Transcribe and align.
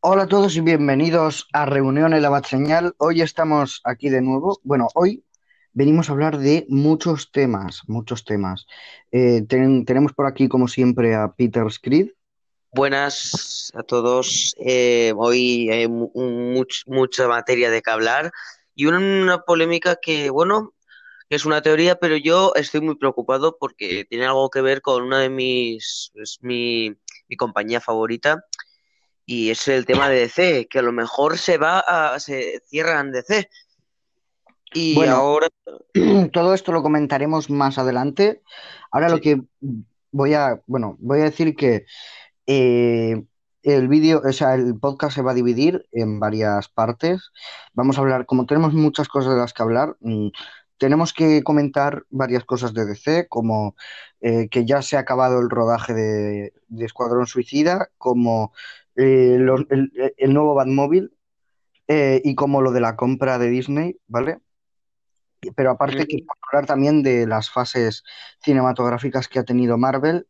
Hola 0.00 0.24
a 0.24 0.26
todos 0.28 0.56
y 0.56 0.60
bienvenidos 0.60 1.48
a 1.52 1.66
Reunión 1.66 2.12
en 2.14 2.22
la 2.22 2.28
Bat 2.28 2.46
Señal. 2.46 2.94
Hoy 2.98 3.20
estamos 3.20 3.80
aquí 3.84 4.08
de 4.08 4.20
nuevo. 4.22 4.60
Bueno, 4.62 4.88
hoy 4.94 5.24
venimos 5.72 6.08
a 6.08 6.12
hablar 6.12 6.38
de 6.38 6.66
muchos 6.68 7.30
temas, 7.32 7.82
muchos 7.86 8.24
temas. 8.24 8.66
Eh, 9.10 9.42
ten- 9.48 9.84
tenemos 9.84 10.12
por 10.12 10.26
aquí, 10.26 10.48
como 10.48 10.68
siempre, 10.68 11.14
a 11.14 11.32
Peter 11.32 11.70
Screed. 11.70 12.08
Buenas 12.72 13.72
a 13.74 13.82
todos. 13.82 14.54
Eh, 14.64 15.12
hoy 15.16 15.70
hay 15.70 15.88
mucha 15.88 17.28
materia 17.28 17.70
de 17.70 17.82
que 17.82 17.90
hablar 17.90 18.30
y 18.74 18.86
una 18.86 19.42
polémica 19.42 19.96
que, 20.00 20.30
bueno, 20.30 20.74
es 21.28 21.44
una 21.44 21.60
teoría, 21.62 21.96
pero 21.96 22.16
yo 22.16 22.52
estoy 22.54 22.80
muy 22.80 22.96
preocupado 22.96 23.56
porque 23.58 24.04
tiene 24.08 24.26
algo 24.26 24.48
que 24.50 24.60
ver 24.60 24.80
con 24.80 25.02
una 25.02 25.18
de 25.20 25.28
mis, 25.30 26.12
es 26.14 26.38
mi, 26.40 26.94
mi 27.28 27.36
compañía 27.36 27.80
favorita 27.80 28.44
y 29.30 29.50
es 29.50 29.68
el 29.68 29.84
tema 29.84 30.08
de 30.08 30.20
DC, 30.20 30.68
que 30.70 30.78
a 30.78 30.82
lo 30.82 30.90
mejor 30.90 31.36
se 31.36 31.58
va 31.58 31.80
a, 31.80 32.18
se 32.18 32.62
cierran 32.66 33.12
DC 33.12 33.50
y 34.72 34.94
Bueno, 34.94 35.16
ahora, 35.16 35.48
todo 36.32 36.54
esto 36.54 36.72
lo 36.72 36.82
comentaremos 36.82 37.50
más 37.50 37.76
adelante. 37.76 38.42
Ahora 38.90 39.10
lo 39.10 39.20
que 39.20 39.42
voy 40.12 40.32
a, 40.32 40.62
bueno, 40.66 40.96
voy 41.00 41.20
a 41.20 41.24
decir 41.24 41.54
que 41.56 41.84
eh, 42.46 43.22
el 43.62 43.88
vídeo, 43.88 44.22
o 44.24 44.32
sea, 44.32 44.54
el 44.54 44.78
podcast 44.80 45.14
se 45.14 45.22
va 45.22 45.32
a 45.32 45.34
dividir 45.34 45.86
en 45.92 46.20
varias 46.20 46.68
partes. 46.68 47.30
Vamos 47.74 47.98
a 47.98 48.00
hablar, 48.00 48.24
como 48.24 48.46
tenemos 48.46 48.72
muchas 48.72 49.08
cosas 49.08 49.34
de 49.34 49.40
las 49.40 49.52
que 49.52 49.62
hablar, 49.62 49.96
mm, 50.00 50.28
tenemos 50.78 51.12
que 51.12 51.42
comentar 51.42 52.04
varias 52.08 52.44
cosas 52.44 52.72
de 52.72 52.86
DC, 52.86 53.28
como 53.28 53.74
eh, 54.22 54.48
que 54.48 54.64
ya 54.64 54.80
se 54.80 54.96
ha 54.96 55.00
acabado 55.00 55.40
el 55.40 55.50
rodaje 55.50 55.92
de, 55.92 56.52
de 56.68 56.84
Escuadrón 56.86 57.26
Suicida, 57.26 57.90
como 57.98 58.52
eh, 58.98 59.36
lo- 59.38 59.56
el, 59.70 59.90
el 60.16 60.34
nuevo 60.34 60.54
Batmóvil 60.54 61.12
eh, 61.86 62.20
y 62.24 62.34
como 62.34 62.60
lo 62.60 62.72
de 62.72 62.80
la 62.80 62.96
compra 62.96 63.38
de 63.38 63.48
Disney, 63.48 63.96
¿vale? 64.08 64.38
Pero 65.54 65.70
aparte 65.70 66.06
que 66.06 66.16
Ujú. 66.16 66.26
hablar 66.52 66.66
también 66.66 67.02
de 67.02 67.26
las 67.26 67.48
fases 67.50 68.02
cinematográficas 68.42 69.28
que 69.28 69.38
ha 69.38 69.44
tenido 69.44 69.78
Marvel. 69.78 70.26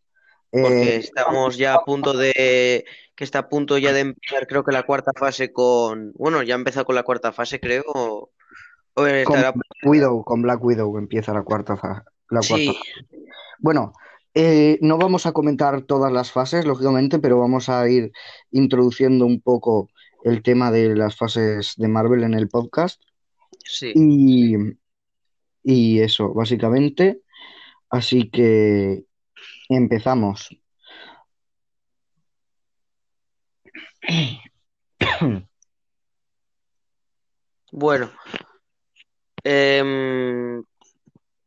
porque 0.51 0.97
Eh, 0.97 0.97
estamos 0.99 1.57
ya 1.57 1.75
a 1.75 1.85
punto 1.85 2.13
de, 2.13 2.85
que 3.17 3.25
está 3.25 3.41
a 3.41 3.49
punto 3.49 3.79
ya 3.79 3.93
de 3.93 4.01
empezar, 4.01 4.47
creo 4.47 4.65
que 4.65 4.73
la 4.73 4.83
cuarta 4.85 5.13
fase 5.19 5.51
con, 5.53 6.13
bueno, 6.13 6.43
ya 6.43 6.55
ha 6.55 6.59
empezado 6.59 6.85
con 6.85 6.95
la 6.95 7.03
cuarta 7.05 7.33
fase, 7.33 7.59
creo, 7.59 7.85
o, 7.87 8.31
o 8.95 9.05
con 9.25 9.41
Black 9.41 9.57
Widow, 9.85 10.25
con 10.25 10.43
Black 10.43 10.63
Widow 10.63 10.99
empieza 10.99 11.33
la 11.33 11.43
cuarta 11.43 11.77
fa- 11.77 12.05
la 12.31 12.41
cuarta 12.41 12.57
sí, 12.57 12.67
fase. 12.67 13.07
Bueno, 13.61 13.93
eh, 14.35 14.79
no 14.81 14.99
vamos 14.99 15.27
a 15.27 15.33
comentar 15.33 15.83
todas 15.83 16.13
las 16.13 16.33
fases, 16.33 16.65
lógicamente, 16.65 17.19
pero 17.19 17.39
vamos 17.39 17.69
a 17.69 17.89
ir 17.89 18.13
introduciendo 18.51 19.27
un 19.27 19.41
poco 19.41 19.89
el 20.25 20.43
tema 20.43 20.71
de 20.71 20.95
las 20.95 21.17
fases 21.17 21.75
de 21.77 21.89
Marvel 21.89 22.25
en 22.25 22.35
el 22.35 22.49
podcast. 22.49 23.01
sí. 23.65 23.93
Y, 23.95 24.57
y 25.63 26.01
eso, 26.01 26.33
básicamente. 26.33 27.21
Así 27.91 28.31
que 28.31 29.05
empezamos. 29.69 30.49
Bueno, 37.71 38.11
em, 39.45 40.63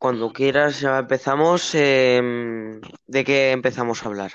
cuando 0.02 0.33
quieras 0.33 0.80
ya 0.80 0.97
empezamos, 0.97 1.75
em, 1.75 2.81
¿de 3.05 3.23
qué 3.23 3.52
empezamos 3.52 4.02
a 4.03 4.08
hablar? 4.08 4.31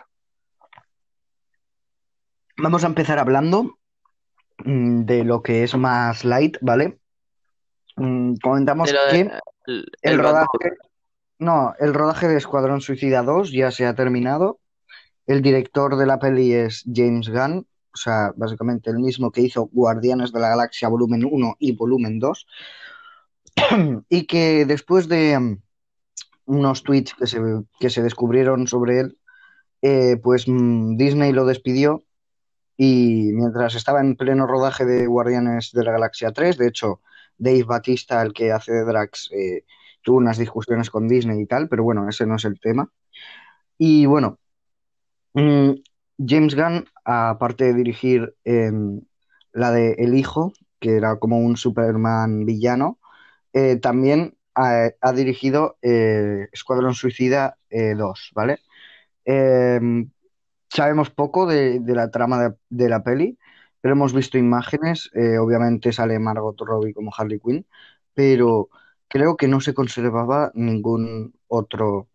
Vamos 2.56 2.84
a 2.84 2.86
empezar 2.86 3.19
hablando 3.19 3.77
mm, 4.64 5.00
de 5.06 5.25
lo 5.25 5.42
que 5.42 5.64
es 5.64 5.77
más 5.77 6.25
light, 6.25 6.56
¿vale? 6.61 7.00
Mm, 7.97 8.34
De 8.34 8.41
comentamos 8.41 8.92
de- 8.92 8.98
que 9.11 9.20
el, 9.23 9.33
el 9.67 9.84
el 10.03 10.19
rodaje, 10.19 10.46
no, 11.41 11.74
el 11.80 11.95
rodaje 11.95 12.29
de 12.29 12.36
Escuadrón 12.36 12.80
Suicida 12.80 13.24
2 13.24 13.51
ya 13.51 13.73
se 13.73 13.86
ha 13.86 13.95
terminado. 13.96 14.61
El 15.27 15.42
director 15.42 15.96
de 15.96 16.07
la 16.07 16.20
peli 16.20 16.52
es 16.52 16.85
James 16.86 17.29
Gunn, 17.29 17.67
o 17.92 17.96
sea, 17.96 18.33
básicamente 18.36 18.91
el 18.91 19.01
mismo 19.01 19.33
que 19.33 19.41
hizo 19.41 19.68
Guardianes 19.73 20.30
de 20.33 20.39
la 20.39 20.51
Galaxia 20.51 20.86
volumen 20.86 21.24
uno 21.29 21.57
y 21.58 21.74
volumen 21.74 22.20
2, 22.20 22.46
y 24.08 24.27
que 24.27 24.64
después 24.67 25.08
de 25.08 25.39
mm, 25.39 25.62
unos 26.46 26.83
tweets 26.83 27.14
que 27.14 27.27
se, 27.27 27.40
que 27.80 27.90
se 27.90 28.02
descubrieron 28.02 28.67
sobre 28.67 29.00
él, 29.00 29.18
eh, 29.83 30.17
pues 30.22 30.46
mm, 30.48 30.96
Disney 30.96 31.33
lo 31.33 31.46
despidió 31.46 32.05
y 32.77 33.30
mientras 33.33 33.74
estaba 33.74 34.00
en 34.00 34.17
pleno 34.17 34.46
rodaje 34.46 34.84
de 34.84 35.06
Guardianes 35.06 35.72
de 35.72 35.84
la 35.84 35.92
Galaxia 35.92 36.33
3, 36.33 36.58
de 36.58 36.68
hecho, 36.68 37.00
Dave 37.39 37.64
Batista, 37.64 38.22
el 38.22 38.33
que 38.33 38.52
hace 38.52 38.72
de 38.72 38.84
Drax, 38.84 39.30
eh, 39.33 39.64
tuvo 40.02 40.18
unas 40.18 40.38
discusiones 40.38 40.90
con 40.90 41.08
Disney 41.08 41.40
y 41.40 41.46
tal, 41.46 41.68
pero 41.68 41.83
bueno, 41.84 42.08
ese 42.08 42.27
no 42.27 42.36
es 42.36 42.44
el 42.44 42.61
tema. 42.61 42.90
Y 43.78 44.06
bueno, 44.06 44.38
Mm, 45.36 45.83
James 46.18 46.55
Gunn, 46.55 46.86
aparte 47.05 47.64
de 47.64 47.74
dirigir 47.74 48.34
em, 48.44 49.02
la 49.52 49.70
de 49.70 49.92
El 49.98 50.14
Hijo, 50.14 50.52
que 50.80 50.96
era 50.96 51.18
como 51.18 51.38
un 51.38 51.58
Superman 51.58 52.46
villano, 52.46 52.98
eh, 53.56 53.77
también 53.77 54.36
ha, 54.55 55.12
dirigido 55.14 55.78
eh, 55.83 56.48
Escuadrón 56.52 56.94
Suicida 56.94 57.56
eh, 57.70 57.94
2, 57.94 58.33
¿vale? 58.34 58.58
Em, 59.24 60.11
sabemos 60.70 61.11
poco 61.11 61.46
de, 61.46 61.80
la 61.86 62.11
trama 62.11 62.56
de, 62.68 62.89
la 62.90 63.02
peli, 63.02 63.39
pero 63.80 63.94
hemos 63.94 64.12
visto 64.14 64.39
imágenes, 64.39 65.11
eh, 65.14 65.39
obviamente 65.39 65.92
sale 65.92 66.18
Margot 66.18 66.61
Robbie 66.61 66.94
como 66.94 67.12
Harley 67.17 67.40
Quinn, 67.40 67.67
pero 68.14 68.68
creo 69.08 69.36
que 69.39 69.48
no 69.48 69.61
se 69.62 69.74
conservaba 69.74 70.52
ningún 70.55 71.34
otro 71.48 72.08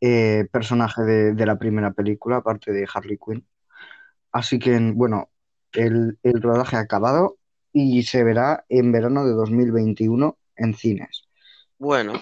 eh, 0.00 0.48
personaje 0.52 1.02
de, 1.02 1.46
la 1.46 1.58
primera 1.58 1.92
película, 1.92 2.38
aparte 2.38 2.72
de 2.72 2.88
Harley 2.92 3.18
Quinn. 3.18 3.46
Así 4.32 4.58
que, 4.58 4.78
bueno, 4.94 5.30
el 5.72 6.18
rodaje 6.42 6.76
ha 6.76 6.80
acabado 6.80 7.38
y 7.72 8.04
se 8.04 8.24
verá 8.24 8.64
en 8.68 8.92
verano 8.92 9.26
de 9.26 9.32
2021 9.32 10.39
en 10.60 10.74
cines. 10.74 11.24
Bueno, 11.78 12.12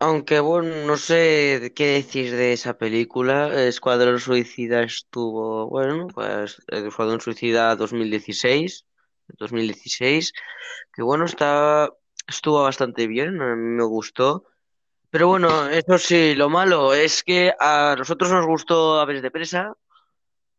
aunque 0.00 0.38
bueno, 0.40 0.86
no 0.86 0.96
sé 0.96 1.72
qué 1.74 1.86
decir 1.94 2.30
de 2.34 2.52
esa 2.52 2.78
película. 2.78 3.64
Escuadrón 3.66 4.20
Suicida 4.20 4.82
estuvo, 4.82 5.68
bueno, 5.68 6.06
pues 6.08 6.62
Escuadrón 6.68 7.20
Suicida 7.20 7.74
2016, 7.74 8.86
2016, 9.38 10.32
que 10.92 11.02
bueno, 11.02 11.24
está, 11.24 11.90
estuvo 12.28 12.62
bastante 12.62 13.06
bien, 13.06 13.40
a 13.42 13.56
mí 13.56 13.76
me 13.76 13.84
gustó. 13.84 14.44
Pero 15.10 15.28
bueno, 15.28 15.68
eso 15.68 15.98
sí, 15.98 16.34
lo 16.34 16.50
malo 16.50 16.92
es 16.94 17.24
que 17.24 17.52
a 17.58 17.94
nosotros 17.98 18.30
nos 18.30 18.46
gustó 18.46 19.00
Aves 19.00 19.22
de 19.22 19.30
Presa. 19.30 19.72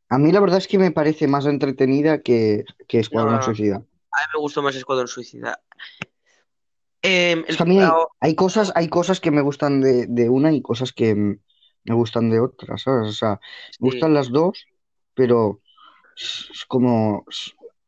A 0.09 0.17
mí 0.17 0.31
la 0.31 0.39
verdad 0.39 0.57
es 0.57 0.67
que 0.67 0.79
me 0.79 0.91
parece 0.91 1.27
más 1.27 1.45
entretenida 1.45 2.21
que, 2.23 2.66
que 2.88 2.97
No, 2.97 3.01
Escuadrón 3.01 3.35
a 3.35 3.38
mí 3.38 3.44
Suicida. 3.44 3.77
me 4.33 4.39
gustó 4.39 4.61
más 4.63 4.75
Escuadrón 4.75 5.07
Suicida. 5.07 5.61
Es 7.47 7.57
que 7.57 7.63
el, 7.63 7.63
a 7.63 7.65
mí 7.65 7.79
hay, 7.79 7.89
hay 8.19 8.35
cosas, 8.35 8.71
hay 8.75 8.89
cosas 8.89 9.19
que 9.19 9.31
me 9.31 9.41
gustan 9.41 9.81
de, 9.81 10.05
de 10.07 10.29
una 10.29 10.51
y 10.53 10.61
cosas 10.61 10.93
que 10.93 11.15
me 11.15 11.95
gustan 11.95 12.29
de 12.29 12.39
otra, 12.39 12.77
¿sabes? 12.77 13.09
O 13.09 13.13
sea, 13.13 13.39
me 13.79 13.85
sí, 13.85 13.87
gustan 13.87 14.13
las 14.13 14.31
dos, 14.31 14.67
pero 15.13 15.61
es, 16.15 16.65
como... 16.67 17.25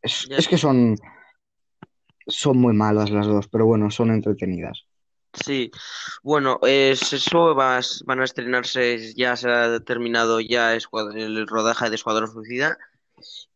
Es, 0.02 0.28
es 0.36 0.48
que 0.48 0.58
son, 0.58 0.96
son 2.26 2.58
muy 2.58 2.74
malas 2.74 3.12
las 3.12 3.28
dos, 3.28 3.48
pero 3.48 3.68
bueno, 3.68 3.92
son 3.92 4.10
entretenidas. 4.10 4.88
Sí, 5.34 5.72
bueno, 6.24 6.60
es 6.64 7.14
eso 7.14 7.56
vas- 7.56 8.04
van 8.06 8.20
a 8.20 8.26
estrenarse, 8.26 9.14
ya 9.16 9.36
se 9.38 9.50
ha 9.50 9.80
terminado 9.80 10.42
ya 10.42 10.74
el 10.76 11.48
rodaje 11.48 11.90
de 11.90 11.96
Escuadrón 11.96 12.30
Suicida 12.32 12.78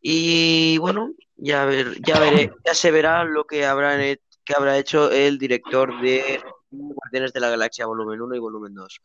y 0.02 0.78
bueno, 0.78 1.12
ya 1.36 1.64
ver, 1.66 2.02
ya 2.02 2.18
veré, 2.20 2.50
ya 2.66 2.74
se 2.74 2.90
verá 2.92 3.24
lo 3.24 3.46
que 3.46 3.66
habrán 3.66 4.00
he- 4.02 4.20
que 4.46 4.54
habrá 4.56 4.78
hecho 4.78 5.10
el 5.10 5.38
director 5.38 6.00
de 6.00 6.40
Guardianes 6.70 7.32
de 7.32 7.40
la 7.40 7.50
Galaxia 7.50 7.84
Volumen 7.84 8.22
uno 8.22 8.34
y 8.34 8.38
Volumen 8.38 8.74
2. 8.74 9.00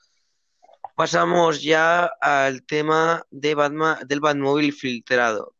Pasamos 0.95 1.63
ya 1.63 2.05
al 2.21 2.63
tema 2.63 3.25
de 3.31 3.55
Batman, 3.55 3.97
del 4.07 4.19
Batmóvil 4.19 4.71
filtrado. 4.71 5.55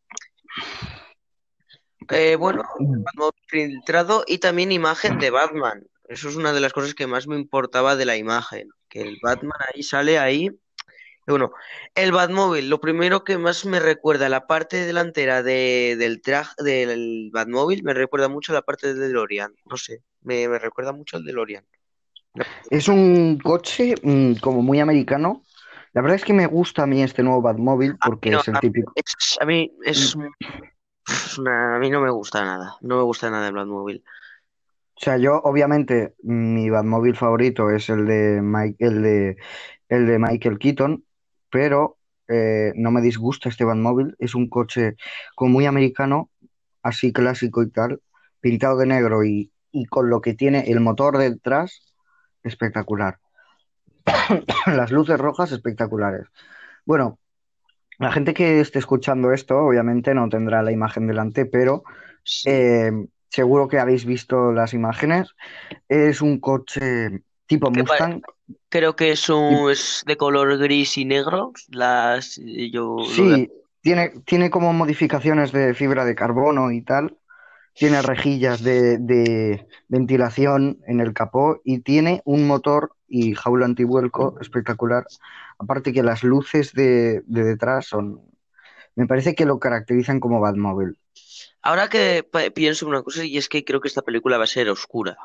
Eh, 2.10 2.36
bueno, 2.36 2.63
Batmóvil 2.80 3.42
filtrado 3.48 4.24
y 4.28 4.38
también 4.38 4.72
imagen 4.72 5.18
de 5.18 5.31
Batman. 5.31 5.83
Eso 6.07 6.30
es 6.30 6.36
una 6.36 6.54
de 6.54 6.60
las 6.60 6.74
cosas 6.74 6.94
que 6.94 7.07
más 7.07 7.28
me 7.28 7.36
importaba 7.36 7.95
de 7.95 8.06
la 8.06 8.18
imagen, 8.18 8.69
que 8.88 9.01
el 9.01 9.18
Batman 9.22 9.57
ahí 9.74 9.81
sale 9.81 10.19
ahí. 10.19 10.51
Y 11.27 11.31
Bueno, 11.31 11.51
el 11.95 12.12
Batmóvil, 12.12 12.69
lo 12.69 12.81
primero 12.81 13.23
que 13.23 13.38
más 13.38 13.65
me 13.65 13.79
recuerda 13.79 14.27
la 14.27 14.47
parte 14.47 14.85
delantera 14.85 15.44
de- 15.44 15.95
del 15.97 16.21
traje 16.21 16.56
del 16.63 17.29
Batmóvil, 17.31 17.83
me 17.83 17.94
recuerda 17.94 18.27
mucho 18.27 18.51
a 18.51 18.56
la 18.56 18.62
parte 18.63 18.88
del 18.88 19.00
DeLorean. 19.00 19.53
No 19.69 19.77
sé, 19.77 20.01
me, 20.21 20.47
me 20.47 20.57
recuerda 20.59 20.94
mucho 20.94 21.18
al 21.18 21.23
DeLorean. 21.23 21.63
Es 22.69 22.88
un 22.88 23.38
coche 23.39 23.95
mm, 24.01 24.35
como 24.35 24.62
muy 24.62 24.79
americano. 24.79 25.44
La 25.94 26.01
verdad 26.01 26.15
es 26.15 26.23
que 26.25 26.33
me 26.33 26.47
gusta 26.47 26.83
a 26.83 26.88
mí 26.88 27.03
este 27.03 27.21
nuevo 27.21 27.41
Batmóvil 27.41 27.97
porque 28.03 28.31
no, 28.31 28.39
es 28.39 28.47
el 28.47 28.59
típico. 28.59 28.94
es, 28.95 29.38
a 29.39 29.45
mí 29.45 29.71
es, 29.83 30.15
es 31.07 31.38
una- 31.38 31.75
a 31.75 31.79
mí 31.79 31.89
no 31.89 32.01
me 32.01 32.09
gusta 32.09 32.44
nada. 32.44 32.77
No 32.81 32.97
me 32.97 33.03
gusta 33.03 33.29
nada 33.29 33.47
el 33.47 33.53
Batmóvil. 33.53 34.03
O 34.95 35.03
sea, 35.03 35.18
yo 35.18 35.41
obviamente 35.44 36.15
mi 36.23 36.69
Batmóvil 36.69 37.15
favorito 37.15 37.69
es 37.71 37.89
el 37.89 38.06
de, 38.06 38.39
Mike, 38.41 38.77
el 38.79 39.01
de, 39.01 39.38
el 39.89 40.06
de 40.07 40.19
Michael 40.19 40.59
Keaton, 40.59 41.03
pero 41.51 41.98
eh, 42.27 42.74
no 42.75 42.92
me 42.92 43.01
disgusta 43.01 43.50
este 43.50 43.65
Batmóvil. 43.65 44.15
Es 44.19 44.36
un 44.36 44.50
coche 44.50 44.95
como 45.36 45.53
muy 45.53 45.65
americano, 45.65 46.30
así 46.81 47.13
clásico 47.13 47.62
y 47.63 47.69
tal, 47.69 48.01
pintado 48.39 48.77
de 48.77 48.88
negro 48.88 49.24
y, 49.24 49.51
y 49.71 49.86
con 49.86 50.09
lo 50.09 50.21
que 50.21 50.33
tiene 50.33 50.71
el 50.71 50.80
motor 50.80 51.18
detrás, 51.18 51.94
espectacular. 52.44 53.19
Las 54.65 54.92
luces 54.92 55.19
rojas 55.19 55.51
espectaculares. 55.51 56.27
Bueno, 56.86 57.19
la 58.00 58.12
gente 58.12 58.33
que 58.33 58.59
esté 58.62 58.80
escuchando 58.80 59.31
esto 59.31 59.57
obviamente 59.57 60.15
no 60.15 60.27
tendrá 60.30 60.63
la 60.63 60.71
imagen 60.71 61.07
delante, 61.07 61.45
pero 61.45 61.83
eh, 62.45 62.92
seguro 63.30 63.68
que 63.68 63.80
habéis 63.80 64.06
visto 64.06 64.51
las 64.51 64.74
imágenes. 64.74 65.36
Es 65.88 66.21
un 66.21 66.39
coche 66.39 67.24
tipo 67.51 67.69
Mustang. 67.71 68.21
creo 68.69 68.95
que 68.95 69.12
es, 69.12 69.30
Y- 69.48 69.56
un, 69.56 69.71
es 69.71 70.03
de 70.07 70.18
color 70.18 70.57
gris 70.57 70.98
y 70.98 71.06
negro. 71.06 71.53
Las, 71.69 72.39
yo 72.71 73.13
lo 73.15 73.27
veo. 73.27 73.38
Sí, 73.38 73.51
tiene, 73.81 74.09
tiene 74.25 74.50
como 74.50 74.74
modificaciones 74.74 75.51
de 75.51 75.74
fibra 75.74 76.06
de 76.06 76.15
carbono 76.15 76.71
y 76.71 76.81
tal. 76.83 77.18
Tiene 77.77 78.01
rejillas 78.01 78.63
de, 78.63 78.98
de 79.00 79.68
ventilación 79.89 80.80
en 80.88 81.01
el 81.01 81.13
capó 81.13 81.62
y 81.65 81.80
tiene 81.81 82.21
un 82.25 82.48
motor 82.48 82.94
y 83.07 83.36
jaula 83.36 83.65
antivuelco 83.65 84.38
espectacular. 84.42 85.06
Aparte 85.59 85.94
que 85.94 86.04
las 86.04 86.24
luces 86.24 86.74
de, 86.74 87.24
de 87.25 87.44
detrás 87.44 87.88
son, 87.88 88.21
me 88.95 89.07
parece 89.07 89.36
que 89.36 89.45
lo 89.45 89.59
caracterizan 89.59 90.19
como 90.19 90.42
Batmóvil. 90.42 90.97
Ahora 91.62 91.89
que 91.89 92.24
pienso 92.54 92.88
una 92.88 93.04
cosa, 93.04 93.24
y 93.25 93.38
es 93.38 93.50
que 93.50 93.63
creo 93.65 93.81
que 93.81 93.88
esta 93.88 94.01
película 94.04 94.38
va 94.38 94.44
a 94.45 94.47
ser 94.47 94.69
oscura. 94.69 95.18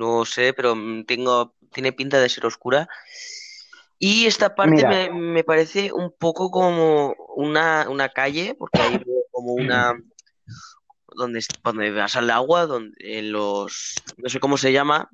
No 0.00 0.24
sé, 0.24 0.52
pero 0.52 0.74
mm, 0.76 1.04
tengo, 1.06 1.54
tiene 1.72 1.92
pinta 1.92 2.20
de 2.20 2.28
ser 2.28 2.46
oscura. 2.46 2.88
Y 3.98 4.26
esta 4.26 4.54
parte 4.54 4.84
me, 4.84 5.10
me 5.10 5.44
parece 5.44 5.90
un 5.92 6.12
poco 6.18 6.50
como 6.50 7.14
una, 7.34 7.88
una 7.88 8.10
calle, 8.10 8.54
porque 8.58 8.78
veo 9.06 9.22
como 9.30 9.54
una, 9.54 9.94
donde, 11.16 11.40
donde 11.64 11.90
vas 11.92 12.16
al 12.16 12.30
agua, 12.30 12.66
donde 12.66 12.94
en 13.00 13.32
los, 13.32 13.94
no 14.18 14.28
sé 14.28 14.40
cómo 14.40 14.58
se 14.58 14.72
llama, 14.72 15.10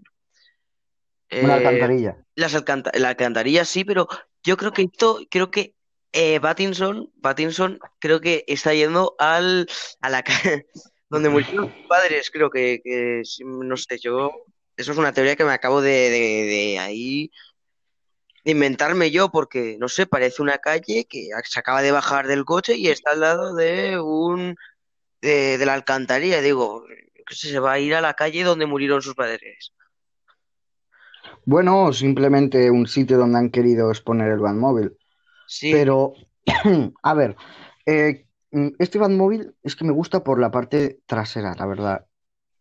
una 1.30 1.54
eh, 1.54 1.56
alcantarilla. 1.58 2.16
las 2.34 2.54
alcanta- 2.54 2.92
la 2.94 3.10
alcantarilla 3.10 3.64
sí, 3.64 3.84
pero 3.84 4.08
yo 4.42 4.56
creo 4.56 4.72
que 4.72 4.82
esto, 4.82 5.20
creo 5.30 5.50
que 5.50 5.74
eh, 6.12 6.40
Pattinson, 6.40 7.10
Pattinson, 7.22 7.78
creo 7.98 8.20
que 8.20 8.44
está 8.46 8.74
yendo 8.74 9.14
al, 9.18 9.66
a 10.00 10.10
la 10.10 10.22
calle 10.22 10.66
donde 11.08 11.28
murieron 11.28 11.66
sus 11.66 11.86
padres, 11.86 12.30
creo 12.30 12.50
que, 12.50 12.80
que 12.82 13.22
no 13.44 13.76
sé, 13.76 13.98
yo, 13.98 14.30
eso 14.76 14.92
es 14.92 14.98
una 14.98 15.12
teoría 15.12 15.36
que 15.36 15.44
me 15.44 15.52
acabo 15.52 15.80
de, 15.80 15.90
de, 16.10 16.44
de 16.44 16.78
ahí 16.78 17.30
de 18.44 18.52
inventarme 18.52 19.10
yo, 19.10 19.30
porque, 19.30 19.76
no 19.78 19.88
sé, 19.88 20.06
parece 20.06 20.42
una 20.42 20.58
calle 20.58 21.06
que 21.08 21.28
se 21.44 21.60
acaba 21.60 21.82
de 21.82 21.92
bajar 21.92 22.26
del 22.26 22.44
coche 22.44 22.76
y 22.76 22.88
está 22.88 23.12
al 23.12 23.20
lado 23.20 23.54
de 23.54 24.00
un, 24.00 24.56
de, 25.20 25.58
de 25.58 25.66
la 25.66 25.74
alcantarilla, 25.74 26.40
digo, 26.40 26.84
que 27.26 27.34
se 27.34 27.58
va 27.58 27.72
a 27.72 27.78
ir 27.78 27.94
a 27.94 28.00
la 28.00 28.14
calle 28.14 28.42
donde 28.42 28.66
murieron 28.66 29.00
sus 29.00 29.14
padres. 29.14 29.72
Bueno, 31.44 31.92
simplemente 31.92 32.70
un 32.70 32.86
sitio 32.86 33.18
donde 33.18 33.38
han 33.38 33.50
querido 33.50 33.90
exponer 33.90 34.30
el 34.32 34.40
Batmóvil. 34.40 34.96
Sí, 35.46 35.72
Pero, 35.72 36.14
a 37.02 37.14
ver, 37.14 37.36
eh, 37.86 38.26
mm, 38.50 38.68
este 38.78 38.98
Batmóvil 38.98 39.54
es 39.62 39.76
que 39.76 39.84
me 39.84 39.92
gusta 39.92 40.24
por 40.24 40.40
la 40.40 40.50
parte 40.50 41.00
trasera, 41.06 41.54
la 41.56 41.66
verdad. 41.66 42.06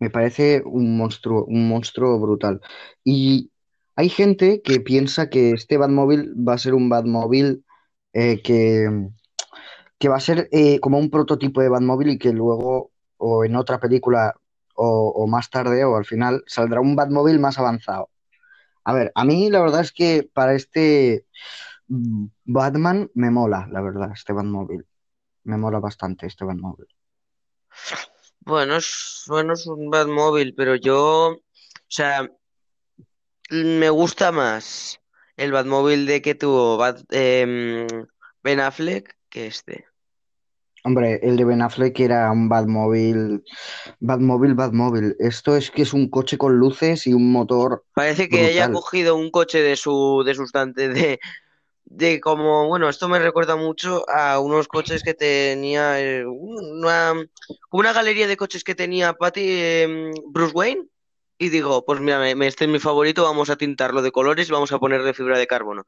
Me 0.01 0.09
parece 0.09 0.63
un 0.65 0.97
monstruo, 0.97 1.45
un 1.45 1.67
monstruo 1.69 2.19
brutal. 2.19 2.59
Y 3.03 3.51
hay 3.95 4.09
gente 4.09 4.63
que 4.63 4.79
piensa 4.79 5.29
que 5.29 5.51
este 5.51 5.77
Batmóvil 5.77 6.33
va 6.35 6.55
a 6.55 6.57
ser 6.57 6.73
un 6.73 6.89
Batmóvil 6.89 7.63
eh, 8.13 8.41
que, 8.41 8.89
que 9.99 10.09
va 10.09 10.15
a 10.17 10.19
ser 10.19 10.49
eh, 10.51 10.79
como 10.79 10.97
un 10.97 11.11
prototipo 11.11 11.61
de 11.61 11.69
Batmóvil 11.69 12.09
y 12.09 12.17
que 12.17 12.33
luego, 12.33 12.91
o 13.17 13.45
en 13.45 13.55
otra 13.55 13.79
película, 13.79 14.33
o, 14.75 15.09
o 15.15 15.27
más 15.27 15.51
tarde, 15.51 15.85
o 15.85 15.95
al 15.95 16.05
final, 16.05 16.43
saldrá 16.47 16.81
un 16.81 16.95
Batmóvil 16.95 17.39
más 17.39 17.59
avanzado. 17.59 18.09
A 18.83 18.93
ver, 18.93 19.11
a 19.13 19.23
mí 19.23 19.51
la 19.51 19.61
verdad 19.61 19.81
es 19.81 19.91
que 19.91 20.27
para 20.33 20.55
este 20.55 21.27
mm, 21.89 22.25
Batman 22.45 23.11
me 23.13 23.29
mola, 23.29 23.67
la 23.71 23.81
verdad, 23.81 24.11
este 24.13 24.33
Batmóvil. 24.33 24.85
Me 25.43 25.57
mola 25.57 25.79
bastante 25.79 26.25
este 26.25 26.43
Batmóvil. 26.45 26.87
Bueno, 28.41 28.75
es, 28.77 29.23
bueno, 29.27 29.53
es 29.53 29.65
un 29.67 29.89
Batmóvil, 29.89 30.53
pero 30.55 30.75
yo, 30.75 31.29
o 31.31 31.41
sea, 31.87 32.29
me 33.49 33.89
gusta 33.89 34.31
más 34.31 34.99
el 35.37 35.51
Batmóvil 35.51 36.05
de 36.05 36.21
que 36.21 36.35
tuvo 36.35 36.77
Bat- 36.77 37.05
em, 37.11 37.87
Ben 38.43 38.59
Affleck 38.59 39.15
que 39.29 39.47
este. 39.47 39.85
Hombre, 40.83 41.19
el 41.21 41.37
de 41.37 41.45
Ben 41.45 41.61
Affleck 41.61 41.99
era 41.99 42.31
un 42.31 42.49
Batmóvil, 42.49 43.43
Batmóvil, 43.99 44.55
Batmóvil. 44.55 45.15
Esto 45.19 45.55
es 45.55 45.69
que 45.69 45.83
es 45.83 45.93
un 45.93 46.09
coche 46.09 46.39
con 46.39 46.57
luces 46.57 47.05
y 47.05 47.13
un 47.13 47.31
motor 47.31 47.83
Parece 47.93 48.27
que 48.29 48.45
haya 48.47 48.65
brutal. 48.67 48.81
cogido 48.81 49.15
un 49.15 49.29
coche 49.29 49.61
de 49.61 49.75
su, 49.75 50.23
de 50.25 50.33
sustante, 50.33 50.89
de, 50.89 51.19
de 51.93 52.19
como, 52.21 52.67
bueno, 52.67 52.87
esto 52.89 53.09
me 53.09 53.19
recuerda 53.19 53.55
mucho 53.55 54.09
a 54.09 54.39
unos 54.39 54.67
coches 54.67 55.03
que 55.03 55.13
tenía, 55.13 55.99
eh, 56.01 56.25
una, 56.25 57.13
una 57.71 57.93
galería 57.93 58.27
de 58.27 58.37
coches 58.37 58.63
que 58.63 58.75
tenía 58.75 59.13
Patty, 59.13 59.41
em, 59.43 60.11
Bruce 60.27 60.53
Wayne. 60.53 60.87
Y 61.37 61.49
digo, 61.49 61.83
pues 61.85 61.99
mira, 61.99 62.19
me- 62.19 62.47
este 62.47 62.65
es 62.65 62.69
mi 62.71 62.79
favorito, 62.79 63.23
vamos 63.23 63.49
a 63.49 63.55
tintarlo 63.55 64.01
de 64.01 64.11
colores 64.11 64.47
y 64.47 64.51
vamos 64.51 64.71
a 64.71 64.79
ponerle 64.79 65.13
fibra 65.13 65.37
de 65.39 65.47
carbono. 65.47 65.85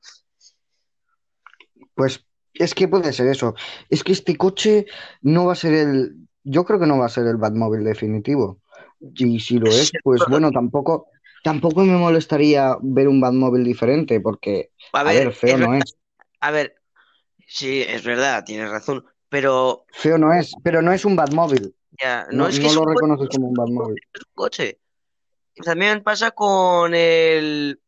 Pues 1.96 2.26
es 2.54 2.74
que 2.74 2.88
puede 2.88 3.14
ser 3.14 3.28
eso. 3.28 3.56
Es 3.90 4.04
que 4.04 4.12
este 4.12 4.36
coche 4.36 4.86
no 5.22 5.46
va 5.46 5.54
a 5.54 5.56
ser 5.56 5.74
el, 5.74 6.16
yo 6.44 6.66
creo 6.66 6.80
que 6.80 6.88
no 6.88 6.98
va 6.98 7.06
a 7.06 7.10
ser 7.10 7.28
el 7.28 7.38
Batmóvil 7.38 7.84
definitivo. 7.84 8.60
Y 9.16 9.40
si 9.40 9.58
lo 9.60 9.68
Es 9.68 9.82
es, 9.84 9.92
pues 10.04 10.22
bueno, 10.28 10.52
tampoco, 10.52 11.08
tampoco 11.44 11.81
me 11.84 11.98
molestaría 11.98 12.78
ver 12.81 13.07
un 13.10 13.22
Batmóvil 13.22 13.63
diferente, 13.66 14.22
porque, 14.22 14.72
A 14.94 15.04
a 15.04 15.13
ver, 15.13 15.25
ver, 15.25 15.34
feo 15.34 15.56
es 15.56 15.60
no 15.60 15.72
verdad, 15.72 15.80
es. 15.86 15.98
a 16.42 16.51
ver, 16.51 16.75
sí, 17.48 17.84
es 17.88 18.04
verdad, 18.04 18.44
tienes 18.45 18.69
razón, 18.72 19.06
pero 19.30 19.86
Feo 19.94 20.18
no 20.18 20.34
es, 20.34 20.51
pero 20.63 20.81
no 20.81 20.92
es 20.92 21.06
un 21.06 21.16
Batmóvil. 21.16 21.74
ya, 22.01 22.27
no 22.32 22.48
No, 22.48 22.48
es 22.48 22.60
que 22.60 22.68
no 22.68 22.68
es 22.68 22.74
lo 22.74 22.82
coche, 22.82 22.96
reconoces 22.96 23.29
es 23.29 23.29
como 23.29 23.48
un 23.50 23.53
Batmóvil. 23.56 23.98
es 24.13 24.22
un 24.22 24.34
coche. 24.34 24.79
También 25.63 26.03
pasa 26.03 26.32
con 26.32 26.96
el, 26.96 27.82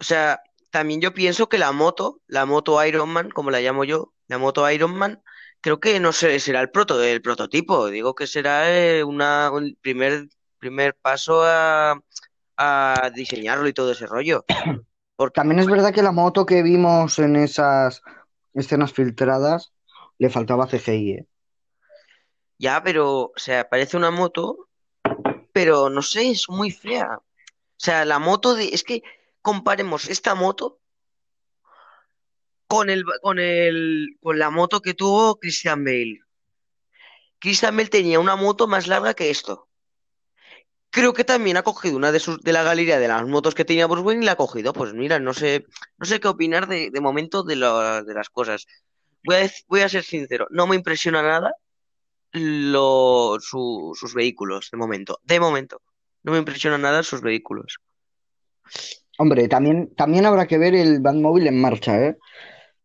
o 0.00 0.04
sea, 0.04 0.42
también 0.70 1.00
yo 1.00 1.14
pienso 1.14 1.48
que 1.48 1.58
la 1.58 1.72
moto, 1.72 2.20
la 2.26 2.46
moto 2.46 2.84
Iron 2.84 3.10
Man, 3.10 3.30
como 3.30 3.50
la 3.50 3.60
llamo 3.60 3.84
yo, 3.84 4.14
la 4.28 4.38
moto 4.38 4.68
Iron 4.70 4.94
Man, 4.96 5.22
creo 5.60 5.80
que 5.80 6.00
no 6.00 6.12
sé, 6.12 6.40
será 6.40 6.60
el 6.60 6.70
proto, 6.70 7.02
el 7.02 7.22
prototipo, 7.22 7.88
digo 7.88 8.14
que 8.14 8.26
será 8.26 8.70
eh, 8.76 9.04
una, 9.04 9.50
un 9.52 9.76
primer, 9.80 10.28
primer 10.58 10.96
paso 10.96 11.42
a, 11.44 12.00
a 12.56 13.10
diseñarlo 13.14 13.68
y 13.68 13.72
todo 13.72 13.92
ese 13.92 14.06
rollo, 14.06 14.44
porque 15.16 15.34
También 15.40 15.60
es 15.60 15.66
verdad 15.66 15.92
que 15.92 16.02
la 16.02 16.12
moto 16.12 16.46
que 16.46 16.62
vimos 16.62 17.18
en 17.18 17.36
esas 17.36 18.02
escenas 18.54 18.92
filtradas 18.92 19.72
le 20.18 20.30
faltaba 20.30 20.66
CGI, 20.66 21.10
¿eh? 21.12 21.26
ya, 22.58 22.82
pero, 22.82 23.08
o 23.24 23.32
sea, 23.36 23.68
parece 23.68 23.96
una 23.96 24.10
moto, 24.10 24.68
pero 25.52 25.90
no 25.90 26.02
sé, 26.02 26.30
es 26.30 26.48
muy 26.48 26.70
fea. 26.70 27.18
O 27.18 27.84
sea, 27.84 28.04
la 28.04 28.18
moto 28.20 28.54
de, 28.54 28.68
es 28.68 28.84
que 28.84 29.02
comparemos 29.42 30.08
esta 30.08 30.34
moto 30.34 30.80
con 32.68 32.88
el, 32.88 33.04
con 33.20 33.38
el, 33.38 34.16
con 34.22 34.38
la 34.38 34.50
moto 34.50 34.80
que 34.80 34.94
tuvo 34.94 35.38
Christian 35.40 35.84
Bale. 35.84 36.20
Christian 37.40 37.76
Bale 37.76 37.88
tenía 37.88 38.20
una 38.20 38.36
moto 38.36 38.68
más 38.68 38.86
larga 38.86 39.14
que 39.14 39.30
esto. 39.30 39.68
Creo 40.92 41.14
que 41.14 41.24
también 41.24 41.56
ha 41.56 41.62
cogido 41.62 41.96
una 41.96 42.12
de 42.12 42.20
sus, 42.20 42.38
de 42.42 42.52
la 42.52 42.62
galería 42.62 42.98
de 42.98 43.08
las 43.08 43.26
motos 43.26 43.54
que 43.54 43.64
tenía 43.64 43.86
Bruce 43.86 44.02
Wayne 44.02 44.24
y 44.24 44.26
la 44.26 44.32
ha 44.32 44.36
cogido. 44.36 44.74
Pues 44.74 44.92
mira, 44.92 45.18
no 45.18 45.32
sé, 45.32 45.64
no 45.96 46.04
sé 46.04 46.20
qué 46.20 46.28
opinar 46.28 46.68
de, 46.68 46.90
de 46.90 47.00
momento 47.00 47.42
de, 47.42 47.56
las 47.56 48.28
cosas. 48.28 48.66
Voy 49.24 49.36
a, 49.36 49.50
voy 49.68 49.80
a 49.80 49.88
ser 49.88 50.04
sincero, 50.04 50.46
no 50.50 50.66
me 50.66 50.76
impresiona 50.76 51.22
nada 51.22 51.54
lo, 52.32 53.38
su- 53.40 53.92
sus 53.94 54.12
vehículos 54.12 54.68
de 54.70 54.76
momento. 54.76 55.18
De 55.22 55.40
momento, 55.40 55.80
no 56.24 56.32
me 56.32 56.38
impresiona 56.38 56.76
nada 56.76 57.02
sus 57.02 57.22
vehículos. 57.22 57.78
Hombre, 59.16 59.48
también, 59.48 59.94
también 59.94 60.26
habrá 60.26 60.46
que 60.46 60.58
ver 60.58 60.74
el 60.74 61.00
Batmóvil 61.00 61.46
en 61.46 61.58
marcha, 61.58 61.98
¿eh? 62.04 62.18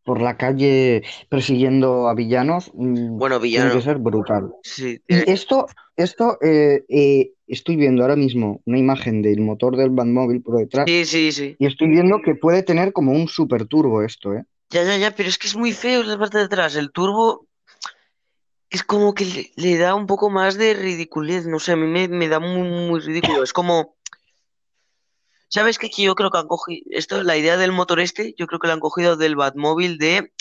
Por 0.08 0.22
la 0.22 0.38
calle 0.38 1.04
persiguiendo 1.28 2.08
a 2.08 2.14
villanos, 2.14 2.72
mm, 2.74 3.18
Bueno, 3.18 3.42
tiene 3.42 3.70
que 3.72 3.82
ser 3.82 3.98
brutal. 3.98 4.54
sí, 4.64 5.02
Y 5.06 5.30
esto, 5.30 5.68
esto 5.98 6.38
eh, 6.42 6.86
eh, 6.88 7.34
estoy 7.46 7.76
viendo 7.76 8.04
ahora 8.04 8.16
mismo 8.16 8.62
una 8.66 8.80
imagen 8.80 9.22
del 9.22 9.42
motor 9.42 9.76
del 9.76 9.90
Batmóvil 9.90 10.42
por 10.42 10.60
detrás 10.60 10.86
sí, 10.88 11.04
sí, 11.04 11.34
sí. 11.34 11.58
y 11.60 11.66
estoy 11.66 11.90
viendo 11.90 12.22
que 12.24 12.36
puede 12.36 12.64
tener 12.64 12.94
como 12.94 13.12
un 13.12 13.28
super 13.28 13.66
turbo 13.66 14.02
esto, 14.02 14.34
¿eh? 14.34 14.46
Ya, 14.70 14.86
ya, 14.86 14.96
ya, 14.96 15.12
pero 15.12 15.28
es 15.28 15.38
que 15.38 15.48
es 15.48 15.58
muy 15.58 15.74
feo 15.74 16.04
la 16.04 16.18
parte 16.18 16.38
de 16.38 16.46
atrás. 16.46 16.78
El 16.78 16.94
turbo 16.94 17.46
es 18.70 18.84
como 18.84 19.14
que 19.14 19.26
le, 19.26 19.52
le 19.58 19.78
da 19.78 19.94
un 19.94 20.08
poco 20.08 20.30
más 20.30 20.58
de 20.58 20.74
ridiculez, 20.74 21.46
no 21.48 21.60
sé, 21.60 21.74
a 21.74 21.76
mí 21.76 21.86
me, 21.86 22.08
me 22.08 22.30
da 22.30 22.40
muy, 22.40 22.70
muy 22.70 23.02
ridículo. 23.02 23.44
Es 23.44 23.52
como, 23.52 23.97
¿sabes 25.50 25.78
qué? 25.78 25.90
Yo 25.96 26.16
creo 26.16 26.30
que 26.30 26.38
han 26.38 26.48
cogido, 26.48 26.86
esto, 26.92 27.24
la 27.24 27.38
idea 27.38 27.58
del 27.58 27.72
motor 27.72 28.00
este, 28.00 28.34
yo 28.38 28.48
creo 28.48 28.60
que 28.60 28.68
lo 28.68 28.74
han 28.74 28.80
cogido 28.80 29.18
del 29.18 29.36
Batmóvil 29.36 29.98
de, 29.98 30.32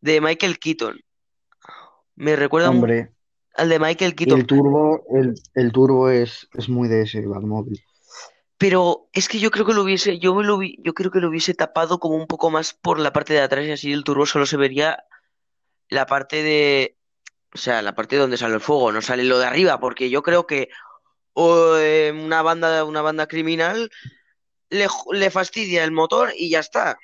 de 0.00 0.20
Michael 0.20 0.58
Keaton. 0.58 1.00
Me 2.16 2.36
recuerda 2.36 2.70
Hombre, 2.70 3.14
al 3.54 3.68
de 3.68 3.78
Michael 3.78 4.00
y 4.00 4.04
el 4.04 4.14
Keaton, 4.14 4.46
turbo, 4.46 5.04
el, 5.16 5.34
el 5.54 5.72
turbo 5.72 6.08
es, 6.10 6.48
es 6.54 6.68
muy 6.68 6.88
de 6.88 7.02
ese 7.02 7.26
Batmóvil. 7.26 7.82
pero 8.58 9.08
es 9.12 9.28
que 9.28 9.38
yo 9.40 9.50
creo 9.50 9.66
que 9.66 9.74
lo 9.74 9.82
hubiese, 9.82 10.18
yo 10.18 10.34
me 10.34 10.44
lo 10.44 10.58
vi, 10.58 10.76
yo 10.84 10.94
creo 10.94 11.10
que 11.10 11.20
lo 11.20 11.28
hubiese 11.28 11.54
tapado 11.54 11.98
como 11.98 12.16
un 12.16 12.26
poco 12.26 12.50
más 12.50 12.74
por 12.74 13.00
la 13.00 13.12
parte 13.12 13.32
de 13.34 13.40
atrás 13.40 13.66
y 13.66 13.72
así 13.72 13.92
el 13.92 14.04
turbo 14.04 14.24
solo 14.26 14.46
se 14.46 14.56
vería 14.56 15.02
la 15.88 16.06
parte 16.06 16.42
de, 16.42 16.96
o 17.54 17.58
sea, 17.58 17.82
la 17.82 17.94
parte 17.94 18.16
donde 18.16 18.36
sale 18.36 18.54
el 18.54 18.60
fuego, 18.60 18.92
no 18.92 19.02
sale 19.02 19.24
lo 19.24 19.38
de 19.38 19.46
arriba, 19.46 19.80
porque 19.80 20.10
yo 20.10 20.22
creo 20.22 20.46
que 20.46 20.68
o, 21.34 21.76
eh, 21.76 22.12
una 22.12 22.42
banda, 22.42 22.84
una 22.84 23.02
banda 23.02 23.26
criminal 23.26 23.90
le, 24.70 24.86
le 25.12 25.30
fastidia 25.30 25.84
el 25.84 25.92
motor 25.92 26.30
y 26.36 26.50
ya 26.50 26.60
está. 26.60 26.98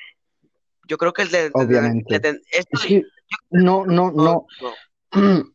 Yo 0.86 0.96
creo 0.96 1.12
que 1.12 1.26
le, 1.26 1.46
esto 1.46 1.60
Es 2.50 2.66
que 2.86 3.02
no, 3.50 3.84
no, 3.84 4.10
no. 4.10 4.46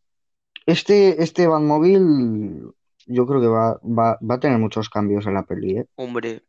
Este, 0.66 1.22
este 1.22 1.46
Batmóvil, 1.46 2.72
yo 3.06 3.28
creo 3.28 3.42
que 3.42 3.48
va, 3.48 3.74
va, 3.84 4.18
va 4.22 4.36
a 4.36 4.40
tener 4.40 4.58
muchos 4.60 4.90
cambios 4.90 5.26
en 5.26 5.34
la 5.34 5.44
peli, 5.44 5.80
¿eh? 5.80 5.86
Hombre, 5.96 6.42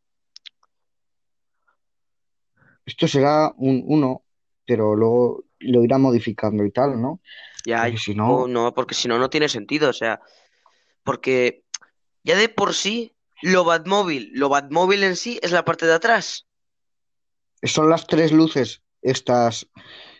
Esto 2.86 3.08
será 3.08 3.52
un 3.56 3.82
uno, 3.86 4.22
pero 4.64 4.94
luego 4.94 5.44
lo 5.58 5.82
irá 5.82 5.98
modificando 5.98 6.64
y 6.64 6.70
tal, 6.70 7.00
¿no? 7.00 7.20
ya 7.66 7.82
Porque 7.82 7.98
si 7.98 8.14
no, 8.14 8.46
no, 8.46 8.74
porque 8.74 8.94
si 8.94 9.08
no, 9.08 9.18
no 9.18 9.30
tiene 9.30 9.48
sentido, 9.48 9.90
o 9.90 9.92
sea, 9.92 10.20
porque 11.02 11.63
ya 12.24 12.36
de 12.36 12.48
por 12.48 12.74
sí, 12.74 13.14
lo 13.42 13.64
Batmóvil, 13.64 14.30
lo 14.34 14.48
Batmóvil 14.48 15.04
en 15.04 15.16
sí 15.16 15.38
es 15.42 15.52
la 15.52 15.64
parte 15.64 15.86
de 15.86 15.94
atrás. 15.94 16.46
son 17.62 17.90
las 17.90 18.06
tres 18.06 18.32
luces 18.32 18.82
estas, 19.02 19.68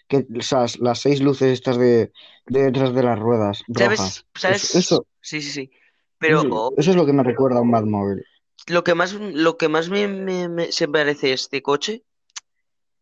que, 0.09 0.27
esas, 0.35 0.79
las 0.81 1.01
seis 1.01 1.21
luces 1.23 1.53
estas 1.53 1.79
de, 1.79 2.13
de 2.47 2.63
detrás 2.65 2.95
de 2.95 3.03
las 3.03 3.19
ruedas 3.19 3.63
¿Sabes? 3.73 4.01
rojas. 4.01 4.27
¿Sabes? 4.35 4.63
Eso, 4.75 5.07
Sí, 5.21 5.41
sí, 5.43 5.51
sí. 5.51 5.71
Pero 6.19 6.43
eso, 6.43 6.73
eso 6.77 6.91
es 6.91 6.97
lo 6.97 7.07
que 7.07 7.13
me 7.13 7.23
recuerda 7.23 7.59
a 7.59 7.63
un 7.63 7.71
Batmóvil. 7.71 8.23
lo 8.67 8.85
que 8.85 8.95
más, 8.95 9.15
lo 9.15 9.57
que 9.57 9.69
más 9.71 9.89
me, 9.89 10.07
me- 10.07 10.49
me- 10.51 10.71
se 10.73 10.87
parece 10.87 11.33
este 11.33 11.63
coche 11.63 12.05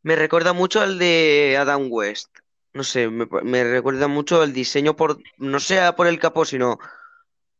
me 0.02 0.16
recuerda 0.16 0.52
mucho 0.52 0.80
al 0.80 0.98
de 0.98 1.56
Adam 1.58 1.86
West. 1.90 2.30
No 2.72 2.84
sé, 2.84 3.08
me, 3.08 3.26
me 3.42 3.64
recuerda 3.64 4.08
mucho 4.08 4.42
el 4.42 4.52
diseño 4.52 4.96
por, 4.96 5.22
no 5.38 5.60
sea 5.60 5.94
por 5.94 6.06
el 6.06 6.18
capó, 6.18 6.44
sino 6.44 6.78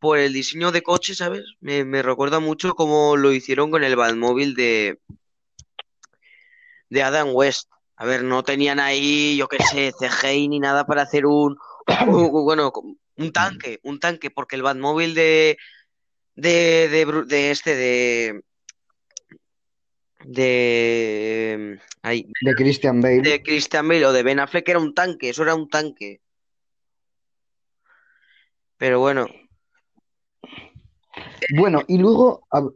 por 0.02 0.18
el 0.18 0.32
diseño 0.32 0.72
de 0.72 0.82
coche, 0.82 1.14
¿sabes? 1.14 1.44
Me, 1.60 1.84
me 1.84 2.02
recuerda 2.02 2.40
mucho 2.40 2.74
cómo 2.74 3.16
lo 3.16 3.32
hicieron 3.32 3.70
con 3.70 3.84
el 3.84 3.94
Batmóvil 3.94 4.56
de, 4.56 4.98
de 6.90 7.02
Adam 7.04 7.28
West. 7.32 7.70
A 7.94 8.04
ver, 8.04 8.24
no 8.24 8.42
tenían 8.42 8.80
ahí, 8.80 9.36
yo 9.36 9.46
qué 9.46 9.58
sé, 9.62 9.92
CGI 9.96 10.48
ni 10.48 10.58
nada 10.58 10.84
para 10.86 11.02
hacer 11.02 11.24
un, 11.24 11.56
un- 12.08 12.30
bueno, 12.32 12.72
un 13.16 13.32
tanque, 13.32 13.78
un 13.84 14.00
tanque, 14.00 14.32
porque 14.32 14.56
el 14.56 14.62
Batmóvil 14.62 15.14
de, 15.14 15.56
de, 16.34 16.88
de, 16.88 17.22
de 17.28 17.50
este, 17.52 17.76
de, 17.76 18.42
de, 20.24 21.78
De 22.40 22.54
Christian 22.56 23.00
Bale. 23.00 23.20
de 23.22 23.42
Christian 23.44 23.86
Bale 23.86 24.06
o 24.06 24.12
de 24.12 24.24
Ben 24.24 24.40
Affleck 24.40 24.68
era 24.68 24.80
un 24.80 24.94
tanque, 24.94 25.28
eso 25.28 25.44
era 25.44 25.54
un 25.54 25.68
tanque. 25.68 26.20
Pero 28.78 28.98
bueno, 28.98 29.28
Bueno, 31.56 31.82
y 31.86 31.98
luego, 31.98 32.46
a- 32.50 32.66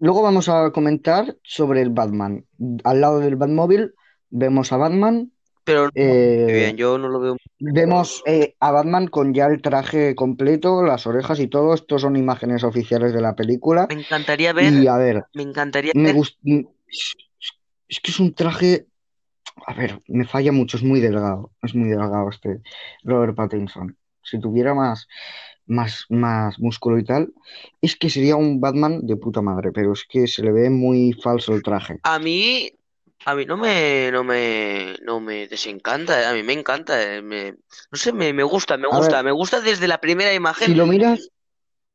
luego 0.00 0.22
vamos 0.22 0.48
a 0.48 0.70
comentar 0.70 1.36
sobre 1.42 1.82
el 1.82 1.90
Batman. 1.90 2.44
Al 2.84 3.00
lado 3.00 3.18
del 3.20 3.36
Batmóvil 3.36 3.92
vemos 4.30 4.72
a 4.72 4.76
Batman. 4.78 5.32
pero 5.64 5.84
no, 5.84 5.90
eh, 5.94 6.46
bien, 6.52 6.76
yo 6.76 6.98
no 6.98 7.08
lo 7.08 7.20
veo. 7.20 7.36
Vemos 7.58 8.22
eh, 8.26 8.54
a 8.60 8.72
Batman 8.72 9.06
con 9.08 9.34
ya 9.34 9.46
el 9.46 9.60
traje 9.62 10.14
completo, 10.14 10.82
las 10.82 11.06
orejas 11.06 11.38
y 11.40 11.48
todo. 11.48 11.74
Estos 11.74 12.02
son 12.02 12.16
imágenes 12.16 12.64
oficiales 12.64 13.12
de 13.12 13.20
la 13.20 13.34
película. 13.34 13.86
Me 13.88 14.00
encantaría 14.00 14.52
ver, 14.52 14.72
Y 14.72 14.86
a 14.86 14.96
ver, 14.96 15.24
me 15.34 15.42
encantaría 15.42 15.92
me 15.94 16.12
ver. 16.12 16.22
Es 17.88 18.00
que 18.00 18.10
es 18.10 18.20
un 18.20 18.34
traje. 18.34 18.86
A 19.66 19.74
ver, 19.74 20.00
me 20.08 20.24
falla 20.24 20.50
mucho, 20.50 20.76
es 20.76 20.82
muy 20.82 21.00
delgado. 21.00 21.52
Es 21.62 21.74
muy 21.74 21.88
delgado 21.90 22.28
este 22.30 22.60
Robert 23.04 23.36
Pattinson. 23.36 23.96
Si 24.22 24.40
tuviera 24.40 24.72
más, 24.74 25.06
más, 25.72 26.06
más 26.10 26.58
músculo 26.60 26.98
y 26.98 27.04
tal, 27.04 27.32
es 27.80 27.96
que 27.96 28.10
sería 28.10 28.36
un 28.36 28.60
Batman 28.60 29.06
de 29.06 29.16
puta 29.16 29.42
madre, 29.42 29.72
pero 29.72 29.92
es 29.94 30.04
que 30.08 30.26
se 30.28 30.42
le 30.42 30.52
ve 30.52 30.70
muy 30.70 31.12
falso 31.14 31.54
el 31.54 31.62
traje. 31.64 32.00
a 32.02 32.18
mí, 32.18 32.70
a 33.24 33.34
mí 33.34 33.44
no 33.46 33.56
me, 33.56 34.10
no 34.12 34.24
me, 34.24 34.96
no 35.02 35.20
me 35.20 35.46
desencanta, 35.48 36.28
a 36.30 36.34
mí 36.34 36.42
me 36.42 36.52
encanta, 36.54 37.00
eh, 37.02 37.22
me, 37.22 37.52
no 37.52 37.98
sé, 37.98 38.12
me, 38.12 38.32
me 38.32 38.42
gusta, 38.42 38.76
me 38.76 38.88
A 38.88 38.96
gusta, 38.96 39.22
ver, 39.22 39.22
me 39.22 39.32
gusta 39.32 39.60
desde 39.60 39.88
la 39.88 40.00
primera 40.00 40.32
si 40.50 40.74
imagen. 40.74 40.74
lo 40.74 40.86
miras, 40.86 41.30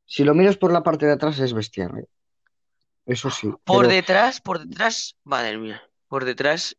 si 0.05 0.23
lo 0.25 0.35
miras 0.35 0.57
por 0.57 0.73
la 0.73 0.83
parte 0.83 1.05
de 1.07 1.13
atrás 1.13 1.39
es 1.39 1.53
bestial, 1.53 1.99
¿eh? 1.99 2.07
Eso 3.05 3.31
sí, 3.31 3.49
Por 3.63 3.83
pero 3.83 3.95
detrás, 3.95 4.41
por 4.41 4.57
detrás, 4.65 5.17
madre 5.23 5.57
mía, 5.57 5.81
por 6.07 6.25
detrás 6.25 6.75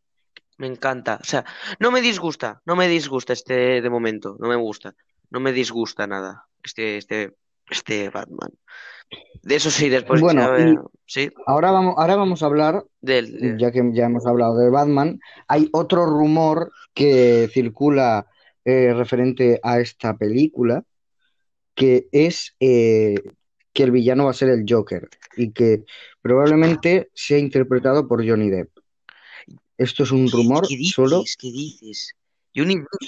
me 0.59 0.69
encanta. 0.69 1.19
O 1.23 1.25
sea, 1.25 1.45
no 1.81 1.90
me 1.93 2.02
disgusta, 2.02 2.62
no 2.67 2.76
me 2.76 2.88
disgusta 2.88 3.35
este 3.35 3.83
de 3.83 3.90
momento, 3.90 4.37
no 4.40 4.49
me 4.49 4.57
gusta, 4.57 4.95
no 5.31 5.40
me 5.40 5.52
disgusta 5.52 6.07
nada 6.09 6.48
este, 6.62 6.97
este, 6.99 7.35
este 7.71 8.11
Batman. 8.11 8.50
De 9.43 9.57
eso 9.57 9.71
sí, 9.71 9.88
después 9.88 10.21
bueno, 10.21 10.91
sí, 11.07 11.31
ahora 11.47 11.71
vamos, 11.71 11.95
ahora 11.97 12.17
vamos 12.17 12.43
a 12.43 12.47
hablar, 12.47 12.85
del, 13.00 13.57
ya 13.59 13.71
que 13.71 13.83
ya 13.95 14.07
hemos 14.07 14.27
hablado 14.27 14.59
de 14.59 14.69
Batman, 14.69 15.19
hay 15.47 15.69
otro 15.73 16.05
rumor 16.05 16.71
que 16.93 17.49
circula 17.53 18.27
eh, 18.65 18.93
referente 18.93 19.61
a 19.62 19.81
esta 19.81 20.17
película, 20.17 20.85
que 21.75 22.09
es 22.12 22.55
eh, 22.61 23.15
que 23.73 23.85
el 23.85 23.93
villano 23.93 24.25
va 24.25 24.33
a 24.33 24.35
ser 24.35 24.50
el 24.50 24.65
Joker 24.69 25.09
y 25.37 25.53
que 25.53 25.85
probablemente 26.21 27.09
sea 27.15 27.38
interpretado 27.38 28.07
por 28.07 28.29
Johnny 28.29 28.50
Depp. 28.50 28.71
Esto 29.79 30.03
es 30.03 30.11
un 30.11 30.27
¿Qué, 30.27 30.37
rumor 30.37 30.67
qué 30.69 30.77
solo. 30.85 31.21
dices? 31.21 31.37
¿Qué 31.38 31.53
dices? 31.53 32.15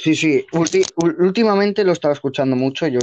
Sí, 0.02 0.14
sí, 0.14 0.46
ulti- 0.52 0.84
ul- 0.96 1.16
últimamente 1.18 1.84
lo 1.84 1.92
estaba 1.92 2.14
escuchando 2.14 2.56
mucho. 2.56 2.86
Yo, 2.86 2.98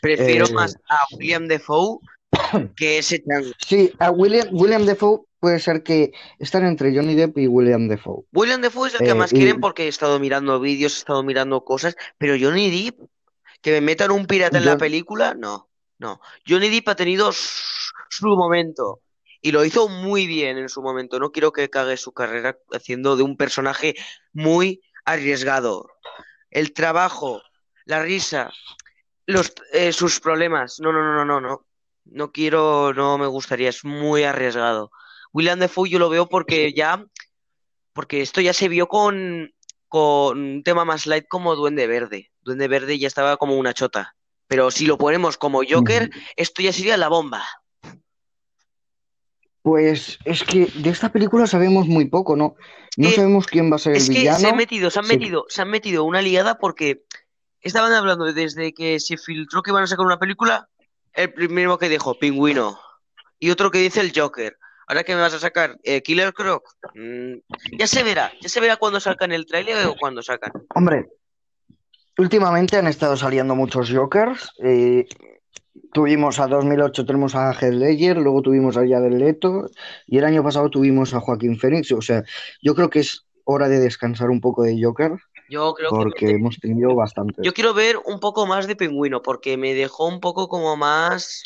prefiero 0.00 0.46
eh, 0.46 0.52
más 0.54 0.76
a 0.88 0.98
William 1.16 1.46
Defoe 1.46 1.98
que 2.76 2.98
ese 2.98 3.22
sí, 3.66 3.92
a 3.98 4.10
William, 4.10 4.48
William 4.52 4.84
Defoe 4.84 5.20
puede 5.38 5.58
ser 5.58 5.82
que 5.82 6.12
están 6.38 6.64
entre 6.64 6.94
Johnny 6.94 7.14
Depp 7.14 7.38
y 7.38 7.46
William 7.46 7.88
Defoe. 7.88 8.24
William 8.32 8.60
Defoe 8.60 8.88
es 8.88 8.94
el 8.94 9.00
que 9.00 9.12
Eh, 9.12 9.16
más 9.16 9.32
y 9.32 9.36
quieren 9.36 9.60
porque 9.60 9.84
he 9.84 9.88
estado 9.88 10.18
mirando 10.18 10.58
vídeos, 10.60 10.94
he 10.94 10.98
estado 10.98 11.22
mirando 11.22 11.64
cosas, 11.64 11.96
pero 12.18 12.34
Johnny 12.40 12.70
Depp, 12.70 13.00
que 13.60 13.72
me 13.72 13.80
metan 13.80 14.10
un 14.10 14.26
pirata 14.26 14.58
en 14.58 14.64
la 14.64 14.76
película, 14.78 15.34
no, 15.34 15.68
no. 15.98 16.20
Johnny 16.48 16.68
Depp 16.68 16.88
ha 16.88 16.96
tenido 16.96 17.32
su, 17.32 17.92
su 18.08 18.26
momento 18.28 19.00
y 19.40 19.52
lo 19.52 19.64
hizo 19.64 19.88
muy 19.88 20.26
bien 20.26 20.58
en 20.58 20.68
su 20.68 20.82
momento. 20.82 21.18
No 21.18 21.32
quiero 21.32 21.52
que 21.52 21.68
cague 21.68 21.96
su 21.96 22.12
carrera 22.12 22.56
haciendo 22.72 23.16
de 23.16 23.22
un 23.24 23.36
personaje 23.36 23.94
muy 24.32 24.80
arriesgado. 25.04 25.88
El 26.50 26.72
trabajo, 26.72 27.42
la 27.84 28.02
risa, 28.02 28.52
los, 29.26 29.52
eh, 29.72 29.92
sus 29.92 30.20
problemas. 30.20 30.80
No, 30.80 30.92
no, 30.92 31.02
no, 31.02 31.14
no, 31.14 31.24
no, 31.24 31.40
no. 31.40 31.66
No 32.04 32.32
quiero, 32.32 32.92
no 32.94 33.16
me 33.16 33.26
gustaría, 33.26 33.68
es 33.68 33.84
muy 33.84 34.24
arriesgado. 34.24 34.90
William 35.32 35.58
Defoe 35.58 35.88
yo 35.88 35.98
lo 35.98 36.10
veo 36.10 36.28
porque 36.28 36.72
ya, 36.72 37.04
porque 37.92 38.20
esto 38.20 38.40
ya 38.40 38.52
se 38.52 38.68
vio 38.68 38.88
con, 38.88 39.54
con 39.88 40.38
un 40.38 40.62
tema 40.62 40.84
más 40.84 41.06
light 41.06 41.26
como 41.28 41.54
Duende 41.54 41.86
Verde. 41.86 42.32
Duende 42.42 42.68
Verde 42.68 42.98
ya 42.98 43.06
estaba 43.06 43.36
como 43.36 43.56
una 43.56 43.72
chota. 43.72 44.16
Pero 44.48 44.70
si 44.70 44.84
lo 44.84 44.98
ponemos 44.98 45.38
como 45.38 45.62
Joker, 45.66 46.10
esto 46.36 46.60
ya 46.60 46.72
sería 46.72 46.96
la 46.96 47.08
bomba. 47.08 47.42
Pues 49.62 50.18
es 50.24 50.42
que 50.42 50.66
de 50.74 50.90
esta 50.90 51.10
película 51.12 51.46
sabemos 51.46 51.86
muy 51.86 52.06
poco, 52.06 52.34
¿no? 52.36 52.56
No 52.96 53.08
Eh, 53.08 53.12
sabemos 53.12 53.46
quién 53.46 53.70
va 53.70 53.76
a 53.76 53.78
ser 53.78 53.92
el 53.94 54.02
Es 54.02 54.08
que 54.08 54.14
villano. 54.14 54.38
se 54.38 54.48
han 54.48 54.56
metido, 54.56 54.90
se 54.90 54.98
han 54.98 55.04
Sí. 55.06 55.16
metido, 55.16 55.44
se 55.48 55.62
han 55.62 55.70
metido 55.70 56.04
una 56.04 56.20
liada 56.20 56.58
porque 56.58 57.04
estaban 57.60 57.92
hablando 57.92 58.24
desde 58.32 58.74
que 58.74 58.98
se 58.98 59.16
filtró 59.16 59.62
que 59.62 59.70
iban 59.70 59.84
a 59.84 59.86
sacar 59.86 60.04
una 60.04 60.18
película, 60.18 60.68
el 61.14 61.32
primero 61.32 61.78
que 61.78 61.88
dijo 61.88 62.18
Pingüino 62.18 62.78
y 63.38 63.50
otro 63.50 63.70
que 63.70 63.78
dice 63.78 64.00
el 64.00 64.12
Joker. 64.14 64.56
Ahora 64.88 65.04
que 65.04 65.14
me 65.14 65.20
vas 65.22 65.34
a 65.34 65.38
sacar 65.38 65.78
eh, 65.84 66.02
Killer 66.02 66.32
Croc, 66.34 66.64
Mm, 66.94 67.38
ya 67.78 67.86
se 67.86 68.02
verá, 68.02 68.32
ya 68.42 68.48
se 68.48 68.60
verá 68.60 68.76
cuando 68.76 68.98
sacan 69.00 69.30
el 69.32 69.46
tráiler 69.46 69.86
o 69.86 69.94
cuando 69.94 70.22
sacan. 70.22 70.52
Hombre, 70.74 71.08
últimamente 72.18 72.76
han 72.76 72.86
estado 72.88 73.16
saliendo 73.16 73.54
muchos 73.54 73.90
Jokers. 73.90 74.50
eh, 74.62 75.06
tuvimos 75.92 76.38
a 76.40 76.46
2008, 76.46 77.04
tenemos 77.06 77.34
a 77.34 77.52
Heath 77.52 77.72
Ledger, 77.74 78.16
luego 78.18 78.42
tuvimos 78.42 78.76
a 78.76 78.80
Jared 78.86 79.12
Leto 79.18 79.68
y 80.06 80.18
el 80.18 80.24
año 80.24 80.42
pasado 80.42 80.68
tuvimos 80.70 81.14
a 81.14 81.20
Joaquín 81.20 81.58
Phoenix. 81.58 81.90
O 81.92 82.02
sea, 82.02 82.22
yo 82.62 82.74
creo 82.74 82.90
que 82.90 83.00
es 83.00 83.24
hora 83.44 83.68
de 83.68 83.80
descansar 83.80 84.30
un 84.30 84.40
poco 84.40 84.62
de 84.62 84.82
Joker. 84.82 85.12
Yo 85.48 85.74
creo 85.74 85.90
que 85.90 85.96
porque 85.96 86.30
hemos 86.30 86.58
tenido 86.58 86.94
bastante. 86.94 87.42
yo 87.42 87.52
quiero 87.52 87.74
ver 87.74 87.96
un 88.06 88.20
poco 88.20 88.46
más 88.46 88.66
de 88.66 88.76
Pingüino, 88.76 89.22
porque 89.22 89.56
me 89.56 89.74
dejó 89.74 90.08
un 90.08 90.20
poco 90.20 90.48
como 90.48 90.76
más. 90.76 91.42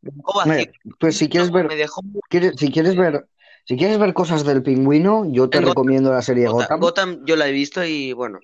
Dejó. 0.00 0.38
Hombre, 0.40 0.72
Pues 1.00 1.16
si 1.16 1.28
quieres 1.28 1.50
ver, 1.50 1.66
Me 1.66 1.74
dejó 1.76 2.02
muy- 2.02 2.20
quieres- 2.28 2.54
si 2.56 2.70
quieres 2.70 2.94
ver, 2.96 3.26
si 3.64 3.76
quieres 3.76 3.98
ver 3.98 4.14
cosas 4.14 4.44
del 4.44 4.62
pingüino, 4.62 5.24
yo 5.30 5.50
te 5.50 5.58
El 5.58 5.64
Gotham- 5.64 5.68
recomiendo 5.70 6.12
la 6.12 6.22
serie 6.22 6.46
Gotham. 6.46 6.78
Gotham. 6.80 7.10
Gotham 7.14 7.24
yo 7.26 7.34
la 7.36 7.48
he 7.48 7.52
visto 7.52 7.84
y 7.84 8.12
bueno. 8.12 8.38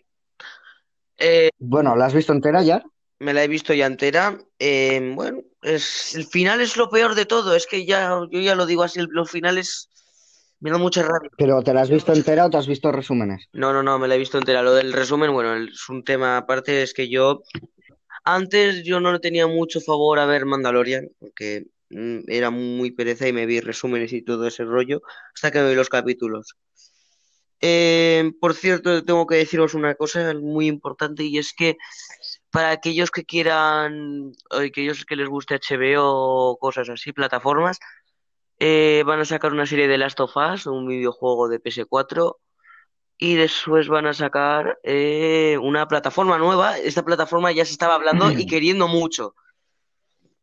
Eh, 1.19 1.51
Bueno, 1.59 1.95
¿la 1.95 2.07
has 2.07 2.15
visto 2.15 2.33
entera 2.33 2.63
ya? 2.63 2.83
Me 3.25 3.33
la 3.35 3.43
he 3.43 3.49
visto 3.49 3.73
ya 3.75 3.87
entera. 3.87 4.39
Eh, 4.59 5.13
bueno, 5.15 5.41
es, 5.63 6.15
el 6.15 6.27
final 6.27 6.61
es 6.61 6.77
lo 6.77 6.89
peor 6.91 7.15
de 7.15 7.27
todo. 7.27 7.57
Es 7.57 7.67
que 7.67 7.85
ya, 7.87 8.21
yo 8.31 8.41
ya 8.41 8.55
lo 8.55 8.67
digo 8.67 8.83
así, 8.83 9.01
el- 9.01 9.09
los 9.11 9.31
finales 9.31 9.89
me 10.61 10.71
dan 10.71 10.81
mucha 10.81 11.03
rabia. 11.03 11.31
¿Pero 11.37 11.63
te 11.63 11.75
la 11.75 11.83
has 11.83 11.91
visto 11.91 12.13
entera 12.13 12.47
o 12.47 12.51
te 12.51 12.57
has 12.59 12.67
visto 12.67 12.93
resúmenes? 12.93 13.49
No, 13.53 13.73
no, 13.73 13.83
no, 13.83 13.99
me 13.99 14.07
la 14.09 14.15
he 14.15 14.19
visto 14.19 14.39
entera. 14.39 14.63
Lo 14.63 14.75
del 14.75 14.93
resumen, 14.93 15.33
bueno, 15.33 15.57
es 15.57 15.89
un 15.89 16.05
tema 16.05 16.37
aparte, 16.37 16.83
es 16.83 16.95
que 16.95 17.09
yo 17.09 17.43
antes 18.25 18.85
yo 18.85 19.01
no 19.01 19.13
le 19.13 19.19
tenía 19.21 19.47
mucho 19.47 19.81
favor 19.81 20.19
a 20.19 20.27
ver 20.27 20.47
Mandalorian, 20.47 21.09
porque 21.19 21.67
mm, 21.91 22.21
era 22.29 22.51
muy 22.51 22.91
pereza 22.93 23.27
y 23.29 23.33
me 23.33 23.47
vi 23.47 23.61
resúmenes 23.61 24.13
y 24.13 24.23
todo 24.23 24.47
ese 24.47 24.65
rollo, 24.65 25.03
hasta 25.35 25.51
que 25.51 25.61
me 25.61 25.71
vi 25.71 25.75
los 25.75 25.89
capítulos. 25.89 26.55
Eh, 27.61 28.33
por 28.41 28.55
cierto, 28.55 29.05
tengo 29.05 29.27
que 29.27 29.37
deciros 29.37 29.75
una 29.75 29.95
cosa 29.95 30.35
muy 30.35 30.67
importante 30.67 31.25
y 31.25 31.39
es 31.39 31.55
que 31.55 31.77
para 32.55 32.71
aquellos 32.71 33.11
que 33.11 33.25
quieran, 33.25 34.31
o 34.49 34.59
aquellos 34.59 35.05
que 35.05 35.17
les 35.17 35.29
guste 35.29 35.59
HBO 35.59 36.05
o 36.53 36.57
cosas 36.57 36.89
así, 36.89 37.13
plataformas, 37.13 37.81
eh, 38.61 39.03
van 39.05 39.19
a 39.19 39.25
sacar 39.25 39.53
una 39.53 39.67
serie 39.67 39.89
de 39.89 39.99
Last 39.99 40.21
of 40.21 40.37
Us, 40.37 40.67
un 40.67 40.87
videojuego 40.87 41.49
de 41.49 41.61
PS4. 41.61 42.37
Y 43.19 43.35
después 43.35 43.89
van 43.89 44.07
a 44.07 44.15
sacar 44.15 44.79
eh, 44.85 45.59
una 45.61 45.89
plataforma 45.89 46.39
nueva. 46.39 46.79
Esta 46.79 47.05
plataforma 47.05 47.51
ya 47.51 47.65
se 47.65 47.73
estaba 47.73 47.97
hablando 47.97 48.31
y 48.31 48.47
queriendo 48.47 48.87
mucho. 48.87 49.35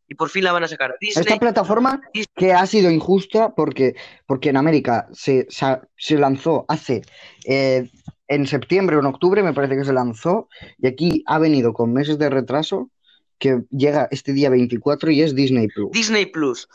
Y 0.10 0.15
por 0.15 0.30
fin 0.30 0.44
la 0.44 0.51
van 0.51 0.65
a 0.65 0.68
sacar. 0.68 0.94
Esta 1.00 1.22
Disney. 1.22 1.39
plataforma 1.39 2.01
que 2.36 2.51
ha 2.51 2.65
sido 2.65 2.91
injusta 2.91 3.56
porque, 3.56 3.96
porque 4.25 4.50
en 4.50 4.58
América 4.58 5.08
se, 5.13 5.48
se, 5.50 5.80
se 5.96 6.18
lanzó 6.18 6.65
hace 6.68 7.03
eh, 7.46 7.89
en 8.32 8.48
septiembre 8.48 8.96
o 8.96 9.02
en 9.02 9.08
octubre, 9.08 9.44
me 9.44 9.54
parece 9.54 9.76
que 9.76 9.84
se 9.84 9.92
lanzó, 9.92 10.48
y 10.78 10.88
aquí 10.88 11.24
ha 11.28 11.38
venido 11.38 11.74
con 11.74 11.92
meses 11.92 12.18
de 12.18 12.30
retraso, 12.30 12.90
que 13.38 13.64
llega 13.72 14.08
este 14.10 14.32
día 14.32 14.50
24 14.50 15.12
y 15.12 15.22
es 15.22 15.36
Disney 15.36 15.68
Plus. 15.68 15.92
Disney 15.92 16.26
Plus. 16.28 16.70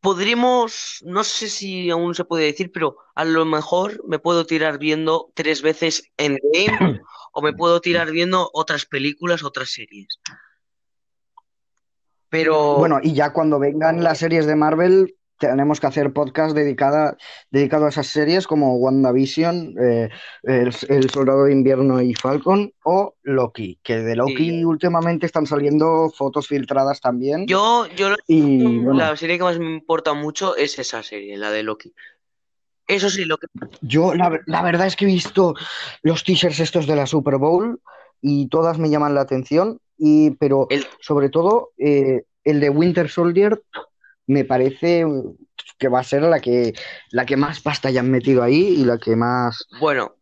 Podremos, 0.00 1.02
no 1.04 1.22
sé 1.22 1.48
si 1.48 1.90
aún 1.90 2.16
se 2.16 2.24
puede 2.24 2.46
decir, 2.46 2.72
pero 2.72 2.96
a 3.14 3.24
lo 3.24 3.44
mejor 3.44 4.02
me 4.08 4.18
puedo 4.18 4.46
tirar 4.46 4.78
viendo 4.78 5.30
tres 5.34 5.62
veces 5.62 6.10
Endgame 6.16 7.00
o 7.32 7.40
me 7.40 7.52
puedo 7.52 7.80
tirar 7.80 8.10
viendo 8.10 8.50
otras 8.52 8.84
películas, 8.84 9.44
otras 9.44 9.70
series. 9.70 10.18
Pero 12.28 12.78
Bueno, 12.78 12.98
y 13.00 13.14
ya 13.14 13.32
cuando 13.32 13.60
vengan 13.60 14.02
las 14.02 14.18
series 14.18 14.46
de 14.46 14.56
Marvel, 14.56 15.14
tenemos 15.38 15.80
que 15.80 15.86
hacer 15.86 16.12
podcast 16.12 16.54
dedicada, 16.56 17.16
dedicado 17.50 17.86
a 17.86 17.88
esas 17.90 18.06
series 18.06 18.46
como 18.46 18.76
WandaVision, 18.76 19.74
eh, 19.80 20.08
el, 20.44 20.74
el 20.88 21.10
Soldado 21.10 21.44
de 21.44 21.52
Invierno 21.52 22.00
y 22.00 22.14
Falcon 22.14 22.72
o 22.84 23.14
Loki, 23.22 23.78
que 23.82 23.98
de 23.98 24.16
Loki 24.16 24.50
Sí. 24.50 24.64
últimamente 24.64 25.26
están 25.26 25.46
saliendo 25.46 26.10
fotos 26.10 26.46
filtradas 26.48 27.00
también. 27.00 27.46
yo, 27.46 27.86
yo 27.96 28.10
lo- 28.10 28.16
Y 28.26 28.78
bueno, 28.78 28.94
la 28.94 29.16
serie 29.16 29.38
que 29.38 29.44
más 29.44 29.58
me 29.58 29.70
importa 29.70 30.14
mucho 30.14 30.56
es 30.56 30.78
esa 30.78 31.02
serie, 31.02 31.36
la 31.36 31.50
de 31.50 31.62
Loki. 31.62 31.92
Eso 32.88 33.10
sí, 33.10 33.24
lo 33.24 33.36
que 33.38 33.48
yo 33.80 34.14
la, 34.14 34.40
la 34.46 34.62
verdad 34.62 34.86
es 34.86 34.94
que 34.94 35.04
he 35.04 35.08
visto 35.08 35.54
los 36.02 36.22
teasers 36.22 36.60
estos 36.60 36.86
de 36.86 36.94
la 36.94 37.06
Super 37.06 37.36
Bowl 37.36 37.80
y 38.22 38.48
todas 38.48 38.78
me 38.78 38.88
llaman 38.90 39.14
la 39.14 39.22
atención, 39.22 39.80
y, 39.98 40.30
pero 40.32 40.66
el, 40.70 40.86
sobre 41.00 41.28
todo 41.28 41.72
eh, 41.78 42.22
el 42.44 42.60
de 42.60 42.70
Winter 42.70 43.08
Soldier 43.08 43.60
me 44.26 44.44
parece 44.44 45.04
que 45.78 45.88
va 45.88 46.00
a 46.00 46.04
ser 46.04 46.22
la 46.22 46.40
que, 46.40 46.74
la 47.10 47.24
que 47.24 47.36
más 47.36 47.60
pasta 47.60 47.88
hayan 47.88 48.10
metido 48.10 48.42
ahí 48.42 48.80
y 48.80 48.84
la 48.84 48.98
que 48.98 49.16
más, 49.16 49.66
bueno, 49.80 50.16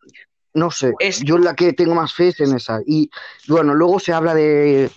no 0.53 0.71
sé, 0.71 0.93
es 0.99 1.21
yo 1.21 1.39
la 1.39 1.55
que 1.55 1.73
tengo 1.73 1.95
más 1.95 2.13
fe 2.15 2.29
es 2.29 2.41
en 2.41 2.55
esa. 2.55 2.81
Y 2.87 3.11
bueno, 3.49 3.75
luego 3.75 3.99
se 3.99 4.13
habla 4.13 4.35
de, 4.35 4.91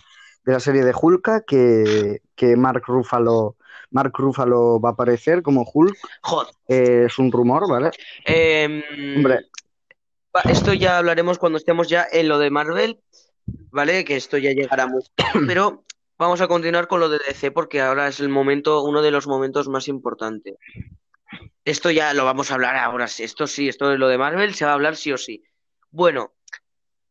de 0.45 0.53
la 0.53 0.59
serie 0.59 0.83
de 0.83 0.93
Hulk, 0.99 1.45
que, 1.45 2.21
que 2.35 2.55
Mark 2.55 2.83
Ruffalo, 2.85 3.55
Mark 3.91 4.11
Ruffalo 4.15 4.79
va 4.79 4.89
a 4.89 4.91
aparecer 4.93 5.41
como 5.41 5.69
Hulk, 5.71 5.95
joder. 6.21 6.53
eh, 6.67 7.03
es 7.07 7.17
un 7.17 7.31
rumor, 7.31 7.69
¿vale? 7.69 7.91
Em, 8.25 8.83
Hombre, 9.17 9.47
esto 10.49 10.73
ya 10.73 10.97
hablaremos 10.97 11.39
cuando 11.39 11.57
estemos 11.57 11.87
ya 11.87 12.05
en 12.11 12.27
lo 12.27 12.37
de 12.37 12.51
Marvel, 12.51 12.99
¿vale? 13.71 14.05
Que 14.05 14.15
esto 14.17 14.37
ya 14.37 14.51
llegará 14.51 14.87
muy 14.87 15.01
pero 15.47 15.83
vamos 16.17 16.41
a 16.41 16.47
continuar 16.47 16.87
con 16.87 16.99
lo 16.99 17.09
de 17.09 17.19
DC 17.19 17.51
porque 17.51 17.81
ahora 17.81 18.07
es 18.07 18.19
el 18.19 18.29
momento, 18.29 18.83
uno 18.83 19.01
de 19.01 19.11
los 19.11 19.27
momentos 19.27 19.67
más 19.69 19.87
importantes. 19.87 20.55
Esto 21.65 21.91
ya 21.91 22.13
lo 22.13 22.25
vamos 22.25 22.49
a 22.51 22.55
hablar 22.55 22.75
ahora, 22.77 23.07
sí, 23.07 23.23
esto 23.23 23.47
sí, 23.47 23.67
esto 23.67 23.89
de 23.89 23.97
lo 23.97 24.07
de 24.07 24.17
Marvel 24.17 24.53
se 24.53 24.65
va 24.65 24.71
a 24.71 24.73
hablar 24.75 24.95
sí 24.95 25.11
o 25.11 25.17
sí. 25.17 25.43
Bueno, 25.91 26.33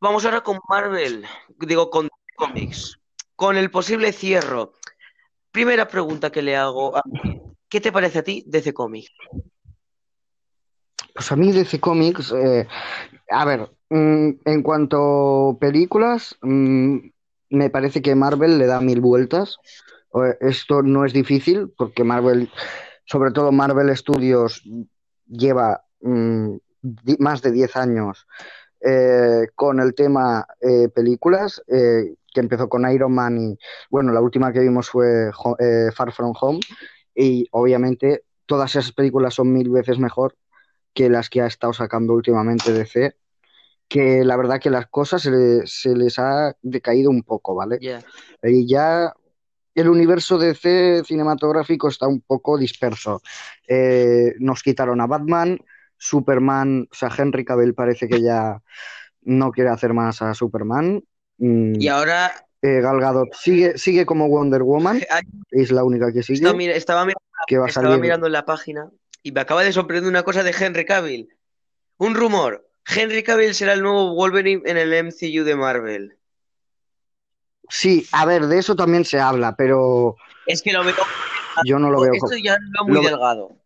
vamos 0.01 0.25
ahora 0.25 0.41
con 0.43 0.59
Marvel, 0.69 1.25
digo 1.59 1.91
con 1.91 2.09
cómics, 2.37 2.99
con 3.35 3.57
el 3.57 3.71
posible 3.71 4.13
cierre. 4.13 4.69
Primera 5.51 5.89
pregunta 5.89 6.31
que 6.31 6.43
le 6.43 6.57
hago, 6.57 6.97
a- 6.97 7.03
¿qué 7.69 7.81
te 7.81 7.93
parece 7.93 8.19
a 8.21 8.25
ti 8.25 8.43
DC 8.47 8.73
Comics? 8.73 9.11
pues 11.15 11.33
a 11.33 11.37
mí 11.37 11.51
DC 11.51 11.81
Comics, 11.81 12.31
eh, 12.33 12.67
a 13.31 13.45
ver, 13.47 13.71
mm, 13.89 14.31
en 14.45 14.63
cuanto 14.63 15.51
a 15.51 15.59
películas, 15.59 16.37
mm, 16.43 16.99
me 17.51 17.71
parece 17.71 18.03
que 18.03 18.15
Marvel 18.15 18.59
le 18.59 18.67
da 18.67 18.81
mil 18.81 19.01
vueltas. 19.01 19.59
Esto 20.41 20.83
no 20.83 21.05
es 21.05 21.13
difícil 21.13 21.73
porque 21.77 22.05
Marvel, 22.05 22.51
sobre 23.05 23.33
todo 23.33 23.53
Marvel 23.53 23.95
Studios, 23.97 24.63
lleva 25.27 25.85
mm, 26.01 26.57
más 27.19 27.43
de 27.43 27.53
10 27.53 27.77
años 27.77 28.27
eh, 28.81 29.49
con 29.55 29.81
el 29.81 29.95
tema 29.95 30.47
eh, 30.61 30.89
películas, 30.89 31.63
eh, 31.67 32.15
que 32.33 32.41
empezó 32.41 32.69
con 32.69 32.91
Iron 32.91 33.13
Man 33.13 33.39
y, 33.39 33.59
bueno, 33.91 34.13
la 34.13 34.21
última 34.21 34.53
que 34.53 34.61
vimos 34.61 34.91
fue 34.91 35.31
Far 35.95 36.13
From 36.13 36.35
Home 36.41 36.61
y 37.15 37.49
obviamente 37.51 38.25
todas 38.45 38.77
esas 38.77 38.93
películas 38.93 39.35
son 39.35 39.53
mil 39.53 39.71
veces 39.71 39.99
mejor 39.99 40.37
que 40.93 41.09
las 41.09 41.31
que 41.31 41.41
ha 41.41 41.47
estado 41.47 41.73
sacando 41.73 42.13
últimamente 42.13 42.73
DC, 42.73 43.17
que 43.89 44.25
la 44.25 44.37
verdad 44.37 44.61
que 44.61 44.71
las 44.71 44.87
cosas 44.89 45.23
se, 45.23 45.31
le- 45.31 45.67
se 45.67 45.95
les 45.95 46.19
ha 46.19 46.57
decaído 46.63 47.11
un 47.11 47.23
poco, 47.23 47.55
¿vale? 47.55 47.79
Y 48.43 48.67
ya 48.67 49.13
el 49.75 49.89
universo 49.89 50.39
DC 50.39 51.03
cinematográfico 51.05 51.89
está 51.89 52.07
un 52.09 52.21
poco 52.23 52.59
disperso. 52.59 53.23
Eh, 53.69 54.35
nos 54.39 54.63
quitaron 54.63 55.01
a 55.01 55.07
Batman, 55.07 55.59
Superman, 55.97 56.89
o 56.91 56.95
sea, 56.95 57.11
Henry 57.17 57.45
Cavill 57.45 57.75
parece 57.75 58.09
que 58.09 58.21
ya 58.23 58.61
no 59.23 59.51
quiere 59.53 59.71
hacer 59.71 59.93
más 59.93 60.23
a 60.23 60.35
Superman. 60.35 61.03
Mm, 61.39 61.81
Y 61.81 61.89
ahora 61.89 62.33
eh, 62.63 62.81
Gal 62.81 63.01
Gadot 63.01 63.35
sigue, 63.35 63.79
sigue 63.79 64.07
como 64.07 64.29
Wonder 64.29 64.63
Woman, 64.63 65.01
es 65.51 65.71
la 65.71 65.85
única 65.85 66.13
que 66.13 66.23
sigue, 66.23 66.39
Estaba, 66.39 66.55
mira- 66.57 66.75
estaba 66.75 67.01
mirando, 67.05 67.21
que 67.47 67.59
va 67.59 67.67
a 67.67 67.69
estaba 67.69 67.89
salir. 67.89 68.01
mirando 68.01 68.27
en 68.27 68.33
la 68.33 68.45
página 68.45 68.91
y 69.23 69.33
me 69.33 69.41
acaba 69.41 69.63
de 69.63 69.73
sorprender 69.73 70.09
una 70.09 70.23
cosa 70.23 70.43
de 70.43 70.55
Henry 70.59 70.85
Cavill. 70.85 71.29
Un 71.99 72.15
rumor. 72.15 72.66
Henry 72.89 73.23
Cavill 73.23 73.55
será 73.55 73.73
el 73.73 73.83
nuevo 73.83 74.15
Wolverine 74.15 74.63
en 74.65 74.77
el 74.77 74.93
MCU 74.93 75.45
de 75.45 75.57
Marvel. 75.57 76.17
Sí, 77.69 78.07
a 78.13 78.25
ver, 78.25 78.47
de 78.47 78.59
eso 78.59 78.77
también 78.77 79.05
se 79.05 79.19
habla, 79.19 79.57
pero 79.57 80.17
Es 80.47 80.63
que 80.63 80.73
lo 80.73 80.85
veo. 80.85 80.95
yo 81.65 81.79
no 81.79 81.91
lo 81.91 82.01
veo 82.01 82.13
Esto 82.15 82.37
ya 82.37 82.57
lo 82.61 82.85
veo 82.85 82.95
muy 82.95 83.05
lo 83.05 83.11
delgado. 83.11 83.57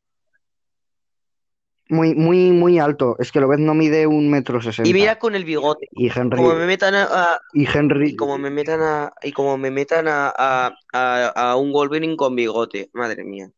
muy, 1.91 2.15
muy, 2.15 2.51
muy 2.53 2.79
alto. 2.79 3.17
Es 3.19 3.33
que 3.33 3.41
lo 3.41 3.49
ves 3.49 3.59
no 3.59 3.75
mide 3.75 4.07
un 4.07 4.31
metro 4.31 4.63
sesenta. 4.63 4.89
Y 4.89 4.95
mira 4.95 5.19
con 5.19 5.35
el 5.35 5.45
bigote. 5.45 5.89
Y 5.91 6.09
Henry, 6.17 6.37
Como 6.37 6.55
me 6.55 6.67
metan 6.67 6.95
a, 6.95 7.03
a- 7.11 7.41
y 7.53 7.67
Henry, 7.67 8.11
y 8.11 8.17
como 8.17 8.39
me 8.39 8.49
metan 8.49 8.81
a 8.81 9.13
y 9.23 9.33
como 9.33 9.59
me 9.59 9.71
metan 9.71 10.07
a, 10.09 10.33
a, 10.35 10.73
a- 10.93 11.57
un 11.57 11.73
Wolverine 11.73 12.17
con 12.17 12.35
bigote. 12.37 12.89
Madre 12.95 13.25
mía. 13.25 13.51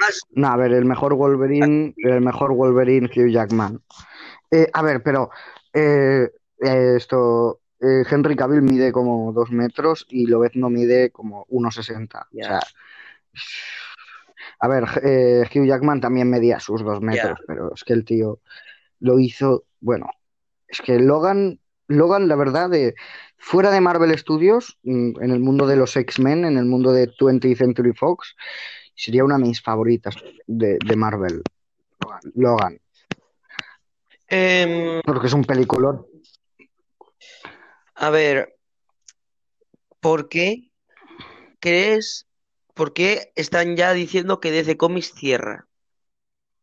Más 0.00 0.20
no, 0.32 0.48
a 0.48 0.56
ver, 0.56 0.72
el 0.72 0.84
mejor 0.84 1.14
Wolverine, 1.14 1.94
el 1.96 2.20
mejor 2.20 2.52
Wolverine 2.52 3.06
Hugh 3.06 3.30
Jackman. 3.30 3.80
Eh, 4.52 4.68
a 4.72 4.82
ver, 4.82 5.02
pero 5.02 5.30
eh, 5.72 6.28
eh, 6.60 6.94
esto, 6.96 7.60
eh, 7.80 8.04
Henry 8.08 8.36
Cavill 8.36 8.60
mide 8.62 8.92
como 8.92 9.32
dos 9.32 9.50
metros 9.50 10.06
y 10.10 10.26
Lobezno 10.26 10.68
mide 10.70 11.10
como 11.10 11.46
1,60. 11.46 12.20
O 12.20 12.26
Ya. 12.32 12.44
sea, 12.44 12.60
a 14.60 14.68
ver, 14.68 14.84
eh, 15.02 15.44
Hugh 15.52 15.66
Jackman 15.66 16.00
también 16.00 16.28
medía 16.30 16.60
sus 16.60 16.84
dos 16.84 17.00
metros, 17.00 17.38
pero 17.46 17.72
es 17.74 17.82
que 17.82 17.94
el 17.94 18.04
tío 18.04 18.40
lo 19.00 19.18
hizo, 19.18 19.64
bueno, 19.80 20.06
es 20.68 20.80
que 20.82 20.98
Logan, 21.00 21.58
Logan, 21.88 22.28
la 22.28 22.36
verdad, 22.36 22.68
de 22.70 22.94
fuera 23.38 23.70
de 23.70 23.80
Marvel 23.80 24.16
Studios, 24.18 24.78
mm, 24.82 25.20
en 25.22 25.30
el 25.30 25.40
mundo 25.40 25.66
de 25.66 25.76
los 25.76 25.96
X-Men, 25.96 26.44
en 26.44 26.58
el 26.58 26.66
mundo 26.66 26.92
de 26.92 27.08
20th 27.08 27.56
Century 27.56 27.92
Fox, 27.92 28.36
sería 28.94 29.24
una 29.24 29.38
de 29.38 29.44
mis 29.44 29.62
favoritas 29.62 30.14
de, 30.46 30.78
de 30.84 30.96
Marvel. 30.96 31.42
Logan, 32.34 32.78
Em, 34.34 35.00
porque 35.04 35.26
es 35.26 35.34
un 35.34 35.44
peliculón. 35.44 36.06
A 37.94 38.08
ver, 38.08 38.56
¿por 40.00 40.28
qué 40.30 40.70
crees, 41.60 42.26
por 42.74 42.94
qué 42.94 43.30
están 43.36 43.76
ya 43.76 43.92
diciendo 43.92 44.40
que 44.40 44.50
DC 44.50 44.76
Comics 44.78 45.12
cierra? 45.14 45.66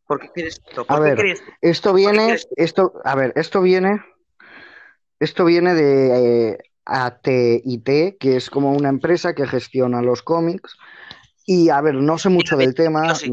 ¿Por 0.06 0.18
qué 0.18 0.30
crees 0.34 0.60
esto? 0.66 0.84
¿Por 0.84 0.96
A 0.96 1.00
qué 1.00 1.04
ver, 1.04 1.16
crees? 1.16 1.42
esto 1.60 1.92
¿Por 1.92 2.00
qué 2.00 2.06
viene, 2.10 2.38
esto, 2.56 2.92
a 3.04 3.14
ver, 3.14 3.32
esto 3.36 3.62
viene, 3.62 4.02
esto 5.20 5.44
viene 5.44 5.74
de 5.74 6.50
eh, 6.50 6.58
AT&T, 6.84 8.16
que 8.18 8.36
es 8.36 8.50
como 8.50 8.72
una 8.72 8.88
empresa 8.88 9.34
que 9.34 9.46
gestiona 9.46 10.02
los 10.02 10.22
cómics. 10.22 10.76
Y 11.46 11.68
a 11.68 11.80
ver, 11.80 11.94
no 11.94 12.18
sé 12.18 12.28
mucho 12.28 12.56
del 12.56 12.74
tema. 12.74 13.14
sí. 13.14 13.32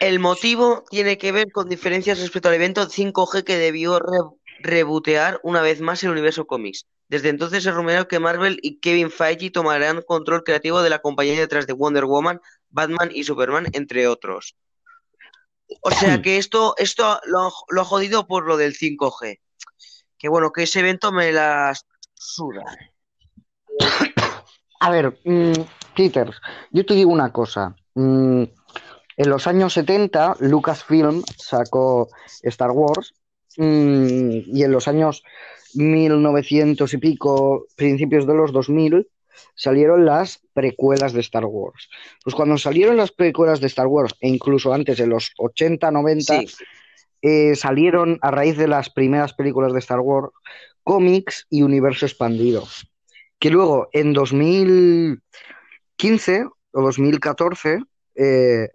El 0.00 0.20
motivo 0.20 0.84
tiene 0.90 1.18
que 1.18 1.32
ver 1.32 1.50
con 1.50 1.68
diferencias 1.68 2.20
respecto 2.20 2.48
al 2.48 2.54
evento 2.54 2.88
5G 2.88 3.44
que 3.44 3.58
debió 3.58 3.98
re- 3.98 4.18
rebotear 4.60 5.40
una 5.42 5.60
vez 5.62 5.80
más 5.80 6.02
el 6.02 6.10
universo 6.10 6.46
cómics. 6.46 6.86
Desde 7.08 7.30
entonces 7.30 7.64
se 7.64 7.72
rumoreó 7.72 8.06
que 8.06 8.18
Marvel 8.20 8.58
y 8.62 8.78
Kevin 8.80 9.10
Feige 9.10 9.50
tomarán 9.50 10.02
control 10.02 10.44
creativo 10.44 10.82
de 10.82 10.90
la 10.90 11.00
compañía 11.00 11.38
detrás 11.38 11.66
de 11.66 11.72
Wonder 11.72 12.04
Woman, 12.04 12.40
Batman 12.68 13.10
y 13.12 13.24
Superman, 13.24 13.66
entre 13.72 14.06
otros. 14.06 14.56
O 15.82 15.90
sea 15.90 16.22
que 16.22 16.38
esto, 16.38 16.74
esto 16.78 17.20
lo, 17.24 17.50
ha 17.80 17.84
jodido 17.84 18.26
por 18.26 18.46
lo 18.46 18.56
del 18.56 18.74
5G. 18.74 19.40
Que 20.18 20.28
bueno, 20.28 20.52
que 20.52 20.64
ese 20.64 20.80
evento 20.80 21.12
me 21.12 21.32
la 21.32 21.74
suda. 22.14 22.64
A 24.80 24.90
ver, 24.90 25.18
mm, 25.24 25.52
Peter, 25.96 26.30
yo 26.70 26.84
te 26.86 26.94
digo 26.94 27.10
una 27.10 27.32
cosa. 27.32 27.74
Mm, 27.94 28.44
en 29.18 29.30
los 29.30 29.46
años 29.46 29.74
70, 29.74 30.36
Lucasfilm 30.40 31.22
sacó 31.36 32.08
Star 32.42 32.70
Wars 32.70 33.12
mm, 33.56 34.30
y 34.46 34.62
en 34.62 34.72
los 34.72 34.88
años 34.88 35.22
1900 35.74 36.94
y 36.94 36.98
pico, 36.98 37.66
principios 37.76 38.26
de 38.26 38.34
los 38.34 38.52
2000, 38.52 39.06
salieron 39.54 40.06
las 40.06 40.40
precuelas 40.54 41.12
de 41.12 41.20
Star 41.20 41.44
Wars. 41.44 41.90
Pues 42.22 42.36
cuando 42.36 42.58
salieron 42.58 42.96
las 42.96 43.10
precuelas 43.10 43.60
de 43.60 43.66
Star 43.66 43.88
Wars, 43.88 44.14
e 44.20 44.28
incluso 44.28 44.72
antes, 44.72 45.00
en 45.00 45.10
los 45.10 45.32
80, 45.36 45.90
90, 45.90 46.40
Sí, 46.40 46.46
eh, 47.20 47.56
salieron 47.56 48.20
a 48.22 48.30
raíz 48.30 48.56
de 48.56 48.68
las 48.68 48.90
primeras 48.90 49.34
películas 49.34 49.72
de 49.72 49.80
Star 49.80 49.98
Wars 49.98 50.32
cómics 50.84 51.48
y 51.50 51.62
universo 51.62 52.06
expandido. 52.06 52.62
Que 53.40 53.50
luego 53.50 53.88
en 53.92 54.12
2015 54.12 56.44
o 56.70 56.82
2014, 56.82 57.80
eh, 58.14 58.68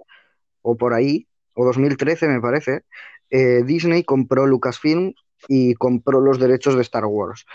o 0.63 0.75
por 0.75 0.95
ahí, 0.95 1.27
o 1.53 1.65
2013 1.65 2.27
me 2.27 2.41
parece, 2.41 2.81
eh, 3.29 3.61
Disney 3.63 4.03
compró 4.03 4.47
Lucasfilm 4.47 5.13
y 5.47 5.75
compró 5.75 6.19
los 6.19 6.39
derechos 6.39 6.75
de 6.75 6.81
Star 6.81 7.05
Wars. 7.05 7.45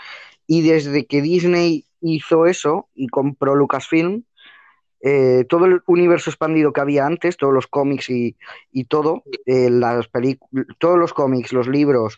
Y 0.47 0.61
desde 0.61 1.05
que 1.05 1.21
Disney 1.21 1.85
hizo 2.01 2.45
eso 2.45 2.87
y 2.95 3.07
compró 3.07 3.55
Lucasfilm, 3.55 4.23
eh, 5.01 5.45
todo 5.47 5.65
el 5.65 5.81
universo 5.85 6.29
expandido 6.29 6.73
que 6.73 6.81
había 6.81 7.05
antes, 7.05 7.37
todos 7.37 7.53
los 7.53 7.67
cómics 7.67 8.09
y, 8.09 8.35
y 8.73 8.83
todo, 8.83 9.23
eh, 9.45 9.69
las 9.69 10.09
todos 10.77 10.99
los 10.99 11.13
cómics, 11.13 11.53
los 11.53 11.69
libros, 11.69 12.17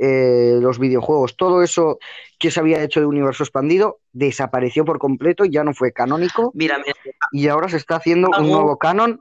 eh, 0.00 0.58
los 0.58 0.78
videojuegos, 0.78 1.36
todo 1.36 1.62
eso 1.62 1.98
que 2.38 2.50
se 2.50 2.58
había 2.58 2.82
hecho 2.82 3.00
de 3.00 3.06
universo 3.06 3.42
expandido 3.42 3.98
desapareció 4.12 4.86
por 4.86 4.98
completo, 4.98 5.44
ya 5.44 5.62
no 5.62 5.74
fue 5.74 5.92
canónico 5.92 6.52
mira, 6.54 6.78
mira, 6.78 6.94
y 7.32 7.48
ahora 7.48 7.68
se 7.68 7.76
está 7.76 7.96
haciendo 7.96 8.30
un 8.38 8.50
nuevo 8.50 8.78
canon 8.78 9.20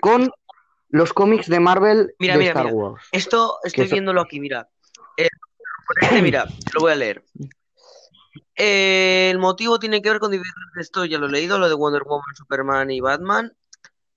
con 0.00 0.30
los 0.92 1.12
cómics 1.12 1.48
de 1.48 1.58
Marvel 1.58 2.14
Mira, 2.20 2.34
de 2.34 2.38
mira, 2.38 2.50
Star 2.52 2.64
mira. 2.66 2.76
Wars. 2.76 3.04
Esto 3.10 3.58
estoy 3.64 3.88
viéndolo 3.88 4.20
aquí, 4.20 4.38
mira. 4.38 4.68
Eh, 5.16 5.28
este, 6.00 6.22
mira, 6.22 6.46
lo 6.74 6.80
voy 6.80 6.92
a 6.92 6.94
leer. 6.94 7.24
Eh, 8.54 9.28
el 9.30 9.38
motivo 9.38 9.78
tiene 9.78 10.00
que 10.02 10.10
ver 10.10 10.20
con 10.20 10.30
diferentes, 10.30 10.76
esto 10.76 11.04
ya 11.04 11.18
lo 11.18 11.26
he 11.26 11.30
leído, 11.30 11.58
lo 11.58 11.68
de 11.68 11.74
Wonder 11.74 12.02
Woman, 12.04 12.34
Superman 12.36 12.90
y 12.90 13.00
Batman. 13.00 13.52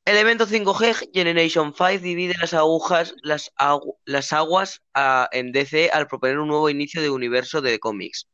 El 0.03 0.17
evento 0.17 0.45
5G 0.45 1.09
Generation 1.13 1.73
5 1.75 1.99
divide 2.03 2.35
las 2.39 2.53
agujas, 2.53 3.15
las, 3.23 3.51
agu- 3.57 3.95
las 4.05 4.33
aguas 4.33 4.83
ah, 4.93 5.27
en 5.31 5.51
DC 5.51 5.89
al 5.91 6.07
proponer 6.07 6.37
un 6.37 6.49
nuevo 6.49 6.69
inicio 6.69 7.01
de 7.01 7.09
universo 7.09 7.61
de 7.61 7.79
cómics. 7.79 8.27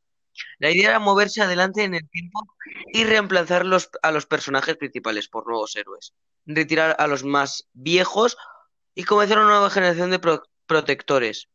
La 0.60 0.72
idea 0.72 0.90
era 0.90 1.00
moverse 1.00 1.42
adelante 1.42 1.84
en 1.84 1.94
el 1.96 2.10
tiempo 2.10 2.48
y 2.94 3.04
reemplazar 3.04 3.66
a 4.02 4.12
los 4.12 4.26
personajes 4.26 4.78
principales 4.78 5.28
por 5.28 5.48
nuevos 5.48 5.76
héroes, 5.76 6.14
retirar 6.46 6.96
a 7.00 7.08
los 7.08 7.24
más 7.24 7.68
viejos 7.74 8.38
y 8.96 9.04
comenzar 9.04 9.40
una 9.40 9.48
nueva 9.50 9.70
generación 9.70 10.12
de 10.12 10.20
pro- 10.20 10.44
protectores. 10.66 11.48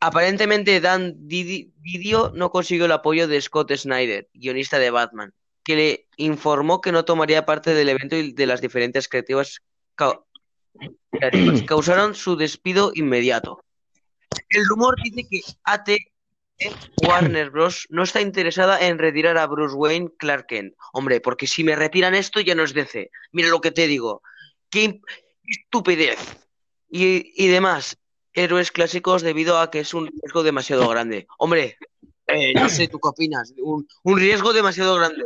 Aparentemente 0.00 0.80
Dan 0.80 1.14
Didi- 1.26 1.72
Didio 1.80 2.30
no 2.34 2.50
consiguió 2.50 2.84
el 2.84 2.92
apoyo 2.92 3.26
de 3.26 3.40
Scott 3.40 3.72
Snyder, 3.74 4.28
guionista 4.32 4.78
de 4.78 4.90
Batman, 4.90 5.34
que 5.64 5.76
le 5.76 6.08
informó 6.16 6.80
que 6.80 6.92
no 6.92 7.04
tomaría 7.04 7.44
parte 7.44 7.74
del 7.74 7.88
evento 7.88 8.16
y 8.16 8.32
de 8.32 8.46
las 8.46 8.60
diferentes 8.60 9.08
creativas. 9.08 9.60
causaron 11.66 12.14
su 12.14 12.36
despido 12.36 12.92
inmediato. 12.94 13.64
El 14.50 14.64
rumor 14.66 14.94
dice 15.02 15.26
que 15.28 15.40
AT 15.64 15.88
Warner 17.06 17.50
Bros. 17.50 17.86
no 17.90 18.02
está 18.02 18.20
interesada 18.20 18.80
en 18.86 18.98
retirar 18.98 19.38
a 19.38 19.46
Bruce 19.46 19.74
Wayne 19.74 20.10
Clark 20.18 20.46
Kent. 20.46 20.74
Hombre, 20.92 21.20
porque 21.20 21.46
si 21.46 21.64
me 21.64 21.76
retiran 21.76 22.14
esto 22.14 22.40
ya 22.40 22.54
no 22.54 22.64
es 22.64 22.74
DC. 22.74 23.10
Mira 23.32 23.48
lo 23.48 23.60
que 23.60 23.70
te 23.70 23.86
digo. 23.86 24.22
Qué, 24.70 25.00
estupidez. 25.46 26.18
Y, 26.90 27.32
y 27.36 27.48
demás, 27.48 27.98
héroes 28.32 28.72
clásicos 28.72 29.22
debido 29.22 29.58
a 29.58 29.70
que 29.70 29.80
es 29.80 29.94
un 29.94 30.08
riesgo 30.08 30.42
demasiado 30.42 30.88
grande. 30.88 31.26
Hombre, 31.38 31.76
eh, 32.26 32.52
no 32.54 32.68
sé, 32.68 32.88
¿tú 32.88 32.98
qué 32.98 33.08
opinas? 33.08 33.54
Un, 33.62 33.86
un 34.02 34.18
riesgo 34.18 34.52
demasiado 34.52 34.96
grande. 34.96 35.24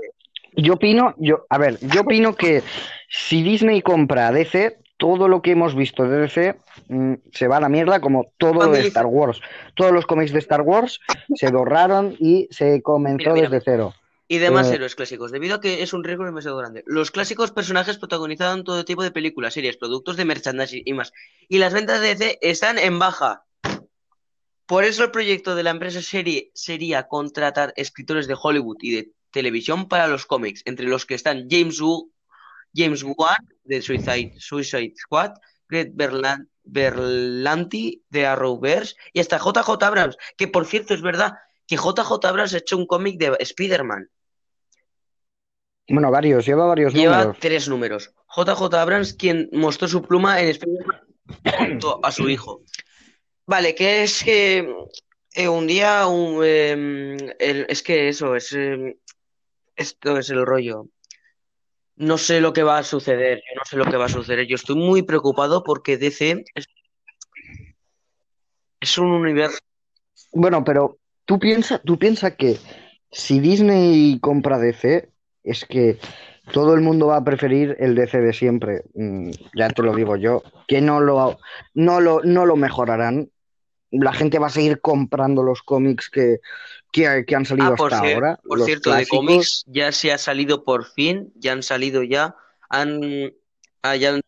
Yo 0.55 0.75
opino, 0.75 1.15
yo, 1.19 1.47
a 1.49 1.59
ver, 1.59 1.79
yo 1.81 2.03
opino 2.03 2.35
que 2.35 2.63
si 3.09 3.43
Disney 3.43 3.81
compra 3.81 4.33
DC, 4.33 4.82
todo 5.03 5.27
lo 5.27 5.43
que 5.43 5.51
hemos 5.51 5.75
visto 5.75 6.05
de 6.05 6.17
DC 6.17 6.55
mm, 6.87 7.15
se 7.33 7.49
va 7.49 7.57
a 7.57 7.61
la 7.61 7.69
mierda, 7.69 8.01
como 8.01 8.33
todo 8.39 8.67
lo 8.67 8.69
de 8.69 8.87
Star 8.87 9.07
Wars. 9.07 9.41
Todos 9.75 9.91
los 9.91 10.07
cómics 10.07 10.31
de 10.31 10.39
Star 10.39 10.61
Wars 10.61 11.01
se 11.35 11.51
borraron 11.51 12.15
y 12.21 12.47
se 12.53 12.81
comenzó 12.83 13.17
Mira, 13.17 13.33
mira, 13.35 13.49
desde 13.51 13.65
cero. 13.65 13.95
Y 14.29 14.39
demás 14.39 14.71
Eh. 14.71 14.77
héroes 14.77 14.95
clásicos, 14.95 15.33
debido 15.33 15.57
a 15.57 15.61
que 15.61 15.83
es 15.83 15.93
un 15.93 16.05
riesgo 16.05 16.25
demasiado 16.25 16.57
grande. 16.57 16.85
Los 16.87 17.11
clásicos 17.11 17.51
personajes 17.51 17.99
protagonizaron 17.99 18.63
todo 18.63 18.85
tipo 18.85 19.03
de 19.03 19.11
películas, 19.11 19.55
series, 19.55 19.77
productos 19.77 20.17
de 20.17 20.25
merchandising 20.25 20.83
y 20.85 20.93
más. 20.93 21.13
Y 21.49 21.59
las 21.59 21.75
ventas 21.75 22.01
de 22.01 22.15
DC 22.15 22.39
están 22.41 22.79
en 22.79 23.01
baja. 23.01 23.43
Por 24.67 24.85
eso 24.85 25.03
el 25.03 25.11
proyecto 25.11 25.57
de 25.57 25.65
la 25.65 25.71
empresa 25.71 26.01
serie 26.01 26.53
sería 26.55 27.09
contratar 27.09 27.73
escritores 27.75 28.29
de 28.29 28.37
Hollywood 28.41 28.77
y 28.81 28.93
de 28.93 29.11
televisión 29.33 29.89
para 29.89 30.07
los 30.07 30.27
cómics, 30.27 30.63
entre 30.65 30.87
los 30.87 31.07
que 31.07 31.17
están 31.17 31.49
James 31.51 31.81
Wu, 31.81 32.13
James 32.75 33.03
Wan 33.05 33.37
de 33.65 33.81
Suicide, 33.83 34.35
Suicide 34.39 34.95
Squad, 34.97 35.33
Greg 35.69 35.93
Berlan- 35.95 36.49
Berlanti 36.65 38.03
de 38.09 38.27
Arrowverse 38.27 38.95
y 39.13 39.21
hasta 39.21 39.39
JJ 39.39 39.83
Abrams, 39.85 40.17
que 40.37 40.49
por 40.49 40.65
cierto 40.67 40.95
es 40.95 41.03
verdad 41.03 41.33
que 41.67 41.77
JJ 41.77 42.25
Abrams 42.25 42.55
ha 42.55 42.59
hecho 42.59 42.77
un 42.77 42.87
cómic 42.87 43.19
de 43.19 43.37
Spider-Man. 43.41 44.09
Bueno, 45.89 46.11
varios, 46.11 46.47
lleva 46.47 46.67
varios 46.67 46.95
Lleva 46.95 47.19
números. 47.19 47.37
tres 47.41 47.69
números. 47.69 48.15
JJ 48.35 48.75
Abrams, 48.75 49.13
quien 49.15 49.49
mostró 49.53 49.89
su 49.89 50.03
pluma 50.03 50.41
en 50.41 50.49
Spider-Man 50.49 51.01
junto 51.59 52.01
a 52.05 52.13
su 52.13 52.29
hijo. 52.29 52.63
Vale, 53.47 53.75
que 53.75 54.05
es 54.05 54.23
que 54.23 54.73
eh, 55.35 55.49
un 55.49 55.67
día 55.67 56.07
un, 56.07 56.43
em, 56.45 57.17
el- 57.39 57.67
es 57.69 57.83
que 57.83 58.09
eso 58.09 58.37
es 58.37 58.53
em, 58.53 58.95
esto 59.77 60.17
es 60.19 60.31
el 60.31 60.47
rollo. 60.47 60.87
No 62.03 62.19
sé 62.19 62.41
lo 62.41 62.53
que 62.53 62.65
va 62.65 62.79
a 62.79 62.83
suceder, 62.83 63.39
yo 63.39 63.55
no 63.55 63.63
sé 63.65 63.77
lo 63.77 63.85
que 63.85 63.97
va 63.97 64.07
a 64.07 64.09
suceder. 64.09 64.45
Yo 64.49 64.57
estoy 64.57 64.75
muy 64.75 65.03
preocupado 65.03 65.63
porque 65.63 65.97
DC 65.97 66.45
es, 68.81 68.99
un 68.99 69.13
universo. 69.13 69.59
Bueno, 70.33 70.65
pero 70.65 70.99
tú 71.27 71.39
piensas, 71.39 71.81
tú 71.85 72.01
piensas 72.01 72.35
que 72.37 72.59
si 73.13 73.39
Disney 73.39 74.19
compra 74.19 74.59
DC, 74.59 75.11
es 75.45 75.65
que 75.65 75.97
todo 76.53 76.75
el 76.75 76.81
mundo 76.81 77.07
va 77.07 77.19
a 77.19 77.25
preferir 77.25 77.77
el 77.79 77.95
DC 77.95 78.21
de 78.21 78.33
siempre. 78.33 78.83
Mm, 78.95 79.31
ya 79.57 79.69
te 79.69 79.85
lo 79.85 79.95
digo 79.95 80.17
yo, 80.17 80.43
que 80.67 80.81
no 80.81 80.99
lo, 80.99 81.39
no 81.75 82.01
lo, 82.01 82.21
no 82.25 82.47
lo 82.47 82.57
mejorarán. 82.57 83.31
La 83.93 84.13
gente 84.13 84.39
va 84.39 84.47
a 84.47 84.51
seguir 84.51 84.81
comprando 84.81 85.43
los 85.43 85.63
cómics 85.63 86.09
que, 86.09 86.41
que, 86.91 87.25
que 87.27 87.37
han 87.37 87.45
salido 87.45 87.71
Ah, 87.71 87.77
hasta 87.79 87.99
ahora. 87.99 88.41
por 88.43 88.59
los 88.59 88.67
cierto, 88.67 88.93
de 88.95 89.07
cómics 89.07 89.65
ya 89.67 89.93
se 89.93 90.13
ha 90.13 90.19
salido 90.19 90.65
por 90.65 90.87
fin, 90.87 91.31
ya 91.37 91.53
han 91.53 91.63
salido 91.63 92.03
ya, 92.03 92.35
han, 92.71 93.35
ah, 93.83 93.97
ya, 93.97 94.15
han- 94.15 94.21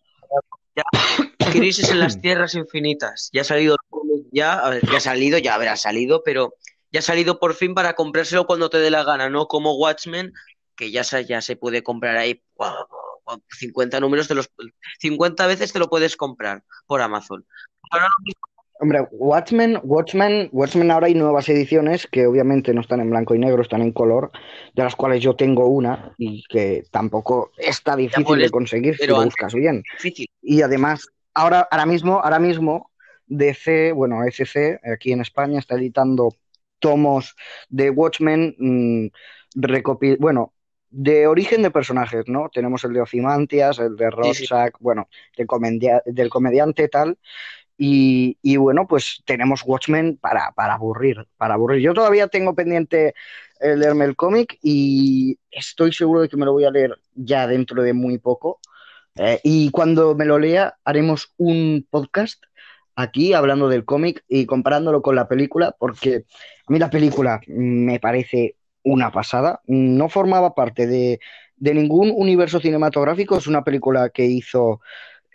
ya- 0.77 0.83
Crisis 1.53 1.91
en 1.91 2.01
las 2.01 2.21
Tierras 2.21 2.55
Infinitas, 2.55 3.31
ya 3.33 3.41
ha 3.41 3.45
salido 3.45 3.75
el 3.75 3.89
cómic, 3.89 4.27
ya, 4.33 4.69
ver, 4.69 4.87
ya 4.91 4.99
ha 4.99 5.01
salido, 5.01 5.39
ya 5.39 5.55
habrá 5.55 5.77
salido, 5.77 6.23
pero 6.25 6.55
ya 6.93 6.99
ha 7.01 7.03
salido 7.03 7.41
por 7.41 7.55
fin 7.55 7.75
para 7.75 7.95
comprárselo 7.95 8.47
cuando 8.47 8.69
te 8.71 8.79
dé 8.79 8.91
la 8.91 9.03
gana, 9.03 9.31
no 9.31 9.47
como 9.47 9.77
Watchmen, 9.77 10.33
que 10.77 10.91
ya 10.91 11.05
se, 11.05 11.25
ya 11.25 11.41
se 11.41 11.57
puede 11.57 11.83
comprar 11.83 12.17
ahí, 12.17 12.43
guau, 12.55 12.87
50 13.49 14.01
números, 14.01 14.29
de 14.29 14.35
los 14.35 14.51
50 15.01 15.47
veces 15.47 15.73
te 15.73 15.79
lo 15.79 15.89
puedes 15.89 16.17
comprar 16.17 16.65
por 16.87 17.01
Amazon. 17.01 17.47
Ahora 17.91 18.05
lo 18.07 18.25
mismo 18.25 18.41
Hombre, 18.81 19.07
Watchmen, 19.13 19.79
Watchmen, 19.85 20.49
Watchmen 20.53 20.91
ahora 20.91 21.07
hay 21.07 21.15
nuevas 21.15 21.49
ediciones 21.49 22.09
que 22.09 22.27
obviamente 22.27 22.75
no 22.75 22.81
están 22.81 23.01
en 23.01 23.11
blanco 23.11 23.35
y 23.35 23.39
negro, 23.39 23.63
están 23.63 23.83
en 23.83 23.93
color, 23.93 24.33
de 24.75 24.83
las 24.83 24.97
cuales 24.97 25.23
yo 25.23 25.37
tengo 25.37 25.69
una 25.69 26.13
y 26.19 26.43
que 26.49 26.83
tampoco 26.91 27.53
está 27.57 27.95
difícil 27.95 28.39
de 28.39 28.51
conseguir 28.51 28.97
si 28.97 29.07
lo 29.07 29.23
buscas 29.23 29.55
bien. 29.55 29.85
Difícil. 29.95 30.27
Y 30.43 30.63
además, 30.63 31.07
ahora, 31.35 31.69
ahora 31.71 31.87
mismo, 31.87 32.21
ahora 32.21 32.41
mismo, 32.41 32.91
DC, 33.27 33.93
bueno, 33.93 34.23
SC, 34.25 34.81
aquí 34.93 35.13
en 35.13 35.21
España, 35.21 35.61
está 35.61 35.77
editando 35.77 36.35
tomos 36.81 37.37
de 37.69 37.91
Watchmen, 37.91 38.57
mmm, 38.59 39.07
bueno, 40.19 40.53
de 40.91 41.27
origen 41.27 41.63
de 41.63 41.71
personajes, 41.71 42.25
¿no? 42.29 42.49
Tenemos 42.53 42.85
el 42.85 42.93
de 42.93 43.01
Ozymandias, 43.01 43.79
el 43.79 43.97
de 43.97 44.11
Rorschach, 44.11 44.75
bueno, 44.79 45.09
del 45.37 46.29
comediante 46.29 46.89
tal, 46.89 47.19
y, 47.77 48.57
bueno, 48.57 48.87
pues 48.87 49.23
tenemos 49.25 49.63
Watchmen 49.65 50.17
para, 50.17 50.53
para, 50.53 50.75
aburrir, 50.75 51.27
para 51.37 51.55
aburrir. 51.55 51.83
Yo 51.83 51.95
todavía 51.95 52.29
tengo 52.29 52.55
pendiente 52.55 53.15
leerme 53.61 54.05
el 54.05 54.17
cómic 54.17 54.59
y 54.63 55.39
estoy 55.51 55.93
seguro 55.93 56.21
de 56.21 56.29
que 56.29 56.37
me 56.37 56.45
lo 56.45 56.53
voy 56.53 56.65
a 56.65 56.71
leer 56.71 56.99
ya 57.15 57.47
dentro 57.47 57.83
de 57.83 57.93
muy 57.93 58.19
poco. 58.19 58.61
Eh, 59.17 59.41
y 59.43 59.71
cuando 59.71 60.15
me 60.15 60.25
lo 60.25 60.39
lea, 60.39 60.77
haremos 60.85 61.33
un 61.37 61.87
podcast 61.89 62.43
aquí 62.97 63.33
hablando 63.33 63.69
del 63.69 63.85
cómic 63.85 64.25
y 64.29 64.47
comparándolo 64.47 65.03
con 65.03 65.17
la 65.17 65.29
película, 65.29 65.75
porque 65.79 66.25
a 66.67 66.73
mí 66.73 66.79
la 66.79 66.91
película 66.91 67.41
me 67.47 68.01
parece 68.01 68.57
una 68.83 69.11
pasada. 69.11 69.61
No 69.67 70.09
formaba 70.09 70.55
parte 70.55 70.87
de, 70.87 71.21
de 71.57 71.75
ningún 71.75 72.13
universo 72.15 72.61
cinematográfico, 72.61 73.37
es 73.39 73.47
una 73.47 73.65
película 73.65 74.11
que 74.11 74.27
hizo... 74.27 74.81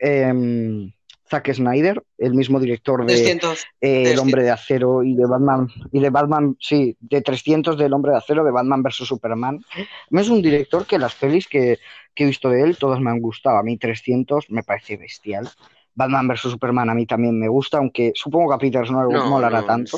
Eh, 0.01 0.91
Zack 1.29 1.53
Snyder, 1.53 2.01
el 2.17 2.33
mismo 2.33 2.59
director 2.59 3.05
de 3.05 3.39
eh, 3.81 4.11
El 4.11 4.19
Hombre 4.19 4.43
de 4.43 4.51
Acero 4.51 5.03
y 5.03 5.15
de 5.15 5.25
Batman, 5.25 5.67
y 5.91 5.99
de 5.99 6.09
Batman, 6.09 6.57
sí, 6.59 6.97
de 6.99 7.21
300 7.21 7.77
del 7.77 7.93
Hombre 7.93 8.11
de 8.11 8.17
Acero, 8.17 8.43
de 8.43 8.51
Batman 8.51 8.81
vs. 8.81 9.07
Superman. 9.07 9.63
Es 10.11 10.29
un 10.29 10.41
director 10.41 10.85
que 10.85 10.97
las 10.97 11.15
pelis 11.15 11.47
que, 11.47 11.79
he 12.15 12.25
visto 12.25 12.49
de 12.49 12.63
él, 12.63 12.77
todas 12.77 12.99
me 12.99 13.11
han 13.11 13.21
gustado. 13.21 13.57
A 13.57 13.63
mí 13.63 13.77
300 13.77 14.49
me 14.49 14.63
parece 14.63 14.97
bestial. 14.97 15.49
Batman 15.93 16.27
vs. 16.27 16.41
Superman 16.41 16.89
a 16.89 16.93
mí 16.93 17.05
también 17.05 17.39
me 17.39 17.47
gusta, 17.47 17.77
aunque 17.77 18.11
supongo 18.15 18.49
que 18.49 18.55
a 18.55 18.57
Peters 18.57 18.91
no 18.91 19.07
le 19.07 19.13
no, 19.13 19.29
molará 19.29 19.65
tanto. 19.65 19.97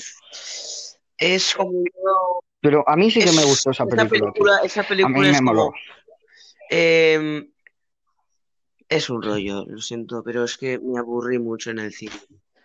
Es 1.18 1.56
como... 1.56 1.84
Pero 2.60 2.88
a 2.88 2.96
mí 2.96 3.10
sí 3.10 3.22
que 3.22 3.32
me 3.32 3.44
gustó 3.44 3.72
esa 3.72 3.86
película. 3.86 4.60
Esa 4.64 4.84
película, 4.84 5.30
es 5.30 5.42
Como, 5.42 5.74
eh, 6.70 7.48
es 8.92 9.10
un 9.10 9.22
rollo, 9.22 9.66
lo 9.68 9.82
siento, 9.82 10.22
pero 10.22 10.44
es 10.44 10.58
que 10.58 10.78
me 10.78 11.00
aburrí 11.00 11.40
mucho 11.40 11.72
en 11.72 11.80
el 11.80 11.94
cine. 11.94 12.14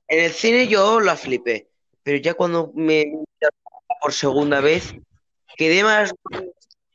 En 0.09 0.25
el 0.25 0.33
cine 0.33 0.67
yo 0.67 1.01
la 1.01 1.15
flipé, 1.17 1.69
pero 2.03 2.19
ya 2.19 2.35
cuando 2.35 2.73
me 2.75 3.05
por 4.01 4.13
segunda 4.13 4.61
vez 4.61 4.95
quedé 5.57 5.85
más. 5.85 6.13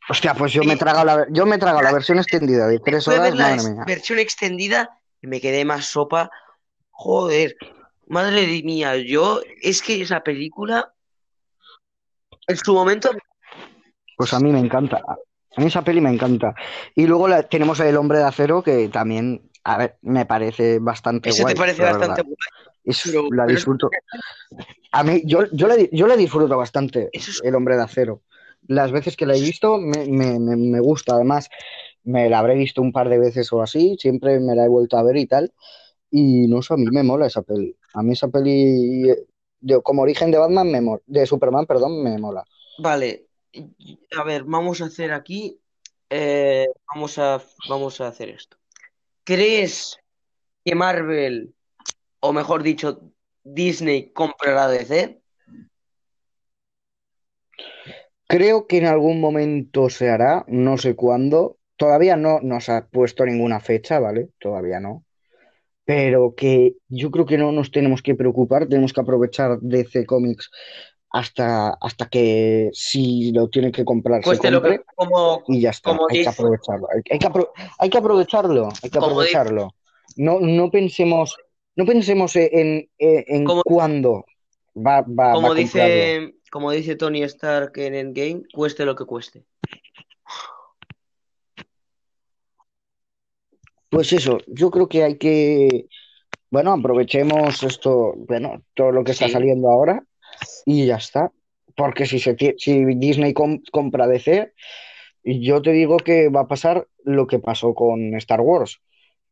Hostia, 0.09 0.33
pues 0.33 0.51
yo 0.51 0.63
me 0.63 0.75
trago 0.75 1.05
la, 1.05 1.25
yo 1.29 1.45
me 1.45 1.57
trago 1.57 1.81
la 1.81 1.93
versión 1.93 2.19
extendida 2.19 2.67
de 2.67 2.79
tres 2.79 3.07
horas, 3.07 3.33
madre 3.33 3.69
mía. 3.69 3.83
Versión 3.87 4.19
extendida 4.19 4.99
y 5.21 5.27
me 5.27 5.39
quedé 5.39 5.63
más 5.63 5.85
sopa. 5.85 6.29
Joder, 6.89 7.55
madre 8.07 8.61
mía, 8.63 8.97
yo 8.97 9.41
es 9.61 9.81
que 9.81 10.01
esa 10.01 10.21
película 10.21 10.93
en 12.47 12.57
su 12.57 12.73
momento. 12.73 13.11
Pues 14.17 14.33
a 14.33 14.39
mí 14.41 14.51
me 14.51 14.59
encanta. 14.59 15.01
A 15.55 15.61
mí 15.61 15.67
esa 15.67 15.83
peli 15.83 15.99
me 15.99 16.09
encanta. 16.09 16.55
Y 16.95 17.07
luego 17.07 17.27
tenemos 17.49 17.79
El 17.79 17.97
Hombre 17.97 18.19
de 18.19 18.23
Acero, 18.23 18.63
que 18.63 18.87
también, 18.87 19.49
a 19.63 19.77
ver, 19.77 19.97
me 20.01 20.25
parece 20.25 20.79
bastante 20.79 21.29
Ese 21.29 21.43
te 21.43 21.55
parece 21.55 21.83
bastante 21.83 22.21
guay. 22.21 23.29
la 23.31 23.45
disfruto. 23.45 23.89
A 24.93 25.03
mí, 25.03 25.21
yo, 25.25 25.45
yo, 25.51 25.67
le, 25.67 25.89
yo 25.91 26.07
le 26.07 26.17
disfruto 26.17 26.57
bastante 26.57 27.09
El 27.43 27.55
Hombre 27.55 27.75
de 27.75 27.83
Acero. 27.83 28.21
Las 28.67 28.91
veces 28.91 29.17
que 29.17 29.25
la 29.25 29.35
he 29.35 29.41
visto 29.41 29.77
me, 29.77 30.05
me, 30.05 30.39
me, 30.39 30.79
gusta. 30.79 31.15
Además, 31.15 31.49
me 32.03 32.29
la 32.29 32.39
habré 32.39 32.55
visto 32.55 32.81
un 32.81 32.93
par 32.93 33.09
de 33.09 33.19
veces 33.19 33.51
o 33.51 33.61
así. 33.61 33.97
Siempre 33.99 34.39
me 34.39 34.55
la 34.55 34.65
he 34.65 34.69
vuelto 34.69 34.97
a 34.97 35.03
ver 35.03 35.17
y 35.17 35.25
tal. 35.25 35.51
Y 36.09 36.47
no 36.47 36.61
sé, 36.61 36.75
a 36.75 36.77
mí 36.77 36.85
me 36.91 37.03
mola 37.03 37.27
esa 37.27 37.41
peli. 37.41 37.75
A 37.93 38.03
mí 38.03 38.13
esa 38.13 38.29
peli, 38.29 39.13
como 39.83 40.03
origen 40.03 40.31
de 40.31 40.37
Batman, 40.37 40.71
me 40.71 40.79
mola. 40.79 41.01
De 41.07 41.25
Superman, 41.25 41.65
perdón, 41.65 42.03
me 42.03 42.17
mola. 42.17 42.45
Vale, 42.79 43.30
a 44.17 44.23
ver, 44.23 44.43
vamos 44.43 44.81
a 44.81 44.85
hacer 44.85 45.11
aquí, 45.11 45.59
eh, 46.09 46.67
vamos 46.93 47.17
a, 47.17 47.41
vamos 47.69 48.01
a 48.01 48.07
hacer 48.07 48.29
esto. 48.29 48.57
¿Crees 49.23 49.97
que 50.63 50.75
Marvel, 50.75 51.53
o 52.19 52.33
mejor 52.33 52.63
dicho, 52.63 53.11
Disney 53.43 54.11
comprará 54.11 54.67
DC? 54.67 55.21
Creo 58.27 58.65
que 58.65 58.77
en 58.77 58.85
algún 58.85 59.19
momento 59.19 59.89
se 59.89 60.09
hará, 60.09 60.45
no 60.47 60.77
sé 60.77 60.95
cuándo. 60.95 61.57
Todavía 61.75 62.15
no 62.15 62.39
nos 62.41 62.69
ha 62.69 62.87
puesto 62.87 63.25
ninguna 63.25 63.59
fecha, 63.59 63.99
¿vale? 63.99 64.29
Todavía 64.39 64.79
no. 64.79 65.03
Pero 65.83 66.33
que 66.35 66.75
yo 66.87 67.11
creo 67.11 67.25
que 67.25 67.37
no 67.37 67.51
nos 67.51 67.71
tenemos 67.71 68.01
que 68.01 68.15
preocupar, 68.15 68.67
tenemos 68.67 68.93
que 68.93 69.01
aprovechar 69.01 69.59
DC 69.59 70.05
Comics 70.05 70.49
hasta, 71.11 71.71
hasta 71.81 72.07
que 72.07 72.69
si 72.73 73.31
lo 73.33 73.49
tienen 73.49 73.71
que 73.71 73.83
comprar 73.83 74.23
se 74.23 74.51
compre 74.51 74.81
como, 74.95 75.43
y 75.47 75.61
ya 75.61 75.71
está, 75.71 75.97
hay 76.09 76.23
que 76.23 76.29
aprovecharlo. 76.29 76.87
Hay, 76.93 77.03
que 77.03 77.13
hay, 77.13 77.19
que 77.89 77.97
aprovecharlo, 77.97 78.69
hay 78.81 78.89
que 78.89 78.97
aprovecharlo. 78.97 79.75
No, 80.15 80.39
no 80.39 80.71
pensemos, 80.71 81.37
no 81.75 81.85
pensemos 81.85 82.35
en, 82.35 82.89
en, 82.97 83.45
cuándo 83.63 84.25
va, 84.75 85.01
va, 85.01 85.33
como 85.33 85.53
dice 85.53 86.33
Como 86.49 86.71
dice 86.71 86.95
Tony 86.95 87.23
Stark 87.23 87.73
en 87.75 87.95
Endgame, 87.95 88.43
cueste 88.53 88.85
lo 88.85 88.95
que 88.95 89.05
cueste. 89.05 89.43
Pues 93.89 94.13
eso, 94.13 94.37
yo 94.47 94.71
creo 94.71 94.87
que 94.87 95.03
hay 95.03 95.17
que, 95.17 95.87
bueno, 96.49 96.71
aprovechemos 96.71 97.61
esto, 97.63 98.13
bueno, 98.15 98.63
todo 98.73 98.93
lo 98.93 99.03
que 99.03 99.11
está 99.11 99.27
saliendo 99.27 99.69
ahora 99.69 100.05
y 100.65 100.85
ya 100.85 100.97
está. 100.97 101.31
Porque 101.75 102.05
si, 102.05 102.19
se, 102.19 102.35
si 102.57 102.85
Disney 102.95 103.33
compra 103.33 104.07
DC, 104.07 104.53
yo 105.23 105.61
te 105.61 105.71
digo 105.71 105.97
que 105.97 106.29
va 106.29 106.41
a 106.41 106.47
pasar 106.47 106.87
lo 107.03 107.27
que 107.27 107.39
pasó 107.39 107.73
con 107.73 108.15
Star 108.15 108.41
Wars. 108.41 108.81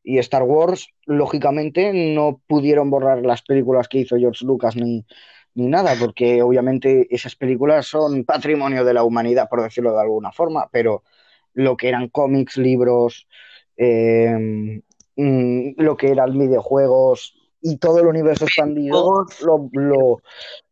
Y 0.04 0.17
Star 0.19 0.43
Wars, 0.43 0.88
lógicamente, 1.06 1.91
no 1.93 2.41
pudieron 2.48 2.89
borrar 2.89 3.26
las 3.26 3.41
películas 3.41 3.88
que 3.88 4.00
hizo 4.00 4.17
George 4.17 4.45
Lucas 4.45 4.76
ni, 4.76 5.06
ni 5.56 5.67
nada, 5.67 5.95
porque 6.00 6.41
obviamente 6.41 7.08
esas 7.13 7.36
películas 7.36 7.86
son 7.86 8.24
patrimonio 8.24 8.86
de 8.86 8.93
la 8.93 9.04
humanidad, 9.04 9.50
por 9.50 9.62
decirlo 9.62 9.93
de 9.93 10.02
alguna 10.02 10.32
forma, 10.32 10.69
pero 10.72 11.04
lo 11.54 11.76
que 11.76 11.89
eran 11.89 12.08
cómics, 12.10 12.58
libros, 12.58 13.28
eh, 13.76 14.82
mm, 15.15 15.69
lo 15.78 15.98
que 15.98 16.12
eran 16.12 16.38
videojuegos, 16.38 17.36
y 17.62 17.78
todo 17.78 18.00
el 18.00 18.08
universo 18.08 18.45
expandido 18.45 19.26
lo, 19.41 19.69
lo, 19.74 20.22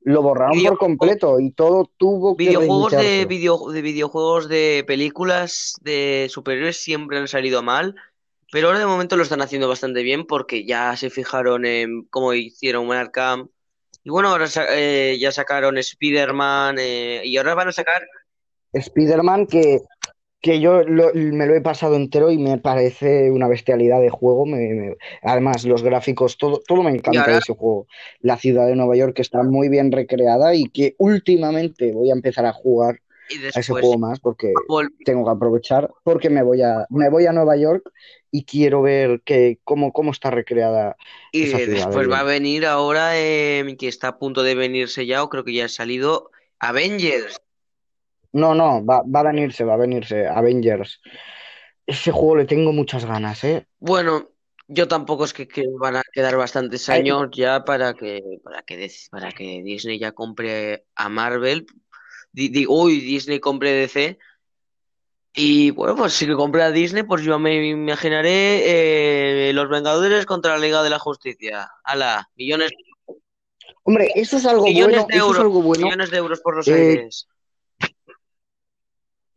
lo 0.02 0.22
borraron 0.22 0.62
por 0.64 0.78
completo 0.78 1.40
y 1.40 1.52
todo 1.52 1.90
tuvo 1.98 2.36
que 2.36 2.46
videojuegos 2.46 2.92
de, 2.94 3.26
video, 3.26 3.72
de 3.72 3.82
videojuegos 3.82 4.48
de 4.48 4.84
películas 4.88 5.76
de 5.82 6.28
superiores 6.30 6.78
siempre 6.78 7.18
han 7.18 7.28
salido 7.28 7.62
mal 7.62 7.96
pero 8.52 8.68
ahora 8.68 8.80
de 8.80 8.86
momento 8.86 9.18
lo 9.18 9.24
están 9.24 9.42
haciendo 9.42 9.68
bastante 9.68 10.04
bien 10.04 10.26
porque 10.26 10.66
ya 10.66 10.96
se 10.96 11.10
fijaron 11.10 11.66
en 11.66 12.04
cómo 12.04 12.34
hicieron 12.34 12.92
Arkham 12.94 13.50
y 14.04 14.10
bueno 14.10 14.30
ahora 14.30 14.48
eh, 14.70 15.18
ya 15.20 15.32
sacaron 15.32 15.78
Spider-Man 15.78 16.78
eh, 16.80 17.22
y 17.26 17.36
ahora 17.38 17.56
van 17.56 17.68
a 17.68 17.74
sacar 17.74 18.08
Spider-Man 18.72 19.48
que 19.48 19.82
que 20.48 20.62
yo 20.62 20.82
me 20.86 21.46
lo 21.46 21.56
he 21.56 21.62
pasado 21.62 21.98
entero 21.98 22.32
y 22.32 22.38
me 22.38 22.58
parece 22.58 23.30
una 23.32 23.50
bestialidad 23.50 24.00
de 24.00 24.10
juego. 24.10 24.46
además, 25.22 25.66
los 25.66 25.84
gráficos, 25.84 26.38
todo, 26.38 26.62
todo 26.66 26.84
me 26.84 26.92
encanta 26.92 27.30
de 27.30 27.40
ese 27.40 27.54
juego. 27.54 27.86
La 28.22 28.38
ciudad 28.38 28.66
de 28.66 28.78
Nueva 28.78 28.96
York 28.96 29.20
está 29.20 29.44
muy 29.44 29.68
bien 29.68 29.92
recreada 29.92 30.56
y 30.56 30.70
que 30.70 30.96
últimamente 31.00 31.92
voy 31.92 32.12
a 32.12 32.14
empezar 32.14 32.46
a 32.46 32.54
jugar 32.54 33.02
a 33.56 33.60
ese 33.60 33.74
juego 33.74 33.98
más 33.98 34.22
porque 34.22 34.54
tengo 35.04 35.26
que 35.26 35.32
aprovechar 35.32 35.92
porque 36.06 36.30
me 36.30 36.44
voy 36.44 36.62
a 36.62 36.86
me 36.90 37.10
voy 37.10 37.26
a 37.26 37.34
Nueva 37.34 37.58
York 37.58 37.92
y 38.32 38.46
quiero 38.46 38.82
ver 38.82 39.20
que 39.26 39.60
cómo, 39.66 39.92
cómo 39.92 40.12
está 40.12 40.32
recreada 40.32 40.96
y 41.34 41.48
después 41.48 42.10
va 42.10 42.22
a 42.22 42.24
venir 42.24 42.66
ahora 42.66 43.20
eh, 43.20 43.76
que 43.78 43.90
está 43.90 44.08
a 44.08 44.18
punto 44.18 44.44
de 44.44 44.56
venirse 44.56 45.06
ya 45.06 45.24
o 45.24 45.30
creo 45.30 45.44
que 45.44 45.52
ya 45.52 45.66
ha 45.66 45.70
salido 45.70 46.32
Avengers 46.60 47.42
no, 48.38 48.56
no, 48.56 48.86
va, 48.86 49.04
va 49.04 49.20
a 49.22 49.24
venirse, 49.24 49.64
va 49.64 49.74
a 49.74 49.78
venirse. 49.78 50.28
Avengers. 50.28 51.02
Ese 51.86 52.12
juego 52.12 52.38
le 52.38 52.46
tengo 52.46 52.72
muchas 52.74 53.06
ganas, 53.06 53.44
¿eh? 53.44 53.68
Bueno, 53.80 54.30
yo 54.68 54.88
tampoco 54.88 55.24
es 55.26 55.34
que, 55.34 55.48
van 55.80 55.96
a 55.98 56.04
quedar 56.12 56.36
bastantes 56.36 56.90
años 56.90 57.30
ya 57.34 57.64
para 57.64 57.94
que, 57.94 58.22
para 58.44 58.62
que, 58.64 58.90
para 59.10 59.32
que 59.32 59.64
Disney 59.64 59.98
ya 59.98 60.12
compre 60.12 60.86
a 60.96 61.10
Marvel. 61.10 61.66
Digo, 62.32 62.84
uy, 62.84 63.00
Disney 63.00 63.40
compre 63.40 63.72
DC. 63.72 64.18
Y 65.34 65.72
bueno, 65.72 65.96
pues 65.96 66.14
si 66.14 66.26
que 66.26 66.34
compre 66.34 66.64
a 66.64 66.72
Disney, 66.72 67.04
pues 67.04 67.24
yo 67.24 67.38
me 67.40 67.68
imaginaré 67.68 69.50
eh, 69.50 69.54
Los 69.54 69.70
Vengadores 69.70 70.26
contra 70.26 70.54
la 70.54 70.60
Liga 70.66 70.84
de 70.84 70.90
la 70.90 71.00
Justicia. 71.00 71.70
la 71.96 72.28
millones. 72.36 72.72
Hombre, 73.84 74.12
eso 74.16 74.38
es 74.38 74.46
algo 74.46 74.66
millones 74.66 75.04
bueno, 75.04 75.08
de 75.08 75.16
eso 75.16 75.26
es 75.26 75.30
euros, 75.30 75.42
algo 75.42 75.62
bueno. 75.62 75.86
millones 75.86 76.12
de 76.12 76.18
euros 76.18 76.42
por 76.42 76.56
los 76.58 76.68
Eh, 76.68 76.74
aires. 76.74 77.28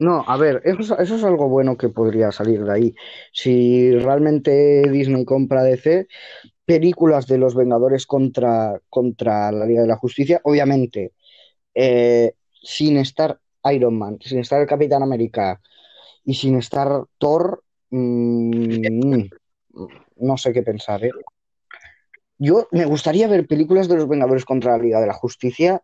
No, 0.00 0.24
a 0.26 0.38
ver, 0.38 0.62
eso 0.64 0.80
es, 0.80 0.90
eso 0.98 1.16
es 1.16 1.24
algo 1.24 1.50
bueno 1.50 1.76
que 1.76 1.90
podría 1.90 2.32
salir 2.32 2.64
de 2.64 2.72
ahí. 2.72 2.94
Si 3.32 3.92
realmente 3.98 4.82
Disney 4.90 5.26
compra 5.26 5.62
DC, 5.62 6.08
películas 6.64 7.26
de 7.26 7.36
los 7.36 7.54
Vengadores 7.54 8.06
contra, 8.06 8.80
contra 8.88 9.52
la 9.52 9.66
Liga 9.66 9.82
de 9.82 9.88
la 9.88 9.98
Justicia, 9.98 10.40
obviamente, 10.44 11.12
eh, 11.74 12.32
sin 12.62 12.96
estar 12.96 13.40
Iron 13.70 13.98
Man, 13.98 14.16
sin 14.22 14.38
estar 14.38 14.62
el 14.62 14.66
Capitán 14.66 15.02
América 15.02 15.60
y 16.24 16.32
sin 16.32 16.56
estar 16.56 17.04
Thor, 17.18 17.62
mm, 17.90 19.24
no 20.16 20.36
sé 20.38 20.54
qué 20.54 20.62
pensar, 20.62 21.04
¿eh? 21.04 21.10
Yo 22.38 22.68
me 22.70 22.86
gustaría 22.86 23.28
ver 23.28 23.46
películas 23.46 23.86
de 23.86 23.96
los 23.96 24.08
Vengadores 24.08 24.46
contra 24.46 24.78
la 24.78 24.82
Liga 24.82 24.98
de 24.98 25.08
la 25.08 25.12
Justicia, 25.12 25.82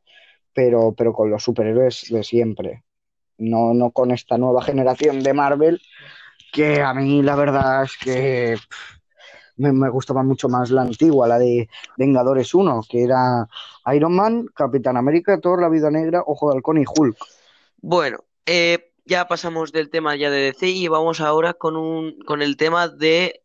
pero, 0.55 0.95
pero 0.97 1.13
con 1.13 1.31
los 1.31 1.43
superhéroes 1.45 2.07
de 2.09 2.25
siempre. 2.25 2.86
No, 3.39 3.75
no 3.75 3.91
con 3.91 4.11
esta 4.11 4.39
nueva 4.39 4.63
generación 4.63 5.23
de 5.23 5.35
Marvel, 5.35 5.81
que 6.53 6.81
a 6.81 6.95
mí 6.95 7.23
la 7.23 7.37
verdad 7.37 7.85
es 7.85 7.97
que 7.99 8.57
me, 9.57 9.73
me 9.73 9.91
gustaba 9.91 10.23
mucho 10.23 10.49
más 10.49 10.71
la 10.71 10.83
antigua, 10.83 11.29
la 11.29 11.39
de 11.39 11.69
Vengadores 11.97 12.55
uno, 12.55 12.83
que 12.89 13.03
era 13.03 13.47
Iron 13.95 14.15
Man, 14.15 14.47
Capitán 14.55 14.97
América, 14.97 15.39
Thor, 15.41 15.61
La 15.61 15.69
Vida 15.69 15.91
Negra, 15.91 16.23
Ojo 16.27 16.51
de 16.51 16.57
Halcón 16.57 16.79
y 16.79 16.85
Hulk. 16.87 17.17
Bueno, 17.79 18.25
eh, 18.47 18.93
ya 19.05 19.29
pasamos 19.29 19.73
del 19.73 19.91
tema 19.91 20.17
ya 20.17 20.31
de 20.31 20.41
DC 20.41 20.69
y 20.69 20.89
vamos 20.89 21.21
ahora 21.21 21.55
con 21.55 21.77
un 21.77 22.19
con 22.21 22.43
el 22.43 22.57
tema 22.57 22.89
de, 22.89 23.43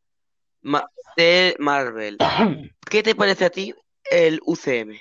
de 1.17 1.55
Marvel. 1.59 2.17
¿Qué 2.89 3.03
te 3.03 3.15
parece 3.15 3.45
a 3.45 3.49
ti 3.49 3.73
el 4.09 4.39
UCM? 4.45 4.97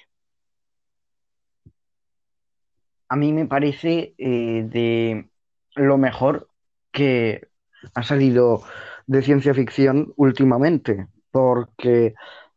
A 3.10 3.16
mí 3.16 3.32
me 3.32 3.44
parece 3.46 4.14
eh, 4.18 4.62
de 4.70 5.28
lo 5.74 5.98
mejor 5.98 6.48
que 6.92 7.48
ha 7.92 8.04
salido 8.04 8.62
de 9.08 9.22
ciencia 9.22 9.52
ficción 9.52 10.12
últimamente, 10.14 11.08
porque 11.32 12.14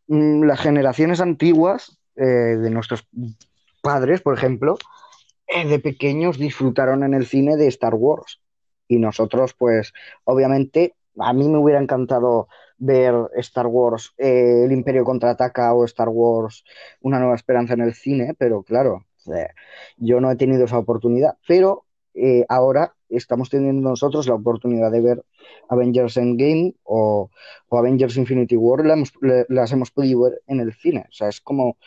mm, 0.07 0.43
las 0.43 0.59
generaciones 0.59 1.21
antiguas 1.21 1.97
eh, 2.15 2.23
de 2.23 2.69
nuestros 2.69 3.07
padres, 3.81 4.21
por 4.21 4.37
ejemplo, 4.37 4.77
eh, 5.47 5.67
de 5.67 5.79
pequeños 5.79 6.37
disfrutaron 6.37 7.03
en 7.03 7.15
el 7.15 7.25
cine 7.25 7.57
de 7.57 7.67
Star 7.67 7.95
Wars. 7.95 8.39
Y 8.87 8.97
nosotros, 8.97 9.55
pues, 9.55 9.91
obviamente, 10.23 10.93
a 11.17 11.33
mí 11.33 11.49
me 11.49 11.57
hubiera 11.57 11.81
encantado 11.81 12.47
ver 12.77 13.15
Star 13.37 13.65
Wars, 13.65 14.13
El 14.17 14.71
Imperio 14.71 15.03
contraataca 15.03 15.73
o 15.73 15.83
Star 15.85 16.09
Wars, 16.09 16.63
Una 17.01 17.17
nueva 17.17 17.35
esperanza 17.35 17.73
en 17.73 17.81
el 17.81 17.95
cine, 17.95 18.35
pero 18.37 18.61
claro, 18.61 19.05
yo 19.97 20.19
no 20.21 20.31
he 20.31 20.35
tenido 20.35 20.65
esa 20.65 20.77
oportunidad. 20.77 21.37
Pero 21.47 21.85
eh, 22.13 22.45
ahora 22.49 22.95
estamos 23.09 23.49
teniendo 23.49 23.89
nosotros 23.89 24.27
la 24.27 24.35
oportunidad 24.35 24.91
de 24.91 25.01
ver 25.01 25.23
Avengers 25.69 26.17
Endgame 26.17 26.75
o, 26.83 27.29
o 27.69 27.77
Avengers 27.77 28.17
Infinity 28.17 28.55
War, 28.55 28.85
la 28.85 28.93
hemos- 28.93 29.13
le- 29.21 29.45
las 29.49 29.71
hemos 29.71 29.91
podido 29.91 30.21
ver 30.23 30.41
en 30.47 30.59
el 30.59 30.73
cine. 30.73 31.05
O 31.09 31.11
sea, 31.11 31.29
es 31.29 31.41
como 31.41 31.77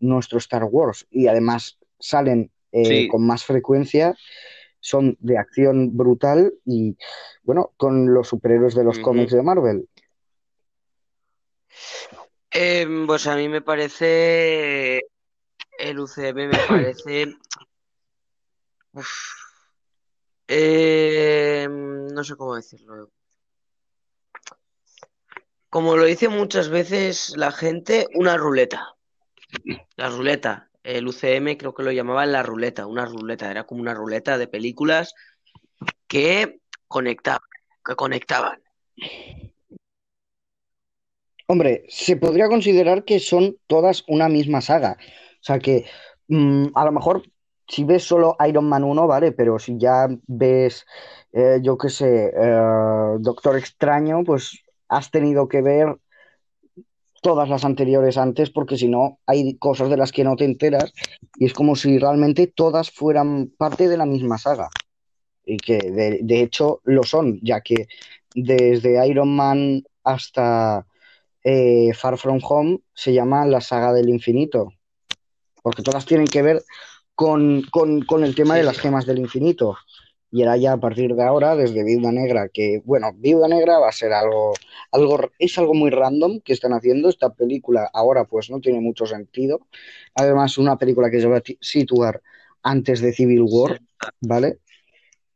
nuestro 0.00 0.38
Star 0.38 0.64
Wars 0.64 1.06
y 1.10 1.26
además 1.26 1.78
salen 1.98 2.50
eh, 2.72 2.84
Sí. 2.84 3.08
con 3.08 3.26
más 3.26 3.44
frecuencia, 3.44 4.14
son 4.80 5.16
de 5.20 5.38
acción 5.38 5.96
brutal 5.96 6.52
y 6.64 6.96
bueno, 7.42 7.72
con 7.76 8.12
los 8.12 8.28
superhéroes 8.28 8.74
de 8.74 8.84
los 8.84 8.98
cómics 8.98 9.32
de 9.32 9.42
Marvel. 9.42 9.88
Em, 12.50 13.06
pues 13.06 13.26
a 13.26 13.36
mí 13.36 13.48
me 13.48 13.60
parece 13.62 14.97
el 15.78 15.98
UCM 16.00 16.48
me 16.48 16.58
parece 16.68 17.34
uf, 18.92 19.08
em, 20.46 22.08
no 22.08 22.24
sé 22.24 22.36
cómo 22.36 22.56
decirlo. 22.56 23.10
Como 25.70 25.96
lo 25.96 26.04
dice 26.04 26.28
muchas 26.28 26.68
veces 26.68 27.36
la 27.36 27.52
gente, 27.52 28.06
una 28.14 28.36
ruleta. 28.36 28.94
La 29.96 30.08
ruleta. 30.08 30.70
El 30.82 31.06
UCM 31.06 31.58
creo 31.58 31.74
que 31.74 31.82
lo 31.82 31.92
llamaban 31.92 32.32
la 32.32 32.42
ruleta, 32.42 32.86
una 32.86 33.04
ruleta. 33.04 33.50
Era 33.50 33.64
como 33.64 33.82
una 33.82 33.92
ruleta 33.92 34.38
de 34.38 34.48
películas 34.48 35.14
que 36.06 36.60
conectaban, 36.86 37.42
que 37.84 37.94
conectaban. 37.94 38.62
Hombre, 41.46 41.84
se 41.88 42.16
podría 42.16 42.48
considerar 42.48 43.04
que 43.04 43.20
son 43.20 43.58
todas 43.66 44.04
una 44.06 44.28
misma 44.28 44.62
saga. 44.62 44.96
O 45.40 45.42
sea 45.42 45.58
que 45.58 45.86
mm, 46.28 46.66
a 46.74 46.84
lo 46.84 46.92
mejor 46.92 47.22
si 47.68 47.84
ves 47.84 48.04
solo 48.04 48.36
Iron 48.48 48.68
Man 48.68 48.84
uno 48.84 49.06
¿vale? 49.06 49.32
Pero 49.32 49.58
si 49.58 49.78
ya 49.78 50.08
ves, 50.26 50.86
eh, 51.32 51.58
yo 51.62 51.76
qué 51.76 51.90
sé, 51.90 52.32
eh, 52.34 53.16
Doctor 53.20 53.56
Extraño, 53.56 54.24
pues 54.24 54.62
has 54.88 55.10
tenido 55.10 55.48
que 55.48 55.62
ver 55.62 55.98
todas 57.20 57.48
las 57.48 57.64
anteriores 57.64 58.16
antes, 58.16 58.50
porque 58.50 58.76
si 58.76 58.88
no, 58.88 59.18
hay 59.26 59.56
cosas 59.58 59.90
de 59.90 59.96
las 59.96 60.12
que 60.12 60.24
no 60.24 60.36
te 60.36 60.44
enteras 60.44 60.92
y 61.36 61.46
es 61.46 61.52
como 61.52 61.76
si 61.76 61.98
realmente 61.98 62.46
todas 62.46 62.90
fueran 62.90 63.52
parte 63.58 63.88
de 63.88 63.96
la 63.96 64.06
misma 64.06 64.38
saga. 64.38 64.68
Y 65.44 65.56
que 65.56 65.78
de, 65.78 66.20
de 66.22 66.42
hecho 66.42 66.80
lo 66.84 67.02
son, 67.02 67.40
ya 67.42 67.60
que 67.60 67.88
desde 68.34 69.06
Iron 69.08 69.34
Man 69.34 69.82
hasta 70.04 70.86
eh, 71.42 71.92
Far 71.94 72.18
From 72.18 72.40
Home 72.42 72.80
se 72.94 73.12
llama 73.12 73.46
la 73.46 73.60
saga 73.60 73.92
del 73.92 74.08
infinito, 74.10 74.72
porque 75.62 75.82
todas 75.82 76.06
tienen 76.06 76.26
que 76.26 76.42
ver 76.42 76.62
con, 77.14 77.62
con, 77.70 78.02
con 78.02 78.24
el 78.24 78.34
tema 78.34 78.54
Sí, 78.54 78.58
de 78.58 78.64
las 78.64 78.78
gemas 78.78 79.06
del 79.06 79.18
infinito. 79.18 79.76
Y 80.30 80.42
era 80.42 80.56
ya 80.58 80.74
a 80.74 80.80
partir 80.80 81.14
de 81.14 81.22
ahora, 81.24 81.56
desde 81.56 81.84
Viuda 81.84 82.12
Negra, 82.12 82.48
que 82.52 82.82
bueno, 82.84 83.12
Viuda 83.16 83.48
Negra 83.48 83.78
va 83.78 83.88
a 83.88 83.92
ser 83.92 84.12
algo, 84.12 84.52
algo, 84.92 85.18
es 85.38 85.56
algo 85.58 85.74
muy 85.74 85.90
random 85.90 86.40
que 86.40 86.52
están 86.52 86.72
haciendo. 86.74 87.08
Esta 87.08 87.32
película 87.34 87.88
ahora 87.94 88.24
pues 88.26 88.50
no 88.50 88.60
tiene 88.60 88.80
mucho 88.80 89.06
sentido. 89.06 89.60
Además, 90.14 90.58
una 90.58 90.76
película 90.76 91.10
que 91.10 91.20
se 91.20 91.28
va 91.28 91.38
a 91.38 91.42
situar 91.60 92.22
antes 92.62 93.00
de 93.00 93.12
Civil 93.14 93.42
War, 93.48 93.80
¿vale? 94.20 94.58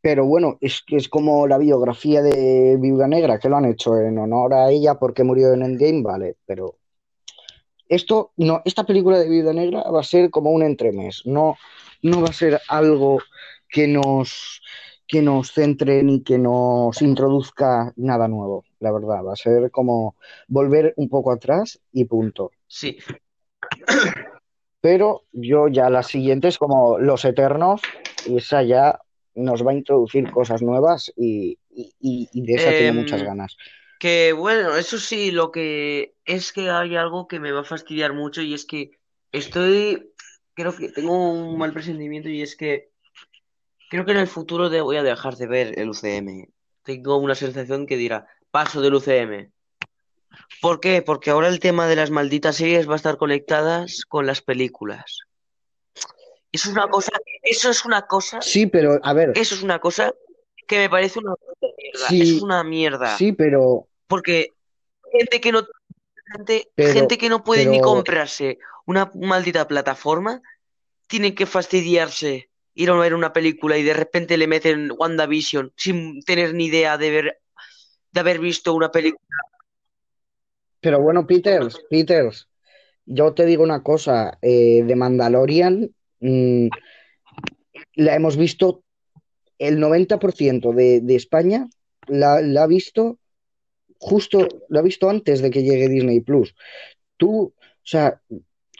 Pero 0.00 0.26
bueno, 0.26 0.58
es 0.60 0.82
que 0.86 0.96
es 0.96 1.08
como 1.08 1.46
la 1.46 1.58
biografía 1.58 2.22
de 2.22 2.76
Viuda 2.80 3.06
Negra, 3.08 3.38
que 3.38 3.48
lo 3.48 3.56
han 3.56 3.66
hecho 3.66 3.98
en 3.98 4.18
honor 4.18 4.54
a 4.54 4.70
ella 4.70 4.96
porque 4.96 5.24
murió 5.24 5.52
en 5.54 5.62
Endgame, 5.62 6.02
vale, 6.02 6.36
pero 6.44 6.78
esto 7.94 8.32
no, 8.36 8.62
esta 8.64 8.84
película 8.84 9.18
de 9.18 9.28
Viuda 9.28 9.52
Negra 9.52 9.82
va 9.90 10.00
a 10.00 10.04
ser 10.04 10.30
como 10.30 10.50
un 10.50 10.62
entremés, 10.62 11.22
no, 11.26 11.56
no 12.02 12.22
va 12.22 12.28
a 12.28 12.32
ser 12.32 12.60
algo 12.68 13.18
que 13.68 13.86
nos, 13.86 14.62
que 15.06 15.20
nos 15.22 15.52
centre 15.52 16.02
ni 16.02 16.22
que 16.22 16.38
nos 16.38 17.02
introduzca 17.02 17.92
nada 17.96 18.28
nuevo, 18.28 18.64
la 18.80 18.92
verdad, 18.92 19.24
va 19.24 19.34
a 19.34 19.36
ser 19.36 19.70
como 19.70 20.16
volver 20.48 20.94
un 20.96 21.08
poco 21.08 21.32
atrás 21.32 21.80
y 21.92 22.04
punto. 22.06 22.50
Sí. 22.66 22.96
Pero 24.80 25.22
yo 25.32 25.68
ya 25.68 25.90
la 25.90 26.02
siguiente 26.02 26.48
es 26.48 26.58
como 26.58 26.98
Los 26.98 27.24
Eternos, 27.24 27.82
y 28.26 28.38
esa 28.38 28.62
ya 28.62 28.98
nos 29.34 29.64
va 29.66 29.70
a 29.70 29.74
introducir 29.74 30.30
cosas 30.30 30.62
nuevas 30.62 31.12
y, 31.16 31.58
y- 31.70 32.28
de 32.32 32.54
esa 32.54 32.70
tengo 32.72 32.94
muchas 32.94 33.20
Em, 33.20 33.26
ganas. 33.26 33.56
Que 34.02 34.32
bueno, 34.32 34.74
eso 34.76 34.98
sí, 34.98 35.30
lo 35.30 35.52
que 35.52 36.16
es 36.24 36.52
que 36.52 36.68
hay 36.70 36.96
algo 36.96 37.28
que 37.28 37.38
me 37.38 37.52
va 37.52 37.60
a 37.60 37.64
fastidiar 37.64 38.12
mucho 38.14 38.42
y 38.42 38.52
es 38.52 38.64
que 38.64 38.90
estoy, 39.30 40.10
creo 40.54 40.74
que 40.74 40.88
tengo 40.88 41.30
un 41.30 41.56
mal 41.56 41.72
presentimiento 41.72 42.28
y 42.28 42.42
es 42.42 42.56
que 42.56 42.90
creo 43.88 44.04
que 44.04 44.10
en 44.10 44.18
el 44.18 44.26
futuro 44.26 44.70
de- 44.70 44.80
voy 44.80 44.96
a 44.96 45.04
dejar 45.04 45.36
de 45.36 45.46
ver 45.46 45.78
el 45.78 45.88
UCM. 45.90 46.48
Tengo 46.82 47.16
una 47.18 47.36
sensación 47.36 47.86
que 47.86 47.96
dirá, 47.96 48.26
paso 48.50 48.80
del 48.80 48.94
UCM. 48.94 49.52
¿Por 50.60 50.80
qué? 50.80 51.02
Porque 51.02 51.30
ahora 51.30 51.46
el 51.46 51.60
tema 51.60 51.86
de 51.86 51.94
las 51.94 52.10
malditas 52.10 52.56
series 52.56 52.88
va 52.88 52.94
a 52.94 52.96
estar 52.96 53.18
conectadas 53.18 54.04
con 54.08 54.26
las 54.26 54.42
películas. 54.42 55.18
Eso 56.50 56.70
es 56.70 56.74
una 56.74 56.88
cosa, 56.88 57.12
eso 57.40 57.70
es 57.70 57.84
una 57.84 58.02
cosa, 58.08 58.42
Sí, 58.42 58.66
pero 58.66 58.98
a 59.00 59.12
ver, 59.12 59.30
eso 59.36 59.54
es 59.54 59.62
una 59.62 59.78
cosa 59.78 60.12
que 60.66 60.78
me 60.78 60.90
parece 60.90 61.20
una 61.20 61.36
mierda. 61.38 62.08
Es 62.10 62.42
una 62.42 62.64
mierda. 62.64 63.16
sí, 63.16 63.32
pero, 63.32 63.86
Porque 64.12 64.48
gente 65.10 65.40
que 65.40 65.52
no, 65.52 65.66
gente, 66.36 66.68
pero, 66.74 66.92
gente 66.92 67.16
que 67.16 67.30
no 67.30 67.42
puede 67.42 67.64
ni 67.64 67.80
comprarse 67.80 68.58
una 68.84 69.10
maldita 69.14 69.66
plataforma, 69.66 70.42
tienen 71.06 71.34
que 71.34 71.46
fastidiarse, 71.46 72.50
ir 72.74 72.90
a 72.90 72.98
ver 72.98 73.14
una 73.14 73.32
película 73.32 73.78
y 73.78 73.82
de 73.82 73.94
repente 73.94 74.36
le 74.36 74.46
meten 74.46 74.92
WandaVision 74.98 75.72
sin 75.76 76.22
tener 76.24 76.52
ni 76.52 76.66
idea 76.66 76.98
de 76.98 77.10
ver, 77.10 77.38
de 78.10 78.20
haber 78.20 78.38
visto 78.38 78.74
una 78.74 78.90
película. 78.90 79.26
pero 80.78 81.00
bueno, 81.00 81.26
Peters, 81.26 81.80
Peters, 81.88 82.50
yo 83.06 83.32
te 83.32 83.46
digo 83.46 83.62
una 83.62 83.82
cosa, 83.82 84.36
eh, 84.42 84.82
de 84.84 84.94
Mandalorian, 84.94 85.90
mm, 86.20 86.66
la 87.94 88.14
hemos 88.14 88.36
visto, 88.36 88.84
el 89.58 89.78
90% 89.78 90.74
de, 90.74 91.00
de 91.00 91.16
España 91.16 91.66
la, 92.08 92.42
la 92.42 92.64
ha 92.64 92.66
visto 92.66 93.18
justo, 94.02 94.48
la 94.68 94.80
ha 94.80 94.82
visto 94.82 95.08
antes 95.08 95.40
de 95.40 95.50
que 95.50 95.62
llegue 95.62 95.88
Disney 95.88 96.20
Plus. 96.20 96.54
Tú, 97.16 97.54
o 97.54 97.54
sea, 97.84 98.20